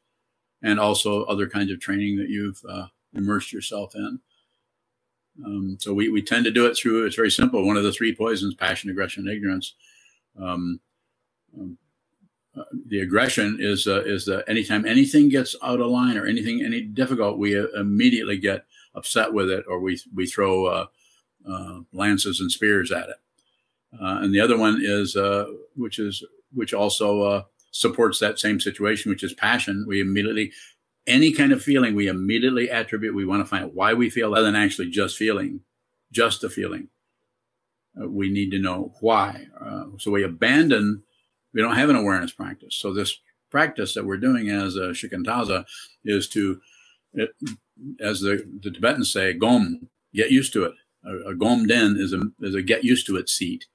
and 0.62 0.80
also 0.80 1.24
other 1.24 1.48
kinds 1.48 1.70
of 1.70 1.78
training 1.78 2.16
that 2.16 2.30
you've 2.30 2.60
uh, 3.14 3.18
immersed 3.18 3.52
yourself 3.52 3.94
in. 3.94 4.20
Um, 5.44 5.76
so 5.80 5.94
we, 5.94 6.08
we 6.08 6.22
tend 6.22 6.44
to 6.44 6.50
do 6.50 6.66
it 6.66 6.76
through, 6.76 7.06
it's 7.06 7.16
very 7.16 7.30
simple. 7.30 7.66
One 7.66 7.76
of 7.76 7.84
the 7.84 7.92
three 7.92 8.14
poisons, 8.14 8.54
passion, 8.54 8.90
aggression, 8.90 9.28
ignorance. 9.28 9.74
Um, 10.40 10.80
um, 11.58 11.78
the 12.86 13.00
aggression 13.00 13.56
is 13.60 13.86
uh, 13.86 14.02
is 14.02 14.26
that 14.26 14.44
anytime 14.46 14.84
anything 14.84 15.28
gets 15.28 15.56
out 15.62 15.80
of 15.80 15.90
line 15.90 16.18
or 16.18 16.26
anything 16.26 16.62
any 16.62 16.82
difficult, 16.82 17.38
we 17.38 17.58
uh, 17.58 17.66
immediately 17.76 18.36
get 18.36 18.66
upset 18.94 19.32
with 19.32 19.50
it, 19.50 19.64
or 19.66 19.80
we 19.80 19.98
we 20.14 20.26
throw 20.26 20.66
uh, 20.66 20.86
uh 21.48 21.80
lances 21.92 22.40
and 22.40 22.52
spears 22.52 22.92
at 22.92 23.08
it. 23.08 23.16
Uh, 23.94 24.20
and 24.22 24.34
the 24.34 24.40
other 24.40 24.58
one 24.58 24.80
is 24.82 25.16
uh, 25.16 25.46
which 25.76 25.98
is 25.98 26.24
which 26.52 26.74
also 26.74 27.46
supports 27.70 28.18
that 28.18 28.38
same 28.38 28.60
situation, 28.60 29.10
which 29.10 29.24
is 29.24 29.32
passion. 29.32 29.86
We 29.88 30.02
immediately 30.02 30.52
any 31.06 31.32
kind 31.32 31.52
of 31.52 31.62
feeling 31.62 31.94
we 31.94 32.08
immediately 32.08 32.70
attribute. 32.70 33.14
We 33.14 33.26
want 33.26 33.42
to 33.42 33.48
find 33.48 33.64
out 33.64 33.74
why 33.74 33.94
we 33.94 34.10
feel 34.10 34.30
rather 34.32 34.46
than 34.46 34.56
actually 34.56 34.90
just 34.90 35.16
feeling, 35.16 35.60
just 36.12 36.44
a 36.44 36.50
feeling. 36.50 36.88
Uh, 38.00 38.08
we 38.08 38.30
need 38.30 38.50
to 38.52 38.58
know 38.58 38.94
why. 39.00 39.46
Uh, 39.60 39.84
so 39.98 40.10
we 40.10 40.24
abandon 40.24 41.02
we 41.54 41.62
don't 41.62 41.76
have 41.76 41.90
an 41.90 41.96
awareness 41.96 42.32
practice. 42.32 42.76
So 42.76 42.94
this 42.94 43.18
practice 43.50 43.94
that 43.94 44.06
we're 44.06 44.18
doing 44.18 44.50
as 44.50 44.76
a 44.76 44.90
shikantaza 44.90 45.66
is 46.04 46.28
to, 46.30 46.60
it, 47.14 47.30
as 48.00 48.20
the, 48.20 48.44
the 48.62 48.70
Tibetans 48.70 49.12
say, 49.12 49.34
gom, 49.34 49.88
get 50.14 50.30
used 50.30 50.54
to 50.54 50.64
it. 50.64 50.74
A, 51.04 51.30
a 51.30 51.36
gom 51.36 51.66
den 51.66 51.96
is 51.98 52.14
a, 52.14 52.22
is 52.40 52.54
a 52.54 52.62
get 52.62 52.84
used 52.84 53.06
to 53.08 53.16
it 53.16 53.28
seat. 53.28 53.66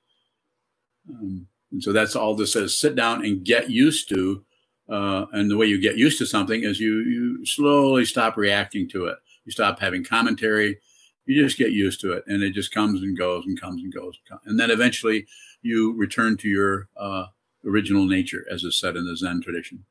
Um, 1.10 1.48
and 1.72 1.84
so 1.84 1.94
that's 1.94 2.16
all 2.16 2.36
this 2.36 2.54
says. 2.54 2.78
Sit 2.78 2.96
down 2.96 3.26
and 3.26 3.46
get 3.46 3.70
used 3.72 4.10
to. 4.10 4.46
Uh, 4.90 5.26
and 5.34 5.52
the 5.52 5.58
way 5.58 5.66
you 5.66 5.80
get 5.80 5.98
used 5.98 6.18
to 6.18 6.26
something 6.26 6.64
is 6.64 6.80
you, 6.80 7.00
you 7.00 7.46
slowly 7.46 8.06
stop 8.06 8.38
reacting 8.38 8.88
to 8.90 9.06
it. 9.08 9.18
You 9.46 9.52
stop 9.52 9.80
having 9.80 10.04
commentary. 10.04 10.80
You 11.26 11.44
just 11.44 11.58
get 11.58 11.72
used 11.72 12.00
to 12.02 12.14
it 12.14 12.24
and 12.28 12.42
it 12.42 12.52
just 12.52 12.74
comes 12.74 13.02
and 13.02 13.18
goes 13.18 13.46
and 13.46 13.60
comes 13.60 13.84
and 13.84 13.94
goes. 13.94 14.18
And 14.46 14.60
then 14.60 14.72
eventually 14.72 15.28
you 15.62 15.94
return 15.94 16.38
to 16.38 16.48
your, 16.48 16.88
uh, 16.96 17.26
original 17.66 18.06
nature, 18.06 18.46
as 18.50 18.64
is 18.64 18.80
said 18.80 18.96
in 18.96 19.06
the 19.06 19.18
Zen 19.18 19.42
tradition, 19.42 19.86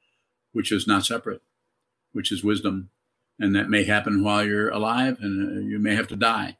which 0.52 0.72
is 0.72 0.86
not 0.86 1.04
separate, 1.04 1.42
which 2.12 2.32
is 2.32 2.42
wisdom. 2.42 2.90
And 3.38 3.54
that 3.54 3.68
may 3.68 3.84
happen 3.84 4.24
while 4.24 4.44
you're 4.44 4.70
alive, 4.70 5.18
and 5.20 5.58
uh, 5.58 5.60
you 5.60 5.78
may 5.78 5.94
have 5.94 6.08
to 6.08 6.16
die 6.16 6.56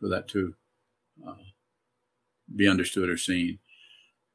for 0.00 0.08
that 0.08 0.26
to 0.28 0.56
uh, 1.24 1.34
be 2.54 2.68
understood 2.68 3.08
or 3.08 3.16
seen. 3.16 3.60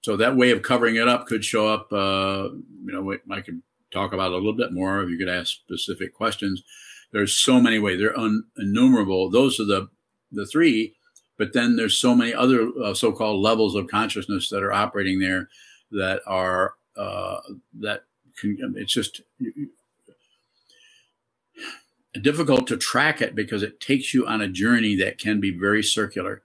So 0.02 0.18
that 0.18 0.36
way 0.36 0.52
of 0.52 0.64
covering 0.64 0.95
it 0.95 1.08
up 1.08 1.28
could 1.28 1.45
show 1.45 1.68
up. 1.68 1.91
Uh, 1.91 2.49
you 2.86 2.91
know, 2.91 3.18
I 3.32 3.41
could 3.41 3.62
talk 3.91 4.14
about 4.14 4.32
a 4.32 4.36
little 4.36 4.54
bit 4.54 4.74
more 4.74 5.02
if 5.02 5.10
you 5.10 5.18
could 5.18 5.30
ask 5.30 5.54
specific 5.54 6.14
questions. 6.14 6.64
There's 7.12 7.36
so 7.36 7.60
many 7.62 7.78
ways; 7.80 7.99
they're 7.99 8.18
un- 8.18 8.45
innumerable. 8.58 9.30
Those 9.30 9.60
are 9.60 9.66
the 9.66 9.89
the 10.32 10.45
three, 10.45 10.95
but 11.38 11.54
then 11.54 11.76
there's 11.76 11.97
so 11.97 12.16
many 12.16 12.34
other 12.34 12.70
uh, 12.82 12.93
so-called 12.93 13.41
levels 13.41 13.76
of 13.76 13.88
consciousness 13.88 14.49
that 14.49 14.64
are 14.64 14.74
operating 14.74 15.20
there 15.20 15.49
that 15.91 16.22
are 16.26 16.76
uh, 16.95 17.39
that 17.80 18.06
can, 18.39 18.76
it's 18.78 18.93
just 18.93 19.22
difficult 22.20 22.68
to 22.68 22.78
track 22.78 23.22
it 23.22 23.36
because 23.36 23.64
it 23.64 23.80
takes 23.80 24.14
you 24.14 24.26
on 24.26 24.41
a 24.41 24.47
journey 24.47 24.95
that 24.95 25.18
can 25.18 25.39
be 25.39 25.52
very 25.52 25.84
circular. 25.84 26.41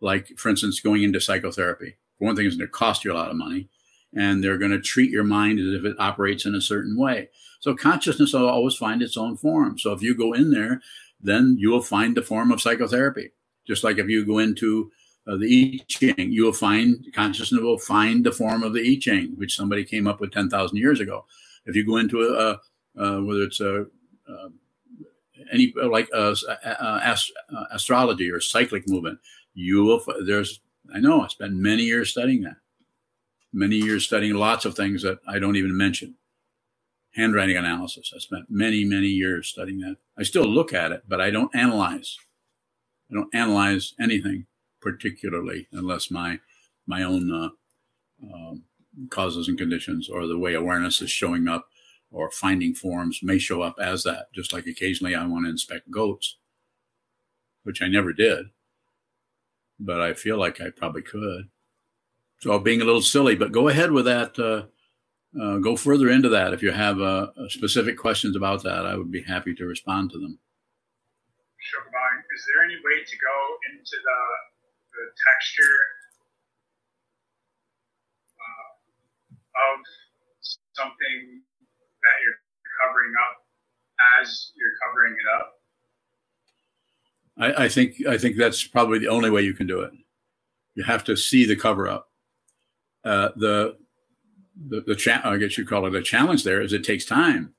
Like, 0.00 0.28
for 0.36 0.48
instance, 0.48 0.80
going 0.80 1.02
into 1.02 1.20
psychotherapy. 1.20 1.96
For 2.18 2.26
one 2.26 2.36
thing, 2.36 2.46
is 2.46 2.56
going 2.56 2.68
to 2.68 2.72
cost 2.72 3.04
you 3.04 3.12
a 3.12 3.14
lot 3.14 3.30
of 3.30 3.36
money, 3.36 3.68
and 4.14 4.42
they're 4.42 4.58
going 4.58 4.70
to 4.70 4.80
treat 4.80 5.10
your 5.10 5.24
mind 5.24 5.58
as 5.58 5.74
if 5.74 5.84
it 5.84 5.96
operates 5.98 6.46
in 6.46 6.54
a 6.54 6.60
certain 6.60 6.96
way. 6.96 7.28
So 7.60 7.74
consciousness 7.74 8.32
will 8.32 8.48
always 8.48 8.74
find 8.74 9.02
its 9.02 9.16
own 9.16 9.36
form. 9.36 9.78
So 9.78 9.92
if 9.92 10.02
you 10.02 10.14
go 10.14 10.32
in 10.32 10.50
there, 10.50 10.80
then 11.20 11.56
you 11.58 11.70
will 11.70 11.82
find 11.82 12.16
the 12.16 12.22
form 12.22 12.52
of 12.52 12.60
psychotherapy. 12.60 13.30
Just 13.66 13.82
like 13.82 13.98
if 13.98 14.08
you 14.08 14.26
go 14.26 14.38
into 14.38 14.90
uh, 15.26 15.36
the 15.36 15.80
I 15.80 15.84
Ching, 15.88 16.32
you 16.32 16.44
will 16.44 16.52
find 16.52 17.06
consciousness 17.14 17.62
will 17.62 17.78
find 17.78 18.24
the 18.24 18.32
form 18.32 18.62
of 18.62 18.74
the 18.74 18.80
I 18.80 18.98
Ching, 19.00 19.32
which 19.36 19.56
somebody 19.56 19.84
came 19.84 20.06
up 20.06 20.20
with 20.20 20.32
10,000 20.32 20.76
years 20.76 21.00
ago. 21.00 21.24
If 21.64 21.74
you 21.74 21.86
go 21.86 21.96
into 21.96 22.20
a, 22.20 22.60
a 23.02 23.24
whether 23.24 23.42
it's 23.42 23.60
a, 23.60 23.86
a 24.28 24.48
any 25.52 25.72
like 25.76 26.08
ast- 26.14 27.32
astrology 27.72 28.30
or 28.30 28.40
cyclic 28.40 28.88
movement, 28.88 29.18
you 29.54 29.84
will 29.84 30.04
there's 30.26 30.60
I 30.92 30.98
know 31.00 31.22
I 31.22 31.28
spent 31.28 31.54
many 31.54 31.84
years 31.84 32.10
studying 32.10 32.42
that, 32.42 32.56
many 33.52 33.76
years 33.76 34.04
studying 34.04 34.34
lots 34.34 34.64
of 34.64 34.74
things 34.74 35.02
that 35.02 35.18
I 35.26 35.38
don't 35.38 35.56
even 35.56 35.76
mention. 35.76 36.16
Handwriting 37.14 37.56
analysis. 37.56 38.12
I 38.14 38.18
spent 38.18 38.46
many, 38.50 38.84
many 38.84 39.06
years 39.06 39.48
studying 39.48 39.78
that. 39.80 39.96
I 40.18 40.24
still 40.24 40.46
look 40.46 40.72
at 40.72 40.90
it, 40.90 41.04
but 41.06 41.20
I 41.20 41.30
don't 41.30 41.54
analyze. 41.54 42.18
I 43.10 43.14
don't 43.14 43.32
analyze 43.32 43.94
anything 44.00 44.46
particularly 44.80 45.68
unless 45.72 46.10
my 46.10 46.38
my 46.86 47.02
own 47.02 47.32
uh, 47.32 47.48
uh, 48.22 48.54
causes 49.10 49.48
and 49.48 49.56
conditions 49.56 50.08
or 50.08 50.26
the 50.26 50.38
way 50.38 50.54
awareness 50.54 51.00
is 51.00 51.10
showing 51.10 51.48
up 51.48 51.68
or 52.10 52.30
finding 52.30 52.74
forms 52.74 53.20
may 53.22 53.38
show 53.38 53.62
up 53.62 53.76
as 53.80 54.04
that. 54.04 54.26
Just 54.34 54.52
like 54.52 54.66
occasionally 54.66 55.14
I 55.14 55.26
want 55.26 55.46
to 55.46 55.50
inspect 55.50 55.90
goats, 55.90 56.36
which 57.62 57.80
I 57.80 57.88
never 57.88 58.12
did, 58.12 58.46
but 59.78 60.00
I 60.00 60.14
feel 60.14 60.38
like 60.38 60.60
I 60.60 60.70
probably 60.70 61.02
could. 61.02 61.48
So 62.40 62.58
being 62.58 62.80
a 62.80 62.84
little 62.84 63.02
silly, 63.02 63.36
but 63.36 63.52
go 63.52 63.68
ahead 63.68 63.90
with 63.90 64.04
that 64.04 64.38
uh, 64.38 64.66
uh, 65.40 65.58
go 65.58 65.76
further 65.76 66.10
into 66.10 66.28
that. 66.28 66.54
If 66.54 66.62
you 66.62 66.70
have 66.70 67.00
uh, 67.00 67.28
specific 67.48 67.98
questions 67.98 68.36
about 68.36 68.62
that, 68.62 68.86
I 68.86 68.94
would 68.96 69.10
be 69.10 69.22
happy 69.22 69.54
to 69.54 69.66
respond 69.66 70.10
to 70.12 70.18
them. 70.18 70.38
Sure, 71.58 71.82
Is 71.82 72.44
there 72.46 72.64
any 72.64 72.76
way 72.76 73.02
to 73.02 73.16
go 73.18 73.36
into 73.72 73.96
the, 73.98 74.20
the 74.94 75.04
texture 75.26 75.78
uh, 78.38 78.68
of 79.72 79.80
something 80.76 81.42
that 82.02 82.16
you're 82.22 82.38
covering 82.84 83.14
up 83.18 83.42
as 84.20 84.52
you're 84.54 84.76
covering 84.86 85.14
it 85.18 85.26
up? 85.40 85.63
I, 87.38 87.64
I, 87.64 87.68
think 87.68 88.06
I 88.06 88.18
think 88.18 88.36
that's 88.36 88.66
probably 88.66 88.98
the 88.98 89.08
only 89.08 89.30
way 89.30 89.42
you 89.42 89.54
can 89.54 89.66
do 89.66 89.80
it. 89.80 89.92
You 90.74 90.84
have 90.84 91.04
to 91.04 91.16
see 91.16 91.44
the 91.44 91.56
cover 91.56 91.88
up. 91.88 92.08
Uh, 93.04 93.30
the 93.36 93.76
the, 94.68 94.82
the 94.86 94.94
cha- 94.94 95.22
I 95.24 95.36
guess 95.36 95.58
you 95.58 95.66
call 95.66 95.86
it 95.86 95.94
a 95.94 96.02
challenge. 96.02 96.44
There 96.44 96.62
is 96.62 96.72
it 96.72 96.84
takes 96.84 97.04
time, 97.04 97.54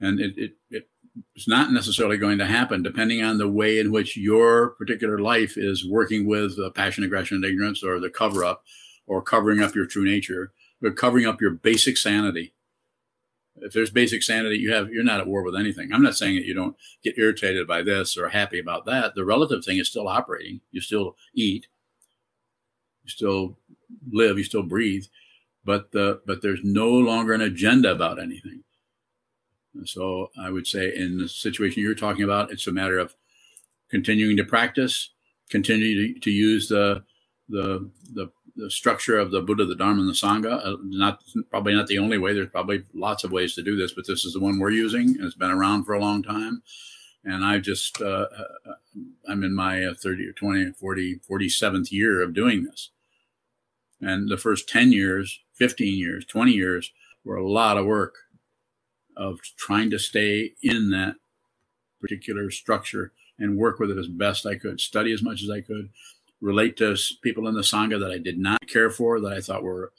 and 0.00 0.18
it, 0.18 0.32
it, 0.36 0.52
it 0.70 0.88
it's 1.34 1.46
not 1.46 1.72
necessarily 1.72 2.16
going 2.16 2.38
to 2.38 2.46
happen 2.46 2.82
depending 2.82 3.22
on 3.22 3.36
the 3.36 3.48
way 3.48 3.78
in 3.78 3.92
which 3.92 4.16
your 4.16 4.70
particular 4.70 5.18
life 5.18 5.58
is 5.58 5.86
working 5.86 6.26
with 6.26 6.58
uh, 6.58 6.70
passion, 6.70 7.04
aggression, 7.04 7.36
and 7.36 7.44
ignorance, 7.44 7.84
or 7.84 8.00
the 8.00 8.10
cover 8.10 8.44
up, 8.44 8.64
or 9.06 9.22
covering 9.22 9.60
up 9.60 9.74
your 9.74 9.86
true 9.86 10.04
nature, 10.04 10.52
or 10.82 10.90
covering 10.90 11.26
up 11.26 11.40
your 11.40 11.50
basic 11.50 11.98
sanity 11.98 12.54
if 13.64 13.72
there's 13.72 13.90
basic 13.90 14.22
sanity, 14.22 14.56
you 14.56 14.72
have 14.72 14.90
you're 14.90 15.04
not 15.04 15.20
at 15.20 15.26
war 15.26 15.42
with 15.42 15.56
anything. 15.56 15.92
I'm 15.92 16.02
not 16.02 16.16
saying 16.16 16.36
that 16.36 16.44
you 16.44 16.54
don't 16.54 16.76
get 17.02 17.18
irritated 17.18 17.66
by 17.66 17.82
this 17.82 18.16
or 18.16 18.28
happy 18.28 18.58
about 18.58 18.86
that. 18.86 19.14
The 19.14 19.24
relative 19.24 19.64
thing 19.64 19.78
is 19.78 19.88
still 19.88 20.08
operating. 20.08 20.60
You 20.70 20.80
still 20.80 21.16
eat, 21.34 21.66
you 23.04 23.10
still 23.10 23.58
live, 24.10 24.38
you 24.38 24.44
still 24.44 24.62
breathe, 24.62 25.04
but 25.64 25.92
the 25.92 26.20
but 26.26 26.42
there's 26.42 26.60
no 26.62 26.88
longer 26.88 27.32
an 27.32 27.40
agenda 27.40 27.92
about 27.92 28.20
anything. 28.20 28.64
And 29.74 29.88
so 29.88 30.30
I 30.38 30.50
would 30.50 30.66
say 30.66 30.94
in 30.94 31.18
the 31.18 31.28
situation 31.28 31.82
you're 31.82 31.94
talking 31.94 32.24
about, 32.24 32.52
it's 32.52 32.66
a 32.66 32.72
matter 32.72 32.98
of 32.98 33.14
continuing 33.90 34.36
to 34.36 34.44
practice, 34.44 35.10
continue 35.50 36.14
to, 36.14 36.20
to 36.20 36.30
use 36.30 36.68
the 36.68 37.04
the 37.48 37.90
the 38.14 38.30
the 38.56 38.70
structure 38.70 39.18
of 39.18 39.30
the 39.30 39.40
Buddha, 39.40 39.64
the 39.64 39.74
Dharma, 39.74 40.00
and 40.00 40.08
the 40.08 40.14
Sangha. 40.14 40.64
Uh, 40.64 40.76
not 40.82 41.22
probably 41.50 41.74
not 41.74 41.86
the 41.86 41.98
only 41.98 42.18
way. 42.18 42.34
There's 42.34 42.50
probably 42.50 42.84
lots 42.94 43.24
of 43.24 43.32
ways 43.32 43.54
to 43.54 43.62
do 43.62 43.76
this, 43.76 43.92
but 43.92 44.06
this 44.06 44.24
is 44.24 44.34
the 44.34 44.40
one 44.40 44.58
we're 44.58 44.70
using, 44.70 45.08
and 45.16 45.24
it's 45.24 45.34
been 45.34 45.50
around 45.50 45.84
for 45.84 45.94
a 45.94 46.00
long 46.00 46.22
time. 46.22 46.62
And 47.24 47.44
I 47.44 47.58
just 47.58 48.00
uh, 48.00 48.26
uh 48.66 48.72
I'm 49.28 49.42
in 49.42 49.54
my 49.54 49.84
uh, 49.84 49.94
30 49.94 50.26
or 50.26 50.32
20, 50.32 50.72
40, 50.72 51.20
47th 51.28 51.92
year 51.92 52.20
of 52.20 52.34
doing 52.34 52.64
this. 52.64 52.90
And 54.00 54.28
the 54.28 54.36
first 54.36 54.68
10 54.68 54.92
years, 54.92 55.40
15 55.54 55.96
years, 55.96 56.24
20 56.24 56.50
years 56.50 56.92
were 57.24 57.36
a 57.36 57.48
lot 57.48 57.78
of 57.78 57.86
work 57.86 58.14
of 59.16 59.40
trying 59.56 59.90
to 59.90 59.98
stay 59.98 60.54
in 60.62 60.90
that 60.90 61.14
particular 62.00 62.50
structure 62.50 63.12
and 63.38 63.56
work 63.56 63.78
with 63.78 63.90
it 63.90 63.98
as 63.98 64.08
best 64.08 64.44
I 64.44 64.56
could, 64.56 64.80
study 64.80 65.12
as 65.12 65.22
much 65.22 65.42
as 65.42 65.50
I 65.50 65.60
could, 65.60 65.90
relate 66.42 66.76
to 66.76 66.96
people 67.22 67.48
in 67.48 67.54
the 67.54 67.62
Sangha 67.62 67.98
that 68.00 68.10
I 68.10 68.18
did 68.18 68.38
not 68.38 68.68
care 68.68 68.90
for, 68.90 69.20
that 69.20 69.32
I 69.32 69.40
thought 69.40 69.62
were 69.62 69.92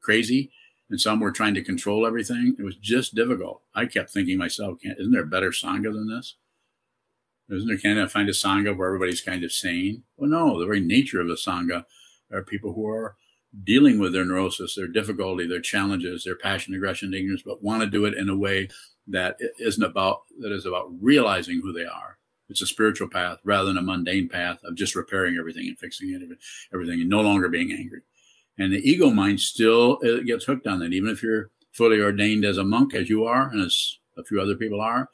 crazy. 0.00 0.50
And 0.90 1.00
some 1.00 1.20
were 1.20 1.32
trying 1.32 1.54
to 1.54 1.64
control 1.64 2.06
everything. 2.06 2.56
It 2.58 2.62
was 2.62 2.76
just 2.76 3.14
difficult. 3.14 3.62
I 3.74 3.86
kept 3.86 4.10
thinking 4.10 4.36
myself, 4.36 4.78
isn't 4.82 5.12
there 5.12 5.22
a 5.22 5.26
better 5.26 5.50
Sangha 5.50 5.84
than 5.84 6.08
this? 6.14 6.36
Isn't 7.48 7.68
there, 7.68 7.78
can 7.78 7.98
I 7.98 8.06
find 8.06 8.28
a 8.28 8.32
Sangha 8.32 8.76
where 8.76 8.88
everybody's 8.88 9.20
kind 9.20 9.44
of 9.44 9.52
sane? 9.52 10.02
Well, 10.16 10.28
no, 10.28 10.58
the 10.58 10.66
very 10.66 10.80
nature 10.80 11.20
of 11.20 11.28
a 11.28 11.34
Sangha 11.34 11.84
are 12.32 12.42
people 12.42 12.74
who 12.74 12.86
are 12.88 13.16
dealing 13.62 13.98
with 13.98 14.12
their 14.12 14.24
neurosis, 14.24 14.74
their 14.74 14.88
difficulty, 14.88 15.46
their 15.46 15.60
challenges, 15.60 16.24
their 16.24 16.36
passion, 16.36 16.74
aggression, 16.74 17.14
ignorance, 17.14 17.42
but 17.46 17.62
want 17.62 17.82
to 17.82 17.88
do 17.88 18.04
it 18.04 18.14
in 18.14 18.28
a 18.28 18.36
way 18.36 18.68
that 19.06 19.38
isn't 19.58 19.82
about, 19.82 20.22
that 20.40 20.52
is 20.52 20.66
about 20.66 20.90
realizing 21.00 21.60
who 21.60 21.72
they 21.72 21.84
are 21.84 22.18
it's 22.48 22.62
a 22.62 22.66
spiritual 22.66 23.08
path 23.08 23.38
rather 23.44 23.66
than 23.66 23.78
a 23.78 23.82
mundane 23.82 24.28
path 24.28 24.58
of 24.64 24.74
just 24.74 24.94
repairing 24.94 25.36
everything 25.38 25.66
and 25.66 25.78
fixing 25.78 26.10
it, 26.10 26.38
everything 26.72 27.00
and 27.00 27.08
no 27.08 27.20
longer 27.20 27.48
being 27.48 27.72
angry. 27.72 28.02
And 28.58 28.72
the 28.72 28.88
ego 28.88 29.10
mind 29.10 29.40
still 29.40 29.96
gets 30.24 30.44
hooked 30.44 30.66
on 30.66 30.78
that. 30.80 30.92
Even 30.92 31.10
if 31.10 31.22
you're 31.22 31.50
fully 31.72 32.00
ordained 32.00 32.44
as 32.44 32.58
a 32.58 32.64
monk, 32.64 32.94
as 32.94 33.08
you 33.08 33.24
are, 33.24 33.48
and 33.48 33.60
as 33.60 33.98
a 34.16 34.24
few 34.24 34.40
other 34.40 34.54
people 34.54 34.80
are, 34.80 35.08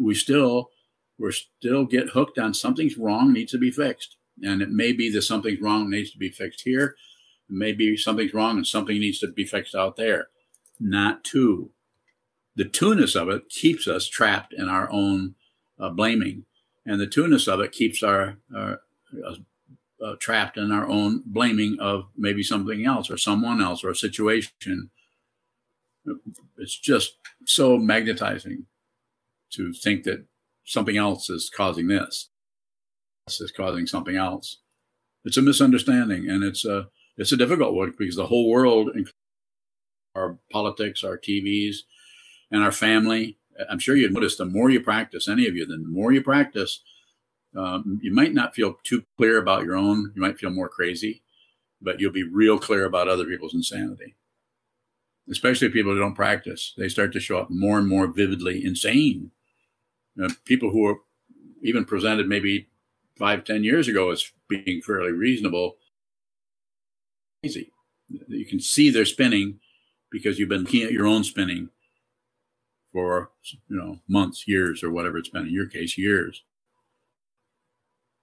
we 0.00 0.14
still, 0.14 0.70
we 1.18 1.32
still 1.32 1.84
get 1.84 2.10
hooked 2.10 2.38
on 2.38 2.54
something's 2.54 2.96
wrong, 2.96 3.32
needs 3.32 3.52
to 3.52 3.58
be 3.58 3.70
fixed. 3.70 4.16
And 4.42 4.62
it 4.62 4.70
may 4.70 4.92
be 4.92 5.10
that 5.10 5.22
something's 5.22 5.60
wrong 5.60 5.90
needs 5.90 6.12
to 6.12 6.18
be 6.18 6.30
fixed 6.30 6.60
here. 6.60 6.94
It 7.50 7.56
may 7.56 7.72
be 7.72 7.96
something's 7.96 8.34
wrong 8.34 8.58
and 8.58 8.66
something 8.66 8.98
needs 9.00 9.18
to 9.20 9.28
be 9.28 9.44
fixed 9.44 9.74
out 9.74 9.96
there. 9.96 10.28
Not 10.78 11.24
two. 11.24 11.70
The 12.54 12.64
two-ness 12.64 13.16
of 13.16 13.28
it 13.28 13.48
keeps 13.48 13.88
us 13.88 14.06
trapped 14.06 14.52
in 14.52 14.68
our 14.68 14.88
own 14.92 15.34
uh, 15.80 15.90
blaming 15.90 16.44
and 16.88 16.98
the 16.98 17.06
two-ness 17.06 17.46
of 17.46 17.60
it 17.60 17.70
keeps 17.70 18.02
our, 18.02 18.38
our 18.56 18.80
uh, 19.24 19.34
uh, 20.04 20.14
trapped 20.18 20.56
in 20.56 20.72
our 20.72 20.88
own 20.88 21.22
blaming 21.26 21.76
of 21.80 22.04
maybe 22.16 22.42
something 22.42 22.86
else 22.86 23.10
or 23.10 23.18
someone 23.18 23.60
else 23.60 23.84
or 23.84 23.90
a 23.90 23.96
situation. 23.96 24.90
It's 26.56 26.78
just 26.78 27.18
so 27.44 27.76
magnetizing 27.76 28.64
to 29.52 29.72
think 29.74 30.04
that 30.04 30.24
something 30.64 30.96
else 30.96 31.28
is 31.28 31.50
causing 31.54 31.88
this. 31.88 32.30
This 33.26 33.40
is 33.42 33.50
causing 33.50 33.86
something 33.86 34.16
else. 34.16 34.58
It's 35.24 35.36
a 35.36 35.42
misunderstanding, 35.42 36.28
and 36.30 36.42
it's 36.42 36.64
a 36.64 36.88
it's 37.18 37.32
a 37.32 37.36
difficult 37.36 37.74
one 37.74 37.92
because 37.98 38.16
the 38.16 38.28
whole 38.28 38.48
world, 38.48 38.90
our 40.14 40.38
politics, 40.50 41.04
our 41.04 41.18
TVs, 41.18 41.78
and 42.50 42.62
our 42.62 42.72
family, 42.72 43.37
I'm 43.70 43.78
sure 43.78 43.96
you'd 43.96 44.12
notice 44.12 44.36
the 44.36 44.44
more 44.44 44.70
you 44.70 44.80
practice, 44.80 45.28
any 45.28 45.46
of 45.46 45.56
you, 45.56 45.66
then 45.66 45.82
the 45.82 45.88
more 45.88 46.12
you 46.12 46.22
practice, 46.22 46.80
um, 47.56 47.98
you 48.02 48.12
might 48.12 48.34
not 48.34 48.54
feel 48.54 48.76
too 48.84 49.04
clear 49.16 49.38
about 49.38 49.64
your 49.64 49.76
own. 49.76 50.12
You 50.14 50.22
might 50.22 50.38
feel 50.38 50.50
more 50.50 50.68
crazy, 50.68 51.22
but 51.80 52.00
you'll 52.00 52.12
be 52.12 52.22
real 52.22 52.58
clear 52.58 52.84
about 52.84 53.08
other 53.08 53.24
people's 53.24 53.54
insanity. 53.54 54.14
Especially 55.30 55.68
people 55.68 55.92
who 55.92 55.98
don't 55.98 56.14
practice, 56.14 56.72
they 56.76 56.88
start 56.88 57.12
to 57.12 57.20
show 57.20 57.38
up 57.38 57.50
more 57.50 57.78
and 57.78 57.88
more 57.88 58.06
vividly 58.06 58.64
insane. 58.64 59.30
Uh, 60.22 60.30
people 60.44 60.70
who 60.70 60.86
are 60.86 60.98
even 61.62 61.84
presented 61.84 62.28
maybe 62.28 62.68
five, 63.18 63.44
ten 63.44 63.64
years 63.64 63.88
ago 63.88 64.10
as 64.10 64.30
being 64.48 64.80
fairly 64.80 65.12
reasonable, 65.12 65.76
crazy. 67.42 67.72
You 68.28 68.46
can 68.46 68.60
see 68.60 68.90
they're 68.90 69.04
spinning 69.04 69.60
because 70.10 70.38
you've 70.38 70.48
been 70.48 70.62
looking 70.62 70.84
at 70.84 70.92
your 70.92 71.06
own 71.06 71.24
spinning 71.24 71.68
for 72.92 73.30
you 73.68 73.76
know 73.76 74.00
months, 74.08 74.46
years, 74.46 74.82
or 74.82 74.90
whatever 74.90 75.18
it's 75.18 75.28
been. 75.28 75.46
In 75.46 75.52
your 75.52 75.66
case, 75.66 75.98
years. 75.98 76.42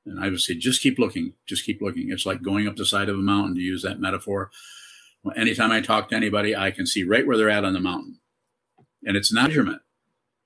And 0.05 0.23
I 0.23 0.29
would 0.29 0.41
say, 0.41 0.53
just 0.53 0.81
keep 0.81 0.99
looking, 0.99 1.33
just 1.47 1.65
keep 1.65 1.81
looking. 1.81 2.11
It's 2.11 2.27
like 2.27 2.43
going 2.43 2.67
up 2.67 2.75
the 2.75 2.85
side 2.85 3.09
of 3.09 3.15
a 3.15 3.23
mountain 3.23 3.55
to 3.55 3.61
use 3.61 3.81
that 3.81 3.99
metaphor. 3.99 4.51
Well, 5.23 5.33
anytime 5.35 5.71
I 5.71 5.81
talk 5.81 6.09
to 6.09 6.15
anybody, 6.15 6.55
I 6.55 6.69
can 6.69 6.85
see 6.85 7.03
right 7.03 7.25
where 7.25 7.37
they're 7.37 7.49
at 7.49 7.65
on 7.65 7.73
the 7.73 7.79
mountain. 7.79 8.19
And 9.03 9.17
it's 9.17 9.33
not 9.33 9.47
measurement. 9.47 9.81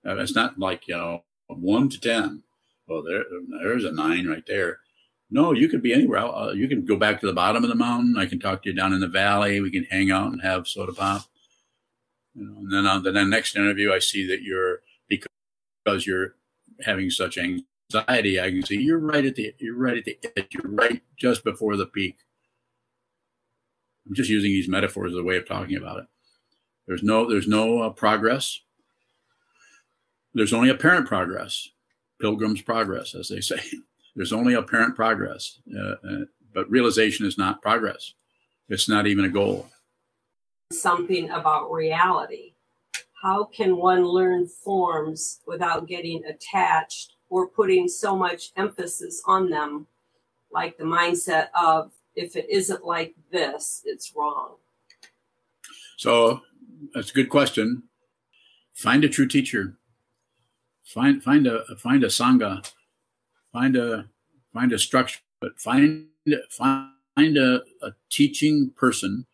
Uh, 0.08 0.16
it's 0.18 0.34
not 0.34 0.58
like, 0.58 0.88
you 0.88 0.96
know, 0.96 1.24
one 1.48 1.90
to 1.90 2.00
10. 2.00 2.44
Well, 2.88 3.04
there, 3.04 3.26
there's 3.62 3.84
a 3.84 3.92
nine 3.92 4.28
right 4.28 4.46
there. 4.48 4.80
No, 5.30 5.52
you 5.52 5.68
could 5.68 5.84
be 5.84 5.94
anywhere. 5.94 6.20
Uh, 6.20 6.54
you 6.54 6.68
can 6.68 6.86
go 6.86 6.96
back 6.96 7.20
to 7.20 7.28
the 7.28 7.34
bottom 7.34 7.64
of 7.64 7.70
the 7.70 7.76
mountain. 7.76 8.16
I 8.18 8.26
can 8.26 8.40
talk 8.40 8.64
to 8.64 8.70
you 8.70 8.76
down 8.76 8.94
in 8.94 9.00
the 9.00 9.08
valley. 9.08 9.60
We 9.60 9.70
can 9.70 9.84
hang 9.84 10.10
out 10.10 10.32
and 10.32 10.42
have 10.42 10.68
soda 10.68 10.94
pop. 10.94 11.24
You 12.36 12.46
know, 12.46 12.60
and 12.60 12.72
then 12.72 12.86
on 12.86 13.04
the 13.04 13.12
next 13.12 13.56
interview, 13.56 13.92
I 13.92 14.00
see 14.00 14.28
that 14.28 14.42
you're 14.42 14.82
because 15.10 16.06
you're 16.06 16.36
having 16.82 17.10
such 17.10 17.38
anxiety. 17.38 18.40
I 18.40 18.50
can 18.50 18.64
see 18.64 18.82
you're 18.82 19.00
right 19.00 19.26
at 19.26 19.36
the 19.36 19.54
you're 19.60 19.78
right 19.78 19.98
at 19.98 20.06
the 20.06 20.18
edge. 20.38 20.48
You're 20.52 20.72
right 20.72 21.02
just 21.18 21.44
before 21.44 21.76
the 21.76 21.86
peak. 21.86 22.18
I'm 24.08 24.16
just 24.16 24.30
using 24.30 24.52
these 24.52 24.68
metaphors 24.68 25.14
as 25.14 25.20
a 25.20 25.24
way 25.24 25.38
of 25.38 25.48
talking 25.48 25.78
about 25.78 26.00
it. 26.00 26.06
There's 26.88 27.04
no 27.04 27.30
there's 27.30 27.48
no 27.48 27.80
uh, 27.80 27.90
progress. 27.90 28.60
There's 30.34 30.54
only 30.54 30.70
apparent 30.70 31.08
progress, 31.08 31.70
pilgrim's 32.22 32.62
progress, 32.62 33.16
as 33.16 33.30
they 33.30 33.42
say. 33.42 33.60
There's 34.16 34.34
only 34.34 34.54
apparent 34.54 34.96
progress, 34.96 35.60
uh, 35.74 35.96
uh, 36.08 36.26
but 36.54 36.70
realization 36.70 37.26
is 37.26 37.38
not 37.38 37.62
progress. 37.62 38.14
It's 38.68 38.90
not 38.90 39.08
even 39.08 39.26
a 39.26 39.30
goal 39.30 39.70
something 40.72 41.30
about 41.32 41.72
reality. 41.72 42.54
How 43.22 43.44
can 43.44 43.78
one 43.78 44.06
learn 44.06 44.48
forms 44.48 45.42
without 45.46 45.88
getting 45.88 46.24
attached 46.26 47.16
or 47.30 47.48
putting 47.48 47.88
so 47.88 48.16
much 48.16 48.52
emphasis 48.56 49.22
on 49.26 49.50
them, 49.50 49.88
like 50.52 50.78
the 50.78 50.84
mindset 50.84 51.48
of 51.60 51.92
if 52.16 52.36
it 52.36 52.50
isn't 52.50 52.86
like 52.86 53.16
this, 53.32 53.82
it's 53.86 54.14
wrong? 54.16 54.56
So 55.98 56.42
that's 56.94 57.12
a 57.12 57.14
good 57.14 57.30
question. 57.30 57.84
Find 58.74 59.04
a 59.04 59.10
true 59.10 59.28
teacher. 59.28 59.78
Find 60.86 61.22
find 61.22 61.46
a 61.46 61.64
find 61.78 62.04
a 62.04 62.08
sangha. 62.08 62.72
Find 63.52 63.76
a 63.76 64.06
find 64.54 64.72
a 64.72 64.80
structure, 64.80 65.20
but 65.42 65.60
find 65.60 66.08
find 66.50 67.38
a, 67.38 67.64
a 67.82 67.92
teaching 68.10 68.72
person 68.78 69.26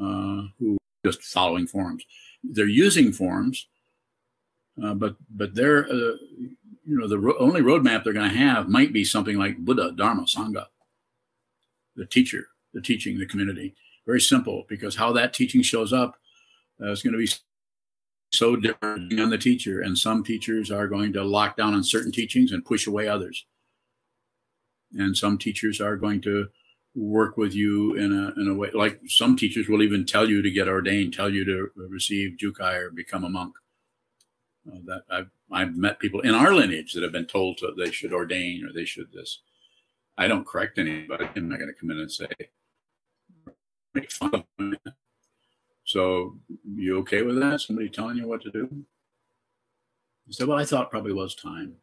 uh, 0.00 0.48
who 0.58 0.78
just 1.04 1.22
following 1.22 1.66
forms. 1.66 2.04
They're 2.42 2.66
using 2.66 3.12
forms, 3.12 3.66
uh, 4.82 4.94
but 4.94 5.16
but 5.30 5.54
they're 5.54 5.84
uh, 5.86 6.16
you 6.88 6.98
know 6.98 7.08
the 7.08 7.18
ro- 7.18 7.38
only 7.38 7.60
roadmap 7.60 8.04
they're 8.04 8.12
going 8.12 8.30
to 8.30 8.36
have 8.36 8.68
might 8.68 8.92
be 8.92 9.04
something 9.04 9.36
like 9.36 9.58
Buddha, 9.58 9.92
Dharma, 9.92 10.22
Sangha, 10.22 10.66
the 11.96 12.06
teacher, 12.06 12.48
the 12.72 12.80
teaching, 12.80 13.18
the 13.18 13.26
community. 13.26 13.74
Very 14.06 14.20
simple 14.20 14.64
because 14.68 14.96
how 14.96 15.12
that 15.12 15.34
teaching 15.34 15.62
shows 15.62 15.92
up 15.92 16.16
uh, 16.80 16.90
is 16.90 17.02
going 17.02 17.12
to 17.12 17.18
be 17.18 17.30
so 18.30 18.56
different 18.56 19.18
on 19.20 19.30
the 19.30 19.38
teacher, 19.38 19.80
and 19.80 19.96
some 19.96 20.22
teachers 20.22 20.70
are 20.70 20.86
going 20.86 21.12
to 21.14 21.24
lock 21.24 21.56
down 21.56 21.74
on 21.74 21.82
certain 21.82 22.12
teachings 22.12 22.52
and 22.52 22.64
push 22.64 22.86
away 22.86 23.08
others, 23.08 23.46
and 24.94 25.16
some 25.16 25.38
teachers 25.38 25.80
are 25.80 25.96
going 25.96 26.20
to 26.22 26.48
work 26.98 27.36
with 27.36 27.54
you 27.54 27.94
in 27.94 28.12
a 28.12 28.40
in 28.40 28.48
a 28.48 28.54
way 28.54 28.70
like 28.74 29.00
some 29.06 29.36
teachers 29.36 29.68
will 29.68 29.82
even 29.82 30.04
tell 30.04 30.28
you 30.28 30.42
to 30.42 30.50
get 30.50 30.68
ordained, 30.68 31.14
tell 31.14 31.32
you 31.32 31.44
to 31.44 31.70
receive 31.76 32.36
jukai 32.36 32.80
or 32.80 32.90
become 32.90 33.24
a 33.24 33.28
monk. 33.28 33.54
Uh, 34.70 34.78
that 34.84 35.02
I've 35.10 35.30
I've 35.50 35.76
met 35.76 36.00
people 36.00 36.20
in 36.20 36.34
our 36.34 36.52
lineage 36.52 36.92
that 36.92 37.02
have 37.02 37.12
been 37.12 37.26
told 37.26 37.58
to, 37.58 37.72
they 37.76 37.90
should 37.90 38.12
ordain 38.12 38.64
or 38.64 38.72
they 38.72 38.84
should 38.84 39.12
this. 39.12 39.40
I 40.18 40.26
don't 40.26 40.46
correct 40.46 40.78
anybody. 40.78 41.28
I'm 41.36 41.48
not 41.48 41.58
going 41.58 41.72
to 41.72 41.80
come 41.80 41.90
in 41.90 41.98
and 42.00 42.10
say 42.10 42.28
make 43.94 44.10
fun 44.10 44.34
of 44.34 44.44
them. 44.58 44.76
So 45.84 46.36
you 46.74 46.98
okay 46.98 47.22
with 47.22 47.38
that? 47.40 47.60
Somebody 47.60 47.88
telling 47.88 48.16
you 48.16 48.26
what 48.26 48.42
to 48.42 48.50
do? 48.50 48.68
He 50.26 50.32
said, 50.32 50.48
"Well, 50.48 50.58
I 50.58 50.64
thought 50.64 50.90
probably 50.90 51.12
was 51.12 51.34
time." 51.34 51.76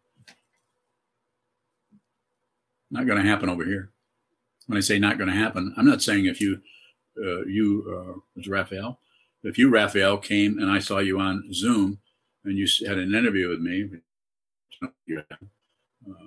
Not 2.91 3.07
going 3.07 3.21
to 3.21 3.27
happen 3.27 3.49
over 3.49 3.65
here 3.65 3.91
when 4.67 4.77
I 4.77 4.81
say 4.81 4.99
not 4.99 5.17
going 5.17 5.29
to 5.29 5.35
happen, 5.35 5.73
I'm 5.77 5.85
not 5.85 6.01
saying 6.01 6.25
if 6.25 6.41
you, 6.41 6.61
uh, 7.17 7.45
you, 7.45 8.21
uh, 8.37 8.49
Raphael, 8.49 8.99
if 9.43 9.57
you, 9.57 9.69
Raphael, 9.69 10.17
came 10.17 10.57
and 10.59 10.69
I 10.71 10.79
saw 10.79 10.99
you 10.99 11.19
on 11.19 11.53
Zoom 11.53 11.99
and 12.43 12.57
you 12.57 12.67
had 12.87 12.97
an 12.97 13.13
interview 13.13 13.49
with 13.49 13.59
me, 13.59 13.89
uh, 14.83 15.21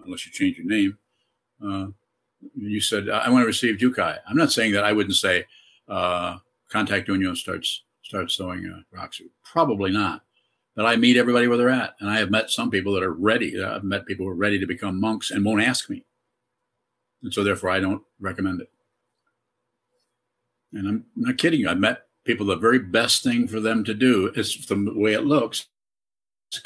unless 0.04 0.26
you 0.26 0.32
change 0.32 0.56
your 0.56 0.66
name, 0.66 0.98
uh, 1.64 1.86
you 2.54 2.80
said, 2.80 3.08
I 3.08 3.28
want 3.30 3.42
to 3.42 3.46
receive 3.46 3.78
Jukai. 3.78 4.18
I'm 4.28 4.36
not 4.36 4.52
saying 4.52 4.72
that 4.72 4.84
I 4.84 4.92
wouldn't 4.92 5.16
say, 5.16 5.44
uh, 5.88 6.38
contact 6.70 7.08
Unyo 7.08 7.36
starts, 7.36 7.82
starts 8.02 8.34
sewing 8.34 8.66
uh, 8.66 8.96
rocks. 8.96 9.20
Probably 9.42 9.90
not. 9.90 10.22
But 10.76 10.86
I 10.86 10.94
meet 10.94 11.16
everybody 11.16 11.48
where 11.48 11.58
they're 11.58 11.70
at. 11.70 11.96
And 11.98 12.08
I 12.08 12.18
have 12.18 12.30
met 12.30 12.50
some 12.50 12.70
people 12.70 12.92
that 12.92 13.02
are 13.02 13.12
ready. 13.12 13.60
I've 13.60 13.82
met 13.82 14.06
people 14.06 14.26
who 14.26 14.30
are 14.30 14.36
ready 14.36 14.60
to 14.60 14.66
become 14.66 15.00
monks 15.00 15.32
and 15.32 15.44
won't 15.44 15.62
ask 15.62 15.90
me. 15.90 16.04
And 17.22 17.32
so 17.32 17.42
therefore 17.42 17.70
I 17.70 17.80
don't 17.80 18.02
recommend 18.20 18.60
it. 18.60 18.70
And 20.72 20.88
I'm 20.88 21.04
not 21.16 21.38
kidding 21.38 21.60
you. 21.60 21.68
I 21.68 21.74
met 21.74 22.06
people 22.24 22.46
the 22.46 22.56
very 22.56 22.78
best 22.78 23.22
thing 23.22 23.48
for 23.48 23.60
them 23.60 23.84
to 23.84 23.94
do 23.94 24.30
is 24.34 24.66
the 24.66 24.92
way 24.94 25.14
it 25.14 25.24
looks. 25.24 25.66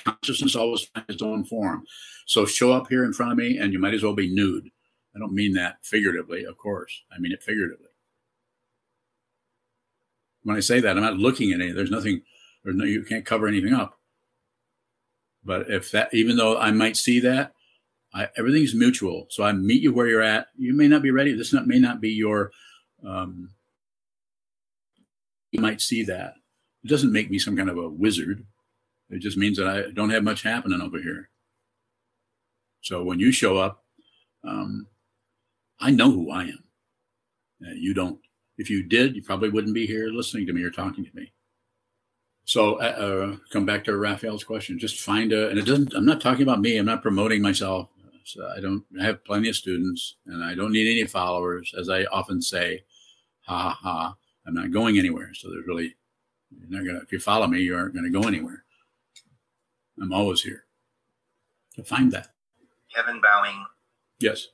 Consciousness 0.04 0.56
always 0.56 0.82
finds 0.82 1.08
its 1.08 1.22
own 1.22 1.44
form. 1.44 1.84
So 2.26 2.46
show 2.46 2.72
up 2.72 2.88
here 2.88 3.04
in 3.04 3.12
front 3.12 3.32
of 3.32 3.38
me 3.38 3.58
and 3.58 3.72
you 3.72 3.78
might 3.78 3.94
as 3.94 4.02
well 4.02 4.14
be 4.14 4.32
nude. 4.32 4.68
I 5.14 5.18
don't 5.18 5.32
mean 5.32 5.54
that 5.54 5.76
figuratively, 5.82 6.44
of 6.44 6.56
course. 6.56 7.02
I 7.14 7.18
mean 7.18 7.32
it 7.32 7.42
figuratively. 7.42 7.86
When 10.42 10.56
I 10.56 10.60
say 10.60 10.80
that, 10.80 10.96
I'm 10.96 11.02
not 11.02 11.18
looking 11.18 11.52
at 11.52 11.60
any. 11.60 11.72
There's 11.72 11.90
nothing, 11.90 12.22
or 12.64 12.72
no, 12.72 12.84
you 12.84 13.04
can't 13.04 13.24
cover 13.24 13.46
anything 13.46 13.72
up. 13.72 13.98
But 15.44 15.70
if 15.70 15.90
that, 15.92 16.12
even 16.12 16.36
though 16.36 16.58
I 16.58 16.70
might 16.70 16.96
see 16.96 17.20
that, 17.20 17.52
I, 18.14 18.28
everything's 18.36 18.74
mutual. 18.74 19.26
So 19.30 19.42
I 19.42 19.52
meet 19.52 19.82
you 19.82 19.92
where 19.92 20.06
you're 20.06 20.22
at. 20.22 20.48
You 20.56 20.74
may 20.74 20.88
not 20.88 21.02
be 21.02 21.10
ready. 21.10 21.34
This 21.34 21.52
not, 21.52 21.66
may 21.66 21.78
not 21.78 22.00
be 22.00 22.10
your. 22.10 22.52
Um, 23.06 23.50
you 25.50 25.60
might 25.60 25.80
see 25.80 26.02
that. 26.04 26.34
It 26.84 26.88
doesn't 26.88 27.12
make 27.12 27.30
me 27.30 27.38
some 27.38 27.56
kind 27.56 27.70
of 27.70 27.78
a 27.78 27.88
wizard. 27.88 28.44
It 29.10 29.20
just 29.20 29.36
means 29.36 29.58
that 29.58 29.66
I 29.66 29.90
don't 29.92 30.10
have 30.10 30.24
much 30.24 30.42
happening 30.42 30.80
over 30.80 30.98
here. 30.98 31.28
So 32.80 33.02
when 33.02 33.20
you 33.20 33.30
show 33.30 33.58
up, 33.58 33.84
um, 34.44 34.86
I 35.80 35.90
know 35.90 36.10
who 36.10 36.30
I 36.30 36.44
am. 36.44 36.64
Uh, 37.64 37.74
you 37.74 37.94
don't. 37.94 38.18
If 38.58 38.70
you 38.70 38.82
did, 38.82 39.14
you 39.16 39.22
probably 39.22 39.50
wouldn't 39.50 39.74
be 39.74 39.86
here 39.86 40.08
listening 40.08 40.46
to 40.46 40.52
me 40.52 40.62
or 40.62 40.70
talking 40.70 41.04
to 41.04 41.10
me. 41.14 41.32
So, 42.44 42.74
uh, 42.76 42.82
uh, 42.82 43.36
come 43.52 43.64
back 43.64 43.84
to 43.84 43.96
Raphael's 43.96 44.44
question. 44.44 44.78
Just 44.78 45.00
find 45.00 45.32
a, 45.32 45.48
and 45.48 45.58
it 45.58 45.64
doesn't. 45.64 45.94
I'm 45.94 46.04
not 46.04 46.20
talking 46.20 46.42
about 46.42 46.60
me. 46.60 46.76
I'm 46.76 46.86
not 46.86 47.02
promoting 47.02 47.40
myself. 47.40 47.88
So 48.24 48.48
I 48.48 48.60
don't 48.60 48.84
I 49.00 49.04
have 49.04 49.24
plenty 49.24 49.48
of 49.48 49.56
students 49.56 50.16
and 50.26 50.42
I 50.42 50.54
don't 50.54 50.72
need 50.72 50.90
any 50.90 51.06
followers. 51.06 51.74
As 51.78 51.88
I 51.88 52.04
often 52.04 52.40
say, 52.40 52.84
ha 53.40 53.70
ha 53.70 53.78
ha, 53.82 54.16
I'm 54.46 54.54
not 54.54 54.70
going 54.70 54.98
anywhere. 54.98 55.32
So 55.34 55.50
there's 55.50 55.66
really, 55.66 55.94
you're 56.50 56.80
not 56.80 56.86
gonna, 56.86 57.02
if 57.02 57.12
you 57.12 57.18
follow 57.18 57.46
me, 57.46 57.60
you 57.60 57.76
aren't 57.76 57.94
going 57.94 58.10
to 58.10 58.20
go 58.20 58.26
anywhere. 58.26 58.64
I'm 60.00 60.12
always 60.12 60.42
here 60.42 60.64
to 61.74 61.84
find 61.84 62.10
that. 62.12 62.28
Kevin 62.94 63.20
Bowing. 63.20 63.64
Yes. 64.20 64.48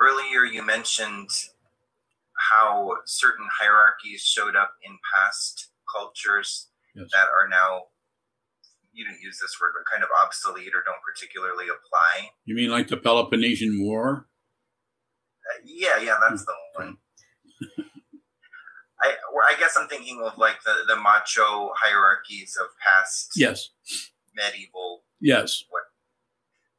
Earlier, 0.00 0.44
you 0.44 0.64
mentioned 0.64 1.28
how 2.34 2.94
certain 3.04 3.46
hierarchies 3.52 4.22
showed 4.22 4.56
up 4.56 4.72
in 4.84 4.98
past 5.14 5.68
cultures 5.94 6.68
yes. 6.94 7.08
that 7.12 7.26
are 7.38 7.48
now 7.48 7.82
you 9.00 9.06
didn't 9.06 9.22
use 9.22 9.38
this 9.40 9.56
word, 9.56 9.72
but 9.72 9.90
kind 9.90 10.04
of 10.04 10.10
obsolete 10.22 10.76
or 10.76 10.84
don't 10.84 11.00
particularly 11.00 11.72
apply. 11.72 12.28
You 12.44 12.54
mean 12.54 12.68
like 12.68 12.88
the 12.88 12.98
Peloponnesian 12.98 13.82
War? 13.82 14.28
Uh, 15.48 15.62
yeah, 15.64 15.96
yeah, 15.98 16.18
that's 16.20 16.44
the 16.44 16.52
one. 16.76 16.98
I, 19.02 19.16
I 19.48 19.58
guess 19.58 19.76
I'm 19.76 19.88
thinking 19.88 20.20
of 20.22 20.36
like 20.36 20.62
the, 20.64 20.84
the 20.86 20.96
macho 20.96 21.72
hierarchies 21.80 22.56
of 22.60 22.68
past 22.76 23.32
yes 23.34 23.70
medieval 24.36 25.04
yes 25.20 25.64
what 25.70 25.84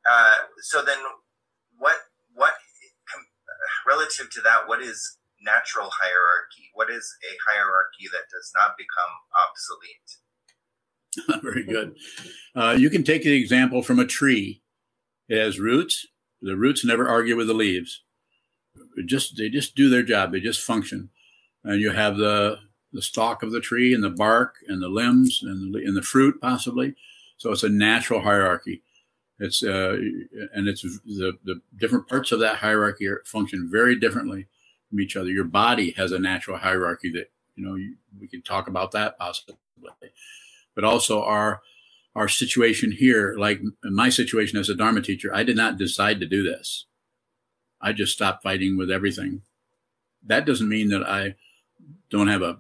uh, 0.10 0.46
so 0.62 0.84
then 0.86 0.98
what 1.78 1.96
what 2.34 2.54
relative 3.88 4.30
to 4.32 4.42
that 4.42 4.68
what 4.68 4.82
is 4.82 5.18
natural 5.42 5.90
hierarchy 5.90 6.70
what 6.74 6.90
is 6.90 7.18
a 7.26 7.34
hierarchy 7.50 8.06
that 8.14 8.30
does 8.30 8.52
not 8.56 8.78
become 8.78 9.14
obsolete 9.34 10.21
Very 11.41 11.64
good. 11.64 11.95
Uh, 12.55 12.76
you 12.78 12.89
can 12.89 13.03
take 13.03 13.24
the 13.24 13.34
example 13.34 13.82
from 13.82 13.99
a 13.99 14.05
tree. 14.05 14.62
It 15.28 15.39
has 15.39 15.59
roots. 15.59 16.07
The 16.41 16.55
roots 16.55 16.84
never 16.84 17.07
argue 17.07 17.36
with 17.36 17.47
the 17.47 17.53
leaves. 17.53 18.03
It 18.97 19.05
just 19.05 19.38
they 19.38 19.49
just 19.49 19.76
do 19.76 19.89
their 19.89 20.03
job. 20.03 20.32
They 20.32 20.39
just 20.39 20.62
function. 20.62 21.09
And 21.64 21.82
you 21.82 21.91
have 21.91 22.18
the 22.18 22.59
the 22.93 23.01
stalk 23.01 23.43
of 23.43 23.51
the 23.51 23.62
tree 23.62 23.93
and 23.93 24.03
the 24.03 24.09
bark 24.09 24.55
and 24.68 24.82
the 24.82 24.89
limbs 24.89 25.41
and 25.43 25.74
the, 25.74 25.80
and 25.80 25.95
the 25.95 26.01
fruit 26.01 26.41
possibly. 26.41 26.95
So 27.38 27.51
it's 27.51 27.64
a 27.64 27.70
natural 27.70 28.22
hierarchy. 28.22 28.84
It's 29.39 29.64
uh, 29.64 29.97
and 30.53 30.68
it's 30.68 30.82
the 30.82 31.38
the 31.43 31.62
different 31.76 32.07
parts 32.07 32.32
of 32.32 32.39
that 32.39 32.57
hierarchy 32.57 33.07
function 33.26 33.70
very 33.72 33.99
differently 33.99 34.47
from 34.89 34.99
each 34.99 35.16
other. 35.16 35.30
Your 35.30 35.45
body 35.45 35.91
has 35.91 36.12
a 36.12 36.20
natural 36.20 36.57
hierarchy 36.57 37.12
that 37.12 37.32
you 37.55 37.66
know 37.66 37.76
you, 37.76 37.95
we 38.20 38.28
can 38.28 38.41
talk 38.41 38.68
about 38.68 38.91
that 38.91 39.18
possibly 39.18 39.55
but 40.76 40.84
also 40.84 41.24
our 41.24 41.62
our 42.14 42.28
situation 42.28 42.92
here, 42.92 43.36
like 43.38 43.62
my 43.84 44.10
situation 44.10 44.60
as 44.60 44.68
a 44.68 44.76
Dharma 44.76 45.02
teacher, 45.02 45.34
I 45.34 45.44
did 45.44 45.56
not 45.56 45.78
decide 45.78 46.20
to 46.20 46.26
do 46.26 46.44
this. 46.44 46.86
I 47.80 47.94
just 47.94 48.12
stopped 48.12 48.44
fighting 48.44 48.78
with 48.78 48.92
everything. 48.92 49.44
That 50.26 50.46
doesn't 50.46 50.68
mean 50.68 50.90
that 50.90 51.04
I 51.04 51.36
don't 52.10 52.28
have 52.28 52.42
a 52.42 52.60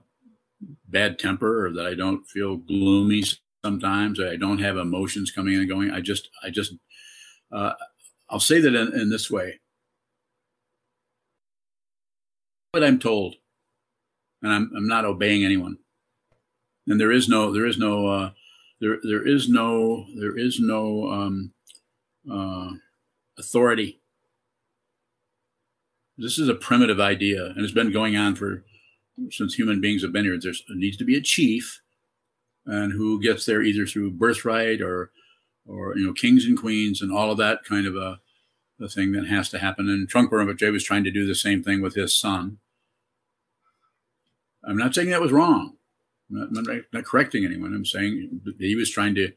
bad 0.87 1.19
temper 1.19 1.65
or 1.65 1.73
that 1.73 1.85
I 1.85 1.95
don't 1.95 2.25
feel 2.25 2.55
gloomy 2.55 3.23
sometimes 3.63 4.19
I 4.19 4.35
don't 4.35 4.59
have 4.59 4.77
emotions 4.77 5.31
coming 5.31 5.55
and 5.55 5.69
going. 5.69 5.91
I 5.91 6.01
just, 6.01 6.29
I 6.43 6.49
just, 6.49 6.73
uh, 7.51 7.73
I'll 8.29 8.39
say 8.39 8.59
that 8.59 8.73
in, 8.73 8.99
in 8.99 9.09
this 9.09 9.29
way. 9.29 9.59
What 12.71 12.83
I'm 12.83 12.99
told, 12.99 13.35
and 14.41 14.51
I'm, 14.51 14.71
I'm 14.75 14.87
not 14.87 15.05
obeying 15.05 15.43
anyone 15.43 15.77
and 16.91 16.99
there 16.99 17.11
is 17.11 17.29
no 17.29 17.53
there 17.53 17.65
is 17.65 17.77
no 17.77 18.07
uh, 18.07 18.31
there 18.81 18.97
there 19.01 19.25
is 19.25 19.47
no 19.47 20.05
there 20.13 20.37
is 20.37 20.59
no 20.59 21.09
um, 21.09 21.53
uh, 22.29 22.71
authority. 23.39 24.01
This 26.17 26.37
is 26.37 26.49
a 26.49 26.53
primitive 26.53 26.99
idea, 26.99 27.45
and 27.45 27.59
it's 27.59 27.73
been 27.73 27.93
going 27.93 28.17
on 28.17 28.35
for 28.35 28.65
since 29.29 29.53
human 29.53 29.79
beings 29.79 30.01
have 30.01 30.11
been 30.11 30.25
here. 30.25 30.37
There 30.37 30.53
needs 30.71 30.97
to 30.97 31.05
be 31.05 31.15
a 31.15 31.21
chief, 31.21 31.81
and 32.65 32.91
who 32.91 33.21
gets 33.21 33.45
there 33.45 33.61
either 33.61 33.85
through 33.85 34.11
birthright 34.11 34.81
or 34.81 35.11
or 35.65 35.97
you 35.97 36.05
know 36.05 36.13
kings 36.13 36.45
and 36.45 36.59
queens 36.59 37.01
and 37.01 37.11
all 37.11 37.31
of 37.31 37.37
that 37.37 37.63
kind 37.63 37.87
of 37.87 37.95
a, 37.95 38.19
a 38.81 38.89
thing 38.89 39.13
that 39.13 39.27
has 39.27 39.47
to 39.49 39.59
happen. 39.59 39.87
And 39.87 40.11
Trungpa 40.11 40.31
Rinpoche 40.31 40.73
was 40.73 40.83
trying 40.83 41.05
to 41.05 41.11
do 41.11 41.25
the 41.25 41.35
same 41.35 41.63
thing 41.63 41.81
with 41.81 41.95
his 41.95 42.13
son. 42.13 42.57
I'm 44.67 44.77
not 44.77 44.93
saying 44.93 45.09
that 45.09 45.21
was 45.21 45.31
wrong. 45.31 45.77
Not, 46.31 46.83
not, 46.93 47.05
correcting 47.05 47.45
anyone. 47.45 47.73
I'm 47.73 47.85
saying 47.85 48.41
he 48.57 48.75
was 48.75 48.89
trying 48.89 49.15
to 49.15 49.31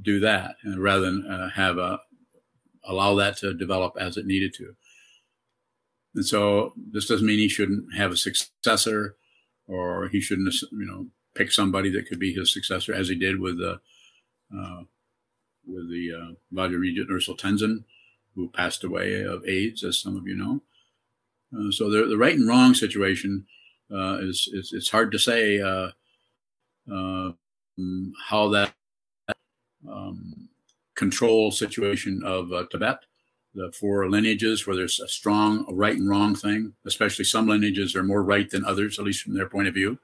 do 0.00 0.20
that 0.20 0.56
uh, 0.66 0.78
rather 0.78 1.06
than 1.06 1.26
uh, 1.26 1.50
have 1.50 1.78
a 1.78 2.00
allow 2.84 3.14
that 3.16 3.36
to 3.38 3.52
develop 3.52 3.96
as 3.98 4.16
it 4.16 4.24
needed 4.24 4.54
to. 4.54 4.74
And 6.14 6.24
so 6.24 6.72
this 6.92 7.06
doesn't 7.06 7.26
mean 7.26 7.38
he 7.38 7.48
shouldn't 7.48 7.94
have 7.96 8.12
a 8.12 8.16
successor 8.16 9.16
or 9.66 10.08
he 10.08 10.20
shouldn't, 10.20 10.54
you 10.72 10.86
know, 10.86 11.08
pick 11.34 11.52
somebody 11.52 11.90
that 11.90 12.08
could 12.08 12.18
be 12.18 12.32
his 12.32 12.52
successor, 12.52 12.94
as 12.94 13.08
he 13.08 13.14
did 13.14 13.40
with 13.40 13.58
the 13.58 13.80
uh, 14.56 14.82
with 15.66 15.90
the 15.90 16.10
uh, 16.12 16.32
Vajra 16.52 17.06
Ösel 17.10 17.38
Tendzin, 17.38 17.84
who 18.34 18.48
passed 18.48 18.82
away 18.82 19.22
of 19.22 19.46
AIDS, 19.46 19.84
as 19.84 19.98
some 19.98 20.16
of 20.16 20.26
you 20.26 20.34
know. 20.34 20.62
Uh, 21.54 21.70
so 21.70 21.90
the, 21.90 22.06
the 22.06 22.16
right 22.16 22.34
and 22.34 22.48
wrong 22.48 22.74
situation 22.74 23.46
uh, 23.92 24.18
is, 24.20 24.48
is 24.52 24.72
it's 24.72 24.90
hard 24.90 25.12
to 25.12 25.18
say 25.18 25.60
uh, 25.60 25.66
uh, 25.68 25.90
how 26.88 28.48
that 28.48 28.74
um, 29.88 30.48
control 30.94 31.50
situation 31.50 32.22
of 32.24 32.52
uh, 32.52 32.64
Tibet, 32.70 32.98
the 33.54 33.72
four 33.72 34.10
lineages 34.10 34.66
where 34.66 34.76
there's 34.76 35.00
a 35.00 35.08
strong 35.08 35.64
right 35.74 35.96
and 35.96 36.08
wrong 36.08 36.34
thing, 36.34 36.74
especially 36.86 37.24
some 37.24 37.46
lineages 37.46 37.94
are 37.94 38.02
more 38.02 38.22
right 38.22 38.50
than 38.50 38.64
others, 38.64 38.98
at 38.98 39.04
least 39.04 39.22
from 39.22 39.34
their 39.34 39.48
point 39.48 39.68
of 39.68 39.74
view. 39.74 39.98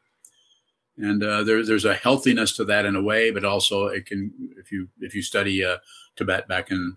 And 0.96 1.22
uh, 1.24 1.42
there, 1.42 1.64
there's 1.64 1.84
a 1.84 1.94
healthiness 1.94 2.56
to 2.56 2.64
that 2.66 2.84
in 2.86 2.94
a 2.94 3.02
way, 3.02 3.32
but 3.32 3.44
also 3.44 3.86
it 3.86 4.06
can, 4.06 4.32
if 4.56 4.70
you 4.70 4.88
if 5.00 5.14
you 5.14 5.22
study 5.22 5.64
uh, 5.64 5.78
Tibet 6.14 6.46
back 6.46 6.70
in 6.70 6.96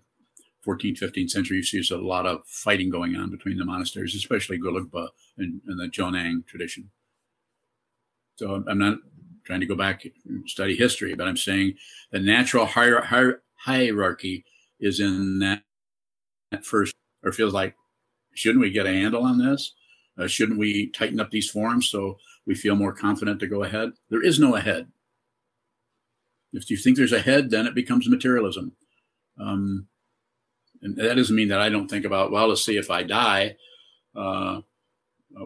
14th, 0.64 1.00
15th 1.00 1.30
century, 1.30 1.56
you 1.56 1.62
see 1.64 1.78
there's 1.78 1.90
a 1.90 1.98
lot 1.98 2.26
of 2.26 2.46
fighting 2.46 2.90
going 2.90 3.16
on 3.16 3.30
between 3.30 3.58
the 3.58 3.64
monasteries, 3.64 4.14
especially 4.14 4.58
Gelugpa 4.58 5.08
and, 5.38 5.60
and 5.66 5.80
the 5.80 5.88
Jonang 5.88 6.46
tradition. 6.46 6.90
So 8.36 8.62
I'm 8.68 8.78
not 8.78 8.98
trying 9.48 9.60
to 9.60 9.66
go 9.66 9.74
back 9.74 10.04
and 10.26 10.46
study 10.46 10.76
history, 10.76 11.14
but 11.14 11.26
I'm 11.26 11.38
saying 11.38 11.72
the 12.12 12.20
natural 12.20 12.66
hier- 12.66 13.02
hier- 13.06 13.40
hierarchy 13.54 14.44
is 14.78 15.00
in 15.00 15.38
that, 15.38 15.62
that, 16.50 16.66
first, 16.66 16.94
or 17.24 17.32
feels 17.32 17.54
like, 17.54 17.74
shouldn't 18.34 18.60
we 18.60 18.70
get 18.70 18.84
a 18.84 18.92
handle 18.92 19.24
on 19.24 19.38
this? 19.38 19.72
Uh, 20.18 20.26
shouldn't 20.26 20.58
we 20.58 20.90
tighten 20.90 21.18
up 21.18 21.30
these 21.30 21.48
forms 21.48 21.88
so 21.88 22.18
we 22.46 22.54
feel 22.54 22.76
more 22.76 22.92
confident 22.92 23.40
to 23.40 23.46
go 23.46 23.62
ahead? 23.62 23.92
There 24.10 24.22
is 24.22 24.38
no 24.38 24.54
ahead. 24.54 24.88
If 26.52 26.68
you 26.68 26.76
think 26.76 26.98
there's 26.98 27.14
a 27.14 27.20
head, 27.20 27.48
then 27.48 27.66
it 27.66 27.74
becomes 27.74 28.06
materialism. 28.06 28.72
Um, 29.40 29.86
and 30.82 30.94
that 30.96 31.14
doesn't 31.14 31.34
mean 31.34 31.48
that 31.48 31.60
I 31.60 31.70
don't 31.70 31.88
think 31.88 32.04
about, 32.04 32.32
well, 32.32 32.48
let's 32.48 32.66
see 32.66 32.76
if 32.76 32.90
I 32.90 33.02
die, 33.02 33.56
uh, 34.14 34.60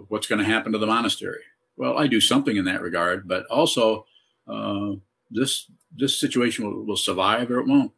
what's 0.08 0.26
going 0.26 0.40
to 0.40 0.44
happen 0.44 0.72
to 0.72 0.78
the 0.78 0.86
monastery? 0.86 1.42
Well, 1.76 1.98
I 1.98 2.06
do 2.06 2.20
something 2.20 2.56
in 2.56 2.64
that 2.66 2.82
regard, 2.82 3.26
but 3.26 3.46
also 3.46 4.06
uh, 4.46 4.92
this 5.30 5.70
this 5.94 6.18
situation 6.18 6.66
will, 6.66 6.84
will, 6.84 6.96
survive 6.96 7.50
or 7.50 7.58
it 7.60 7.66
won't. 7.66 7.92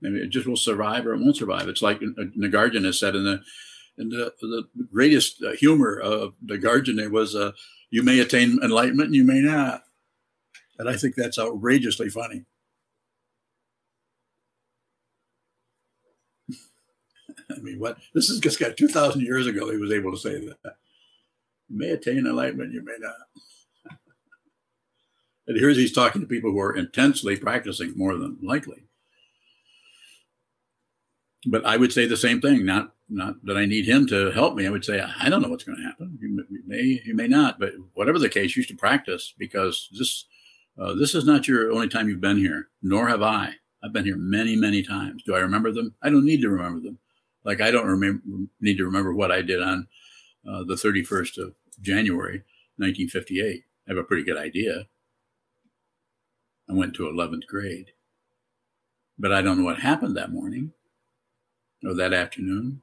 Maybe 0.00 0.18
it 0.18 0.30
just 0.30 0.46
will 0.46 0.56
survive 0.56 1.06
or 1.06 1.14
it 1.14 1.20
won't 1.20 1.36
survive. 1.36 1.68
It's 1.68 1.82
like 1.82 2.00
Nagarjuna 2.00 2.86
has 2.86 2.98
said 2.98 3.14
in 3.14 3.24
the 3.24 3.40
in 3.98 4.08
the, 4.08 4.32
the 4.40 4.64
greatest 4.90 5.42
uh, 5.42 5.52
humor 5.52 5.98
of 5.98 6.34
Nagarjuna 6.44 7.10
was, 7.10 7.34
uh, 7.34 7.52
"You 7.90 8.02
may 8.02 8.20
attain 8.20 8.58
enlightenment, 8.62 9.08
and 9.08 9.16
you 9.16 9.24
may 9.24 9.40
not." 9.40 9.84
And 10.78 10.88
I 10.88 10.96
think 10.96 11.14
that's 11.14 11.38
outrageously 11.38 12.08
funny. 12.08 12.46
I 17.50 17.60
mean, 17.60 17.78
what? 17.78 17.98
This 18.14 18.30
is 18.30 18.40
just 18.40 18.58
got 18.58 18.76
2,000 18.76 19.20
years 19.20 19.46
ago 19.46 19.70
he 19.70 19.76
was 19.76 19.92
able 19.92 20.10
to 20.12 20.18
say 20.18 20.44
that. 20.46 20.76
You 21.72 21.78
may 21.78 21.90
attain 21.90 22.26
enlightenment, 22.26 22.74
you 22.74 22.84
may 22.84 22.96
not. 22.98 23.96
and 25.46 25.58
here's 25.58 25.78
he's 25.78 25.92
talking 25.92 26.20
to 26.20 26.26
people 26.26 26.50
who 26.50 26.60
are 26.60 26.76
intensely 26.76 27.36
practicing 27.36 27.94
more 27.96 28.14
than 28.14 28.36
likely. 28.42 28.84
But 31.46 31.64
I 31.64 31.78
would 31.78 31.92
say 31.92 32.06
the 32.06 32.16
same 32.16 32.40
thing. 32.40 32.66
Not 32.66 32.94
not 33.08 33.36
that 33.44 33.56
I 33.56 33.64
need 33.64 33.86
him 33.86 34.06
to 34.08 34.30
help 34.32 34.54
me. 34.54 34.66
I 34.66 34.70
would 34.70 34.84
say 34.84 35.00
I 35.00 35.30
don't 35.30 35.40
know 35.40 35.48
what's 35.48 35.64
going 35.64 35.78
to 35.78 35.84
happen. 35.84 36.18
You, 36.20 36.44
may 36.66 37.00
you 37.04 37.14
may 37.14 37.26
not, 37.26 37.58
but 37.58 37.72
whatever 37.94 38.18
the 38.18 38.28
case, 38.28 38.54
you 38.54 38.62
should 38.62 38.78
practice 38.78 39.32
because 39.38 39.88
this 39.98 40.26
uh, 40.78 40.92
this 40.94 41.14
is 41.14 41.24
not 41.24 41.48
your 41.48 41.72
only 41.72 41.88
time 41.88 42.08
you've 42.08 42.20
been 42.20 42.36
here. 42.36 42.68
Nor 42.82 43.08
have 43.08 43.22
I. 43.22 43.54
I've 43.82 43.94
been 43.94 44.04
here 44.04 44.18
many 44.18 44.56
many 44.56 44.82
times. 44.82 45.22
Do 45.24 45.34
I 45.34 45.40
remember 45.40 45.72
them? 45.72 45.94
I 46.02 46.10
don't 46.10 46.26
need 46.26 46.42
to 46.42 46.50
remember 46.50 46.80
them. 46.80 46.98
Like 47.44 47.62
I 47.62 47.70
don't 47.70 47.86
remember 47.86 48.22
need 48.60 48.76
to 48.76 48.84
remember 48.84 49.14
what 49.14 49.32
I 49.32 49.40
did 49.40 49.62
on 49.62 49.88
uh, 50.46 50.64
the 50.64 50.74
31st 50.74 51.38
of 51.38 51.54
January 51.80 52.42
1958. 52.76 53.64
I 53.86 53.90
have 53.90 53.98
a 53.98 54.04
pretty 54.04 54.24
good 54.24 54.36
idea. 54.36 54.86
I 56.68 56.74
went 56.74 56.94
to 56.94 57.02
11th 57.02 57.46
grade. 57.46 57.92
But 59.18 59.32
I 59.32 59.42
don't 59.42 59.58
know 59.58 59.64
what 59.64 59.78
happened 59.78 60.16
that 60.16 60.32
morning 60.32 60.72
or 61.84 61.94
that 61.94 62.12
afternoon. 62.14 62.82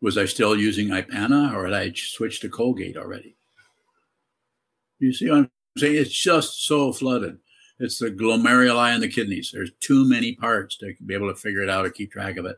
Was 0.00 0.18
I 0.18 0.26
still 0.26 0.56
using 0.56 0.88
Ipana 0.88 1.54
or 1.54 1.64
had 1.64 1.74
I 1.74 1.92
switched 1.94 2.42
to 2.42 2.48
Colgate 2.48 2.96
already? 2.96 3.36
You 4.98 5.12
see 5.12 5.28
what 5.30 5.38
I'm 5.38 5.50
saying? 5.76 5.96
It's 5.96 6.12
just 6.12 6.64
so 6.64 6.92
flooded. 6.92 7.38
It's 7.78 7.98
the 7.98 8.10
glomeruli 8.10 8.94
in 8.94 9.00
the 9.00 9.08
kidneys. 9.08 9.50
There's 9.52 9.72
too 9.80 10.08
many 10.08 10.34
parts 10.34 10.76
to 10.78 10.94
be 11.04 11.14
able 11.14 11.28
to 11.28 11.38
figure 11.38 11.62
it 11.62 11.70
out 11.70 11.84
or 11.84 11.90
keep 11.90 12.12
track 12.12 12.36
of 12.36 12.46
it. 12.46 12.56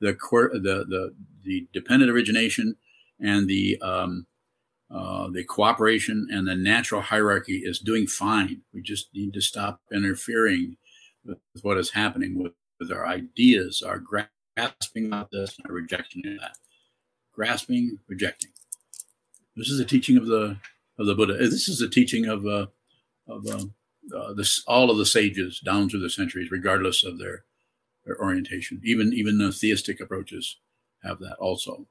The 0.00 0.12
the 0.52 0.84
the, 0.88 1.14
the 1.42 1.66
dependent 1.72 2.10
origination 2.10 2.76
and 3.20 3.48
the 3.48 3.80
um, 3.82 4.26
uh, 4.94 5.28
the 5.28 5.42
cooperation 5.42 6.28
and 6.30 6.46
the 6.46 6.54
natural 6.54 7.00
hierarchy 7.00 7.62
is 7.64 7.80
doing 7.80 8.06
fine. 8.06 8.62
We 8.72 8.80
just 8.80 9.08
need 9.12 9.34
to 9.34 9.40
stop 9.40 9.80
interfering 9.92 10.76
with, 11.24 11.38
what 11.62 11.78
is 11.78 11.90
happening 11.90 12.40
with, 12.40 12.52
with 12.78 12.92
our 12.92 13.04
ideas, 13.04 13.82
our 13.82 13.98
grasping 13.98 15.12
of 15.12 15.28
this, 15.32 15.58
and 15.58 15.66
our 15.66 15.74
rejection 15.74 16.22
of 16.26 16.40
that. 16.40 16.56
Grasping, 17.32 17.98
rejecting. 18.06 18.50
This 19.56 19.68
is 19.68 19.80
a 19.80 19.84
teaching 19.84 20.16
of 20.16 20.26
the 20.26 20.58
of 20.96 21.06
the 21.06 21.14
Buddha. 21.16 21.34
This 21.34 21.68
is 21.68 21.80
a 21.80 21.88
teaching 21.88 22.26
of 22.26 22.46
uh, 22.46 22.66
of 23.26 23.46
uh, 23.48 24.16
uh, 24.16 24.32
this 24.34 24.62
all 24.68 24.90
of 24.90 24.98
the 24.98 25.06
sages 25.06 25.58
down 25.58 25.88
through 25.88 26.02
the 26.02 26.10
centuries, 26.10 26.52
regardless 26.52 27.02
of 27.02 27.18
their 27.18 27.44
their 28.04 28.20
orientation. 28.20 28.80
Even 28.84 29.12
even 29.12 29.38
the 29.38 29.50
theistic 29.50 30.00
approaches 30.00 30.58
have 31.02 31.18
that 31.18 31.36
also 31.40 31.88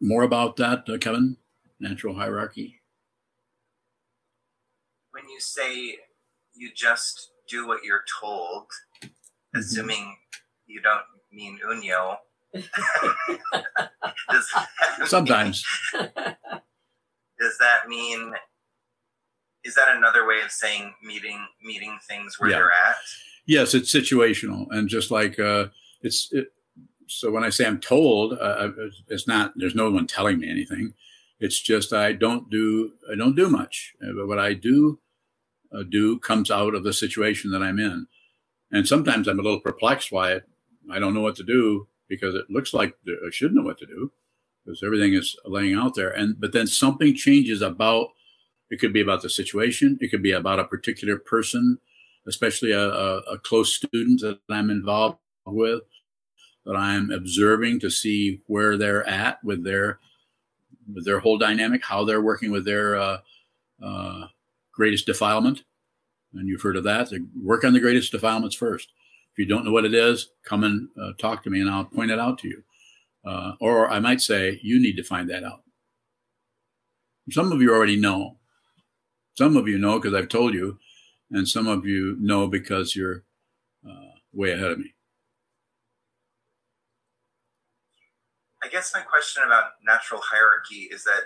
more 0.00 0.22
about 0.22 0.56
that, 0.56 0.88
uh, 0.88 0.98
Kevin? 0.98 1.36
Natural 1.78 2.14
hierarchy. 2.14 2.80
When 5.12 5.28
you 5.28 5.40
say 5.40 5.98
you 6.54 6.70
just 6.74 7.30
do 7.48 7.66
what 7.66 7.84
you're 7.84 8.04
told, 8.20 8.66
mm-hmm. 9.02 9.58
assuming 9.58 10.16
you 10.66 10.80
don't 10.80 11.02
mean 11.32 11.58
unyo. 11.66 12.16
Sometimes. 15.06 15.64
Mean, 15.94 16.08
does 17.38 17.58
that 17.58 17.88
mean? 17.88 18.32
Is 19.62 19.74
that 19.74 19.96
another 19.96 20.26
way 20.26 20.40
of 20.44 20.50
saying 20.50 20.94
meeting 21.02 21.46
meeting 21.62 21.98
things 22.08 22.36
where 22.38 22.50
yeah. 22.50 22.56
they're 22.56 22.70
at? 22.70 22.96
Yes, 23.46 23.74
it's 23.74 23.92
situational, 23.92 24.66
and 24.70 24.88
just 24.88 25.10
like 25.10 25.38
uh, 25.38 25.66
it's 26.02 26.28
it, 26.32 26.48
so 27.10 27.30
when 27.30 27.42
I 27.42 27.50
say 27.50 27.66
I'm 27.66 27.80
told, 27.80 28.34
uh, 28.34 28.68
it's 29.08 29.26
not. 29.26 29.52
There's 29.56 29.74
no 29.74 29.90
one 29.90 30.06
telling 30.06 30.38
me 30.38 30.48
anything. 30.48 30.94
It's 31.40 31.60
just 31.60 31.92
I 31.92 32.12
don't 32.12 32.48
do. 32.50 32.92
I 33.10 33.16
don't 33.16 33.34
do 33.34 33.48
much. 33.48 33.94
Uh, 34.02 34.12
but 34.16 34.28
what 34.28 34.38
I 34.38 34.54
do 34.54 35.00
uh, 35.74 35.82
do 35.82 36.18
comes 36.20 36.50
out 36.50 36.74
of 36.74 36.84
the 36.84 36.92
situation 36.92 37.50
that 37.50 37.62
I'm 37.62 37.80
in, 37.80 38.06
and 38.70 38.86
sometimes 38.86 39.26
I'm 39.26 39.40
a 39.40 39.42
little 39.42 39.60
perplexed 39.60 40.12
why 40.12 40.32
it, 40.32 40.44
I 40.90 41.00
don't 41.00 41.14
know 41.14 41.20
what 41.20 41.36
to 41.36 41.42
do 41.42 41.88
because 42.08 42.34
it 42.34 42.48
looks 42.48 42.72
like 42.72 42.94
I 43.08 43.30
should 43.30 43.54
know 43.54 43.62
what 43.62 43.78
to 43.78 43.86
do 43.86 44.12
because 44.64 44.82
everything 44.82 45.14
is 45.14 45.36
laying 45.44 45.74
out 45.74 45.96
there. 45.96 46.10
And 46.10 46.40
but 46.40 46.52
then 46.52 46.66
something 46.66 47.14
changes 47.14 47.60
about. 47.60 48.08
It 48.70 48.78
could 48.78 48.92
be 48.92 49.00
about 49.00 49.22
the 49.22 49.30
situation. 49.30 49.98
It 50.00 50.12
could 50.12 50.22
be 50.22 50.30
about 50.30 50.60
a 50.60 50.64
particular 50.64 51.18
person, 51.18 51.80
especially 52.28 52.70
a, 52.70 52.88
a, 52.88 53.18
a 53.22 53.38
close 53.38 53.74
student 53.74 54.20
that 54.20 54.38
I'm 54.48 54.70
involved 54.70 55.18
with 55.44 55.82
that 56.66 56.76
I'm 56.76 57.10
observing 57.10 57.80
to 57.80 57.90
see 57.90 58.42
where 58.46 58.76
they're 58.76 59.06
at 59.08 59.42
with 59.42 59.64
their 59.64 59.98
with 60.92 61.04
their 61.04 61.20
whole 61.20 61.38
dynamic, 61.38 61.84
how 61.84 62.04
they're 62.04 62.20
working 62.20 62.50
with 62.50 62.64
their 62.64 62.96
uh, 62.96 63.18
uh, 63.82 64.26
greatest 64.72 65.06
defilement. 65.06 65.62
And 66.34 66.48
you've 66.48 66.62
heard 66.62 66.76
of 66.76 66.84
that. 66.84 67.12
work 67.42 67.64
on 67.64 67.72
the 67.72 67.80
greatest 67.80 68.12
defilements 68.12 68.56
first. 68.56 68.88
If 69.32 69.38
you 69.38 69.46
don't 69.46 69.64
know 69.64 69.72
what 69.72 69.84
it 69.84 69.94
is, 69.94 70.30
come 70.44 70.64
and 70.64 70.88
uh, 71.00 71.12
talk 71.18 71.42
to 71.44 71.50
me, 71.50 71.60
and 71.60 71.70
I'll 71.70 71.84
point 71.84 72.10
it 72.10 72.18
out 72.18 72.38
to 72.40 72.48
you. 72.48 72.62
Uh, 73.24 73.52
or 73.60 73.90
I 73.90 74.00
might 74.00 74.20
say 74.20 74.58
you 74.62 74.80
need 74.80 74.96
to 74.96 75.04
find 75.04 75.28
that 75.30 75.44
out. 75.44 75.62
Some 77.30 77.52
of 77.52 77.60
you 77.60 77.72
already 77.72 77.96
know. 77.96 78.38
Some 79.36 79.56
of 79.56 79.68
you 79.68 79.78
know 79.78 79.98
because 79.98 80.14
I've 80.14 80.28
told 80.28 80.54
you, 80.54 80.78
and 81.30 81.48
some 81.48 81.66
of 81.66 81.86
you 81.86 82.16
know 82.18 82.48
because 82.48 82.96
you're 82.96 83.22
uh, 83.88 84.12
way 84.32 84.52
ahead 84.52 84.72
of 84.72 84.78
me. 84.78 84.94
I 88.62 88.68
guess 88.68 88.92
my 88.94 89.00
question 89.00 89.42
about 89.44 89.72
natural 89.84 90.20
hierarchy 90.22 90.88
is 90.92 91.04
that 91.04 91.22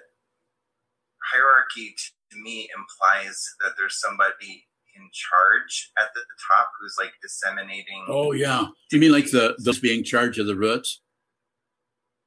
hierarchy 1.33 1.95
to 2.31 2.39
me 2.39 2.69
implies 2.77 3.55
that 3.61 3.73
there's 3.77 4.01
somebody 4.01 4.67
in 4.97 5.09
charge 5.13 5.91
at 5.99 6.15
the, 6.15 6.21
the 6.21 6.37
top 6.53 6.69
who's 6.81 6.97
like 6.99 7.13
disseminating. 7.21 8.05
Oh 8.09 8.33
yeah, 8.33 8.67
you 8.93 9.01
mean 9.01 9.13
like 9.13 9.31
the 9.31 9.57
the 9.59 9.79
being 9.81 10.05
charge 10.05 10.39
of 10.39 10.47
the 10.47 10.57
roots? 10.57 11.01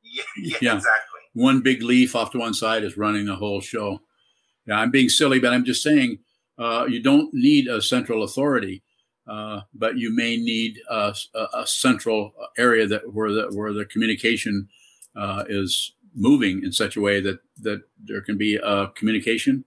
Yeah, 0.10 0.24
yeah, 0.38 0.58
yeah. 0.62 0.76
exactly. 0.78 1.20
one 1.34 1.60
big 1.60 1.84
leaf 1.84 2.16
off 2.16 2.32
to 2.32 2.38
one 2.38 2.54
side 2.54 2.86
is 2.86 2.96
running 2.96 3.26
the 3.26 3.36
whole 3.36 3.60
show. 3.60 4.00
Yeah, 4.66 4.80
I'm 4.80 4.90
being 4.90 5.10
silly, 5.10 5.38
but 5.38 5.52
I'm 5.52 5.66
just 5.66 5.84
saying 5.84 6.20
uh, 6.58 6.86
you 6.88 7.04
don't 7.04 7.34
need 7.34 7.68
a 7.68 7.82
central 7.82 8.24
authority, 8.24 8.84
uh, 9.28 9.62
but 9.74 9.98
you 9.98 10.16
may 10.16 10.38
need 10.38 10.80
a, 10.90 11.14
a, 11.54 11.68
central 11.68 12.34
area 12.58 12.88
that 12.88 13.14
where 13.14 13.34
the 13.34 13.50
where 13.52 13.74
the 13.74 13.84
communication 13.84 14.70
uh, 15.18 15.44
is 15.50 15.94
moving 16.16 16.64
in 16.64 16.72
such 16.72 16.96
a 16.96 17.02
way 17.02 17.20
that 17.22 17.40
that 17.62 17.82
there 18.04 18.22
can 18.22 18.38
be 18.38 18.56
a 18.56 18.88
communication, 18.96 19.66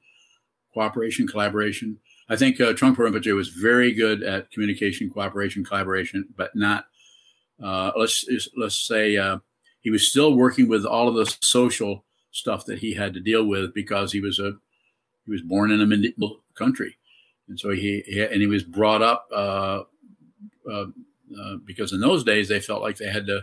cooperation, 0.73 1.27
collaboration. 1.27 1.99
I 2.29 2.37
think 2.37 2.61
uh, 2.61 2.73
Trungpa 2.73 2.97
Rinpoche 2.97 3.35
was 3.35 3.49
very 3.49 3.93
good 3.93 4.23
at 4.23 4.51
communication, 4.53 5.11
cooperation, 5.11 5.65
collaboration, 5.65 6.29
but 6.37 6.55
not. 6.55 6.87
Uh, 7.63 7.91
let's 7.97 8.25
let's 8.57 8.79
say 8.79 9.17
uh, 9.17 9.39
he 9.81 9.91
was 9.91 10.09
still 10.09 10.35
working 10.35 10.69
with 10.69 10.85
all 10.85 11.09
of 11.09 11.15
the 11.15 11.37
social 11.41 12.05
stuff 12.31 12.65
that 12.67 12.79
he 12.79 12.95
had 12.95 13.13
to 13.15 13.21
deal 13.21 13.45
with 13.45 13.75
because 13.75 14.13
he 14.13 14.21
was 14.21 14.39
a 14.39 14.53
he 15.27 15.33
was 15.33 15.43
born 15.43 15.71
in 15.71 15.81
a 15.81 15.87
medieval 15.87 16.43
country, 16.55 16.97
and 17.49 17.59
so 17.59 17.71
he, 17.71 18.03
he 18.07 18.23
and 18.23 18.41
he 18.41 18.47
was 18.47 18.63
brought 18.63 19.03
up 19.03 19.29
uh, 19.33 19.83
uh, 20.71 20.87
uh, 21.39 21.57
because 21.65 21.93
in 21.93 22.01
those 22.01 22.25
days 22.25 22.49
they 22.49 22.61
felt 22.61 22.83
like 22.83 22.97
they 22.97 23.11
had 23.11 23.27
to 23.27 23.43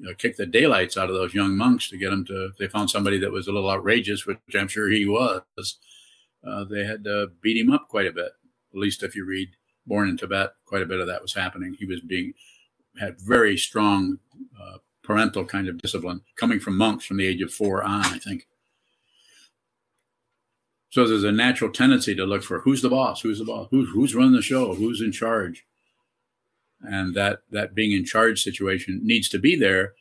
you 0.00 0.06
know, 0.06 0.14
kick 0.14 0.36
the 0.36 0.46
daylights 0.46 0.96
out 0.96 1.10
of 1.10 1.14
those 1.14 1.34
young 1.34 1.58
monks 1.58 1.90
to 1.90 1.98
get 1.98 2.08
them 2.08 2.24
to. 2.24 2.52
they 2.58 2.66
found 2.66 2.88
somebody 2.88 3.18
that 3.18 3.30
was 3.30 3.46
a 3.46 3.52
little 3.52 3.70
outrageous, 3.70 4.24
which 4.24 4.38
I'm 4.54 4.66
sure 4.66 4.88
he 4.88 5.04
was. 5.04 5.42
Uh, 6.42 6.64
they 6.64 6.86
had 6.86 7.04
to 7.04 7.28
beat 7.42 7.60
him 7.60 7.70
up 7.70 7.88
quite 7.88 8.06
a 8.06 8.12
bit. 8.12 8.32
At 8.72 8.80
least 8.80 9.02
if 9.02 9.14
you 9.14 9.26
read 9.26 9.50
Born 9.86 10.08
in 10.08 10.16
Tibet, 10.16 10.54
quite 10.64 10.80
a 10.80 10.86
bit 10.86 11.00
of 11.00 11.06
that 11.08 11.20
was 11.20 11.34
happening. 11.34 11.76
He 11.78 11.84
was 11.84 12.00
being 12.00 12.32
had 12.98 13.20
very 13.20 13.58
strong 13.58 14.18
uh, 14.58 14.78
parental 15.02 15.44
kind 15.44 15.68
of 15.68 15.76
discipline 15.78 16.22
coming 16.34 16.60
from 16.60 16.78
monks 16.78 17.04
from 17.04 17.18
the 17.18 17.26
age 17.26 17.42
of 17.42 17.52
four 17.52 17.82
on, 17.82 18.06
I 18.06 18.18
think. 18.18 18.46
So 20.88 21.06
there's 21.06 21.24
a 21.24 21.30
natural 21.30 21.70
tendency 21.70 22.14
to 22.14 22.24
look 22.24 22.42
for 22.42 22.60
who's 22.60 22.80
the 22.80 22.88
boss, 22.88 23.20
who's 23.20 23.38
the 23.38 23.44
boss, 23.44 23.68
who's 23.70 23.90
who's 23.90 24.14
running 24.14 24.32
the 24.32 24.40
show, 24.40 24.74
who's 24.74 25.02
in 25.02 25.12
charge, 25.12 25.66
and 26.82 27.14
that 27.14 27.40
that 27.50 27.74
being 27.74 27.92
in 27.92 28.04
charge 28.04 28.42
situation 28.42 29.00
needs 29.02 29.28
to 29.30 29.38
be 29.38 29.56
there, 29.56 29.94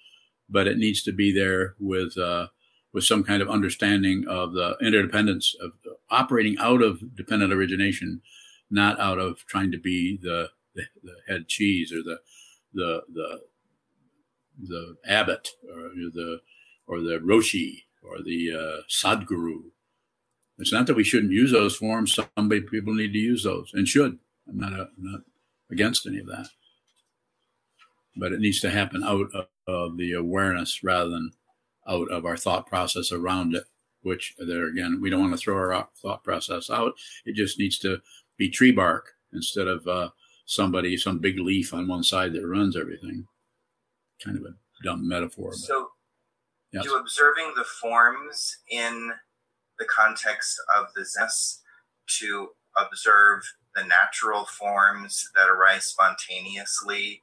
but 0.50 0.68
it 0.68 0.78
needs 0.78 1.04
to 1.04 1.12
be 1.12 1.32
there 1.32 1.76
with 1.80 2.18
uh, 2.18 2.48
with 2.94 3.04
some 3.04 3.24
kind 3.24 3.42
of 3.42 3.50
understanding 3.50 4.26
of 4.28 4.54
the 4.54 4.78
interdependence 4.82 5.56
of 5.62 5.72
operating 6.10 6.58
out 6.60 6.82
of 6.82 7.16
dependent 7.16 7.54
origination, 7.54 8.22
not 8.70 9.00
out 9.00 9.20
of 9.20 9.46
trying 9.46 9.72
to 9.72 9.80
be 9.80 10.18
the 10.22 10.50
the, 10.76 10.84
the 11.04 11.16
head 11.28 11.48
cheese 11.48 11.92
or 11.92 12.02
the 12.04 12.20
the 12.74 13.02
the 13.14 13.42
the 14.62 14.96
abbot 15.06 15.50
or 15.74 15.90
the 16.14 16.40
or 16.88 17.00
the 17.02 17.20
roshi 17.20 17.84
or 18.04 18.22
the 18.24 18.52
uh, 18.52 18.82
sadguru. 18.90 19.64
It's 20.58 20.74
not 20.74 20.88
that 20.88 20.96
we 20.96 21.04
shouldn't 21.06 21.32
use 21.32 21.52
those 21.52 21.76
forms. 21.76 22.14
Some 22.14 22.50
people 22.50 22.94
need 22.94 23.14
to 23.14 23.20
use 23.20 23.44
those 23.44 23.72
and 23.74 23.88
should. 23.88 24.20
I'm 24.48 24.58
not, 24.58 24.74
a, 24.74 24.90
I'm 24.98 25.12
not 25.12 25.22
against 25.72 26.06
any 26.06 26.20
of 26.20 26.28
that, 26.28 26.48
but 28.16 28.32
it 28.32 28.39
needs 28.39 28.60
to 28.62 28.70
happen 28.70 29.03
out 29.03 29.28
of, 29.34 29.47
of 29.68 29.97
the 29.97 30.14
awareness 30.14 30.84
rather 30.84 31.10
than 31.10 31.32
out 31.88 32.10
of 32.12 32.26
our 32.26 32.38
thought 32.38 32.68
process 32.68 33.12
around 33.12 33.55
it. 33.55 33.64
Which 34.01 34.34
there 34.39 34.68
again, 34.68 34.99
we 35.01 35.10
don't 35.10 35.20
want 35.20 35.34
to 35.34 35.38
throw 35.38 35.57
our 35.57 35.89
thought 36.01 36.24
process 36.24 36.70
out. 36.70 36.93
It 37.26 37.36
just 37.36 37.60
needs 37.60 37.78
to 37.80 37.99
be 38.38 38.49
tree 38.49 38.72
bark 38.72 39.10
instead 39.34 39.68
of 39.68 39.86
uh, 39.88 40.10
somebody, 40.45 40.95
some 40.95 41.20
big 41.20 41.38
leaf 41.38 41.74
on 41.74 41.88
one 41.88 42.03
side 42.03 42.32
that 42.34 42.47
runs 42.47 42.78
everything 42.78 43.26
kind 44.24 44.38
of 44.38 44.43
a 44.43 44.55
dumb 44.84 45.07
metaphor. 45.07 45.51
But, 45.51 45.60
so, 45.60 45.89
yes. 46.72 46.84
do 46.84 46.95
observing 46.95 47.53
the 47.55 47.64
forms 47.64 48.57
in 48.70 49.12
the 49.78 49.86
context 49.86 50.57
of 50.78 50.88
the 50.95 51.05
zest 51.05 51.62
to 52.20 52.49
observe 52.78 53.41
the 53.76 53.84
natural 53.84 54.45
forms 54.45 55.30
that 55.36 55.49
arise 55.49 55.86
spontaneously 55.86 57.22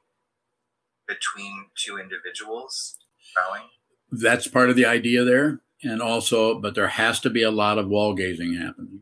between 1.07 1.67
two 1.75 1.97
individuals 1.97 2.97
bowing? 3.35 3.63
That's 4.11 4.47
part 4.47 4.69
of 4.69 4.75
the 4.75 4.85
idea 4.85 5.23
there. 5.23 5.61
And 5.83 6.01
also, 6.01 6.59
but 6.59 6.75
there 6.75 6.87
has 6.87 7.19
to 7.21 7.29
be 7.29 7.43
a 7.43 7.51
lot 7.51 7.77
of 7.77 7.87
wall 7.87 8.13
gazing 8.15 8.55
happening 8.55 9.01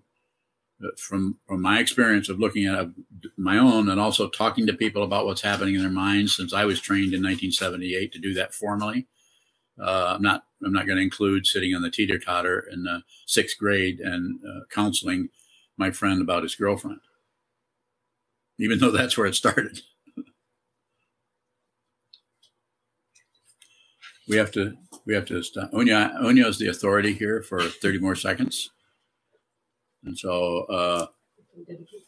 from 0.98 1.38
from 1.48 1.62
my 1.62 1.80
experience 1.80 2.30
of 2.30 2.40
looking 2.40 2.66
at 2.66 2.90
my 3.38 3.58
own 3.58 3.90
and 3.90 4.00
also 4.00 4.30
talking 4.30 4.68
to 4.68 4.74
people 4.74 5.04
about 5.04 5.26
what's 5.26 5.42
happening 5.42 5.76
in 5.76 5.82
their 5.82 5.90
minds 5.90 6.36
since 6.36 6.54
I 6.54 6.66
was 6.66 6.82
trained 6.82 7.14
in 7.14 7.24
1978 7.24 8.12
to 8.12 8.20
do 8.20 8.34
that 8.34 8.54
formally. 8.54 9.08
Uh, 9.82 10.16
I'm 10.16 10.22
not 10.22 10.44
I'm 10.64 10.74
not 10.74 10.86
going 10.86 10.98
to 10.98 11.04
include 11.04 11.48
sitting 11.48 11.74
on 11.74 11.82
the 11.82 11.92
teeter 11.92 12.20
totter 12.20 12.68
in 12.72 12.84
the 12.84 13.04
sixth 13.26 13.58
grade 13.58 14.00
and 14.00 14.40
uh, 14.46 14.62
counseling 14.70 15.30
my 15.78 15.92
friend 15.92 16.22
about 16.22 16.44
his 16.44 16.56
girlfriend, 16.56 17.02
even 18.60 18.80
though 18.80 18.92
that's 18.92 19.18
where 19.18 19.28
it 19.28 19.36
started. 19.36 19.82
We 24.28 24.38
have 24.38 24.52
to 24.52 24.76
we 25.06 25.14
have 25.14 25.26
to 25.26 25.42
stop. 25.44 25.70
Onya 25.74 26.14
Onya 26.22 26.48
is 26.48 26.58
the 26.58 26.68
authority 26.68 27.14
here 27.14 27.42
for 27.42 27.62
30 27.62 28.00
more 28.00 28.16
seconds. 28.16 28.70
And 30.04 30.18
so 30.18 30.66
uh, 30.70 31.08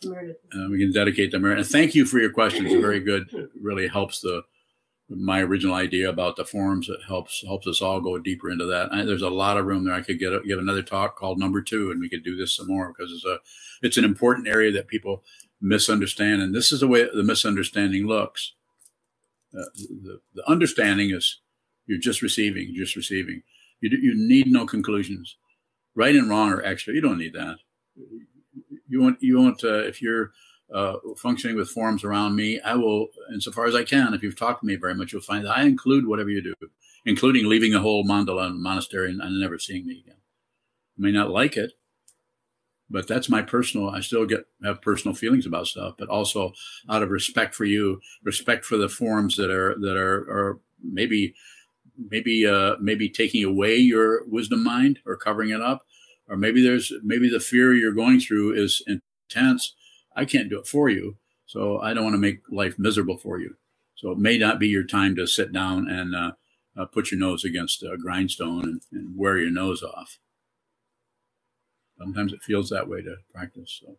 uh, 0.05 0.67
we 0.69 0.79
can 0.79 0.91
dedicate 0.91 1.33
merit. 1.33 1.57
And 1.57 1.67
thank 1.67 1.95
you 1.95 2.05
for 2.05 2.19
your 2.19 2.31
questions. 2.31 2.71
very 2.73 2.99
good. 2.99 3.27
It 3.33 3.49
really 3.59 3.87
helps 3.87 4.21
the 4.21 4.43
my 5.09 5.39
original 5.39 5.73
idea 5.73 6.09
about 6.09 6.35
the 6.35 6.43
forums. 6.43 6.89
It 6.89 6.99
helps 7.07 7.43
helps 7.45 7.65
us 7.65 7.81
all 7.81 8.01
go 8.01 8.17
deeper 8.19 8.51
into 8.51 8.65
that. 8.65 8.91
I, 8.91 9.05
there's 9.05 9.21
a 9.21 9.29
lot 9.29 9.57
of 9.57 9.65
room 9.65 9.85
there. 9.85 9.93
I 9.93 10.01
could 10.01 10.19
get 10.19 10.33
a, 10.33 10.41
give 10.45 10.59
another 10.59 10.83
talk 10.83 11.15
called 11.15 11.39
number 11.39 11.61
two, 11.61 11.91
and 11.91 12.01
we 12.01 12.09
could 12.09 12.23
do 12.23 12.35
this 12.35 12.55
some 12.55 12.67
more 12.67 12.93
because 12.93 13.11
it's 13.11 13.25
a 13.25 13.39
it's 13.81 13.97
an 13.97 14.03
important 14.03 14.47
area 14.47 14.71
that 14.73 14.87
people 14.87 15.23
misunderstand, 15.61 16.41
and 16.41 16.53
this 16.53 16.71
is 16.71 16.81
the 16.81 16.87
way 16.87 17.07
the 17.11 17.23
misunderstanding 17.23 18.05
looks. 18.05 18.53
Uh, 19.57 19.63
the, 19.75 20.19
the 20.35 20.47
understanding 20.49 21.09
is 21.11 21.39
you're 21.87 21.99
just 21.99 22.21
receiving, 22.21 22.73
just 22.75 22.95
receiving. 22.95 23.41
You, 23.81 23.97
you 24.01 24.13
need 24.15 24.47
no 24.47 24.65
conclusions. 24.65 25.37
Right 25.95 26.15
and 26.15 26.29
wrong 26.29 26.51
are 26.51 26.63
extra. 26.63 26.93
You 26.93 27.01
don't 27.01 27.17
need 27.17 27.33
that 27.33 27.57
you 28.87 29.01
want 29.01 29.17
you 29.21 29.39
want 29.39 29.63
uh, 29.63 29.79
if 29.79 30.01
you're 30.01 30.31
uh, 30.73 30.95
functioning 31.17 31.55
with 31.55 31.69
forms 31.69 32.03
around 32.03 32.35
me, 32.35 32.59
I 32.59 32.75
will, 32.75 33.07
insofar 33.33 33.67
as 33.67 33.75
I 33.75 33.83
can, 33.83 34.13
if 34.13 34.21
you've 34.21 34.37
talked 34.37 34.61
to 34.61 34.67
me 34.67 34.75
very 34.75 34.93
much, 34.93 35.13
you'll 35.13 35.21
find 35.21 35.45
that 35.45 35.57
I 35.57 35.63
include 35.63 36.05
whatever 36.05 36.29
you 36.29 36.43
do, 36.43 36.53
including 37.05 37.47
leaving 37.47 37.73
a 37.73 37.79
whole 37.79 38.03
mandala 38.03 38.47
and 38.47 38.61
monastery 38.61 39.09
and, 39.09 39.21
and 39.21 39.39
never 39.39 39.57
seeing 39.57 39.85
me 39.85 40.03
again. 40.03 40.17
I 40.97 41.01
may 41.01 41.11
not 41.11 41.29
like 41.29 41.55
it, 41.55 41.71
but 42.89 43.07
that's 43.07 43.29
my 43.29 43.41
personal. 43.41 43.89
I 43.89 44.01
still 44.01 44.25
get 44.25 44.45
have 44.63 44.81
personal 44.81 45.15
feelings 45.15 45.45
about 45.45 45.67
stuff, 45.67 45.95
but 45.97 46.09
also 46.09 46.51
out 46.89 47.03
of 47.03 47.11
respect 47.11 47.55
for 47.55 47.65
you, 47.65 48.01
respect 48.23 48.65
for 48.65 48.75
the 48.75 48.89
forms 48.89 49.37
that 49.37 49.49
are 49.49 49.75
that 49.79 49.95
are 49.95 50.29
are 50.29 50.59
maybe 50.83 51.33
maybe 51.97 52.45
uh, 52.45 52.75
maybe 52.79 53.09
taking 53.09 53.43
away 53.43 53.75
your 53.75 54.25
wisdom 54.25 54.63
mind 54.63 54.99
or 55.05 55.17
covering 55.17 55.49
it 55.49 55.61
up 55.61 55.83
or 56.27 56.37
maybe 56.37 56.61
there's 56.61 56.91
maybe 57.03 57.29
the 57.29 57.39
fear 57.39 57.73
you're 57.73 57.93
going 57.93 58.19
through 58.19 58.53
is 58.53 58.83
intense. 58.87 59.73
I 60.15 60.25
can't 60.25 60.49
do 60.49 60.59
it 60.59 60.67
for 60.67 60.89
you, 60.89 61.17
so 61.45 61.79
I 61.79 61.93
don't 61.93 62.03
want 62.03 62.15
to 62.15 62.19
make 62.19 62.39
life 62.51 62.75
miserable 62.77 63.17
for 63.17 63.39
you. 63.39 63.55
So 63.95 64.11
it 64.11 64.17
may 64.17 64.37
not 64.37 64.59
be 64.59 64.67
your 64.67 64.83
time 64.83 65.15
to 65.15 65.25
sit 65.25 65.51
down 65.51 65.89
and 65.89 66.15
uh, 66.15 66.31
uh, 66.77 66.85
put 66.85 67.11
your 67.11 67.19
nose 67.19 67.43
against 67.43 67.81
a 67.81 67.97
grindstone 67.97 68.63
and, 68.63 68.81
and, 68.91 69.17
wear 69.17 69.39
your 69.39 69.49
nose 69.49 69.81
off. 69.81 70.19
Sometimes 71.97 72.31
it 72.31 72.43
feels 72.43 72.69
that 72.69 72.87
way 72.87 73.01
to 73.01 73.15
practice. 73.33 73.81
So. 73.81 73.97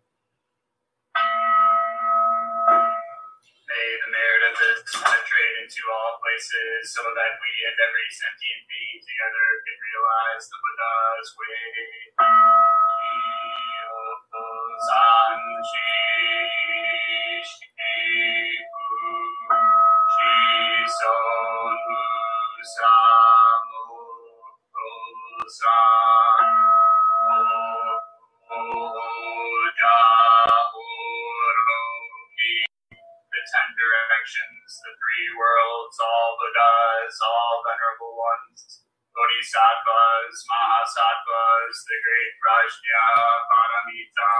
Places 6.38 6.94
so 6.94 7.02
that 7.02 7.34
we 7.42 7.50
and 7.66 7.74
every 7.74 8.06
sentient 8.14 8.62
being 8.70 9.02
together 9.02 9.46
can 9.66 9.74
realize 9.74 10.46
the 10.46 10.58
Buddha's 10.62 11.28
way. 11.34 12.14
San 14.78 15.42
ten 15.74 15.98
the 34.18 34.92
three 34.98 35.30
worlds, 35.38 35.94
all 36.02 36.34
Buddhas, 36.42 37.14
all 37.22 37.62
venerable 37.62 38.18
ones, 38.18 38.82
Bodhisattvas, 39.14 40.34
Mahasattvas, 40.50 41.76
the 41.86 41.98
great 42.02 42.34
Prajna, 42.42 43.06
Paramita. 43.46 44.34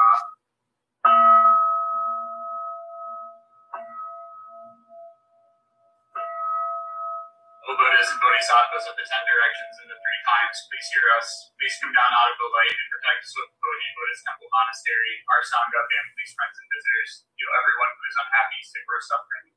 O 7.69 7.77
Buddhas 7.77 8.09
and 8.09 8.17
bodhisattvas 8.17 8.89
of 8.89 8.97
the 8.97 9.05
ten 9.05 9.21
directions 9.29 9.77
and 9.85 9.93
the 9.93 9.99
three 10.01 10.21
times, 10.25 10.57
please 10.73 10.89
hear 10.89 11.05
us. 11.21 11.53
Please 11.61 11.77
come 11.85 11.93
down 11.93 12.13
out 12.17 12.33
of 12.33 12.41
the 12.41 12.49
light 12.49 12.73
and 12.73 12.89
protect 12.89 13.21
us 13.21 13.37
with 13.37 13.53
Bodhi 13.61 13.89
Buddhist 13.93 14.25
Temple 14.25 14.49
Monastery, 14.49 15.21
our 15.29 15.45
Sangha, 15.45 15.85
families, 15.85 16.33
friends, 16.33 16.57
and 16.57 16.69
visitors. 16.73 17.29
Heal 17.37 17.53
everyone 17.61 17.93
who 17.93 18.05
is 18.09 18.17
unhappy, 18.25 18.61
sick, 18.65 18.89
or 18.89 19.05
suffering 19.05 19.49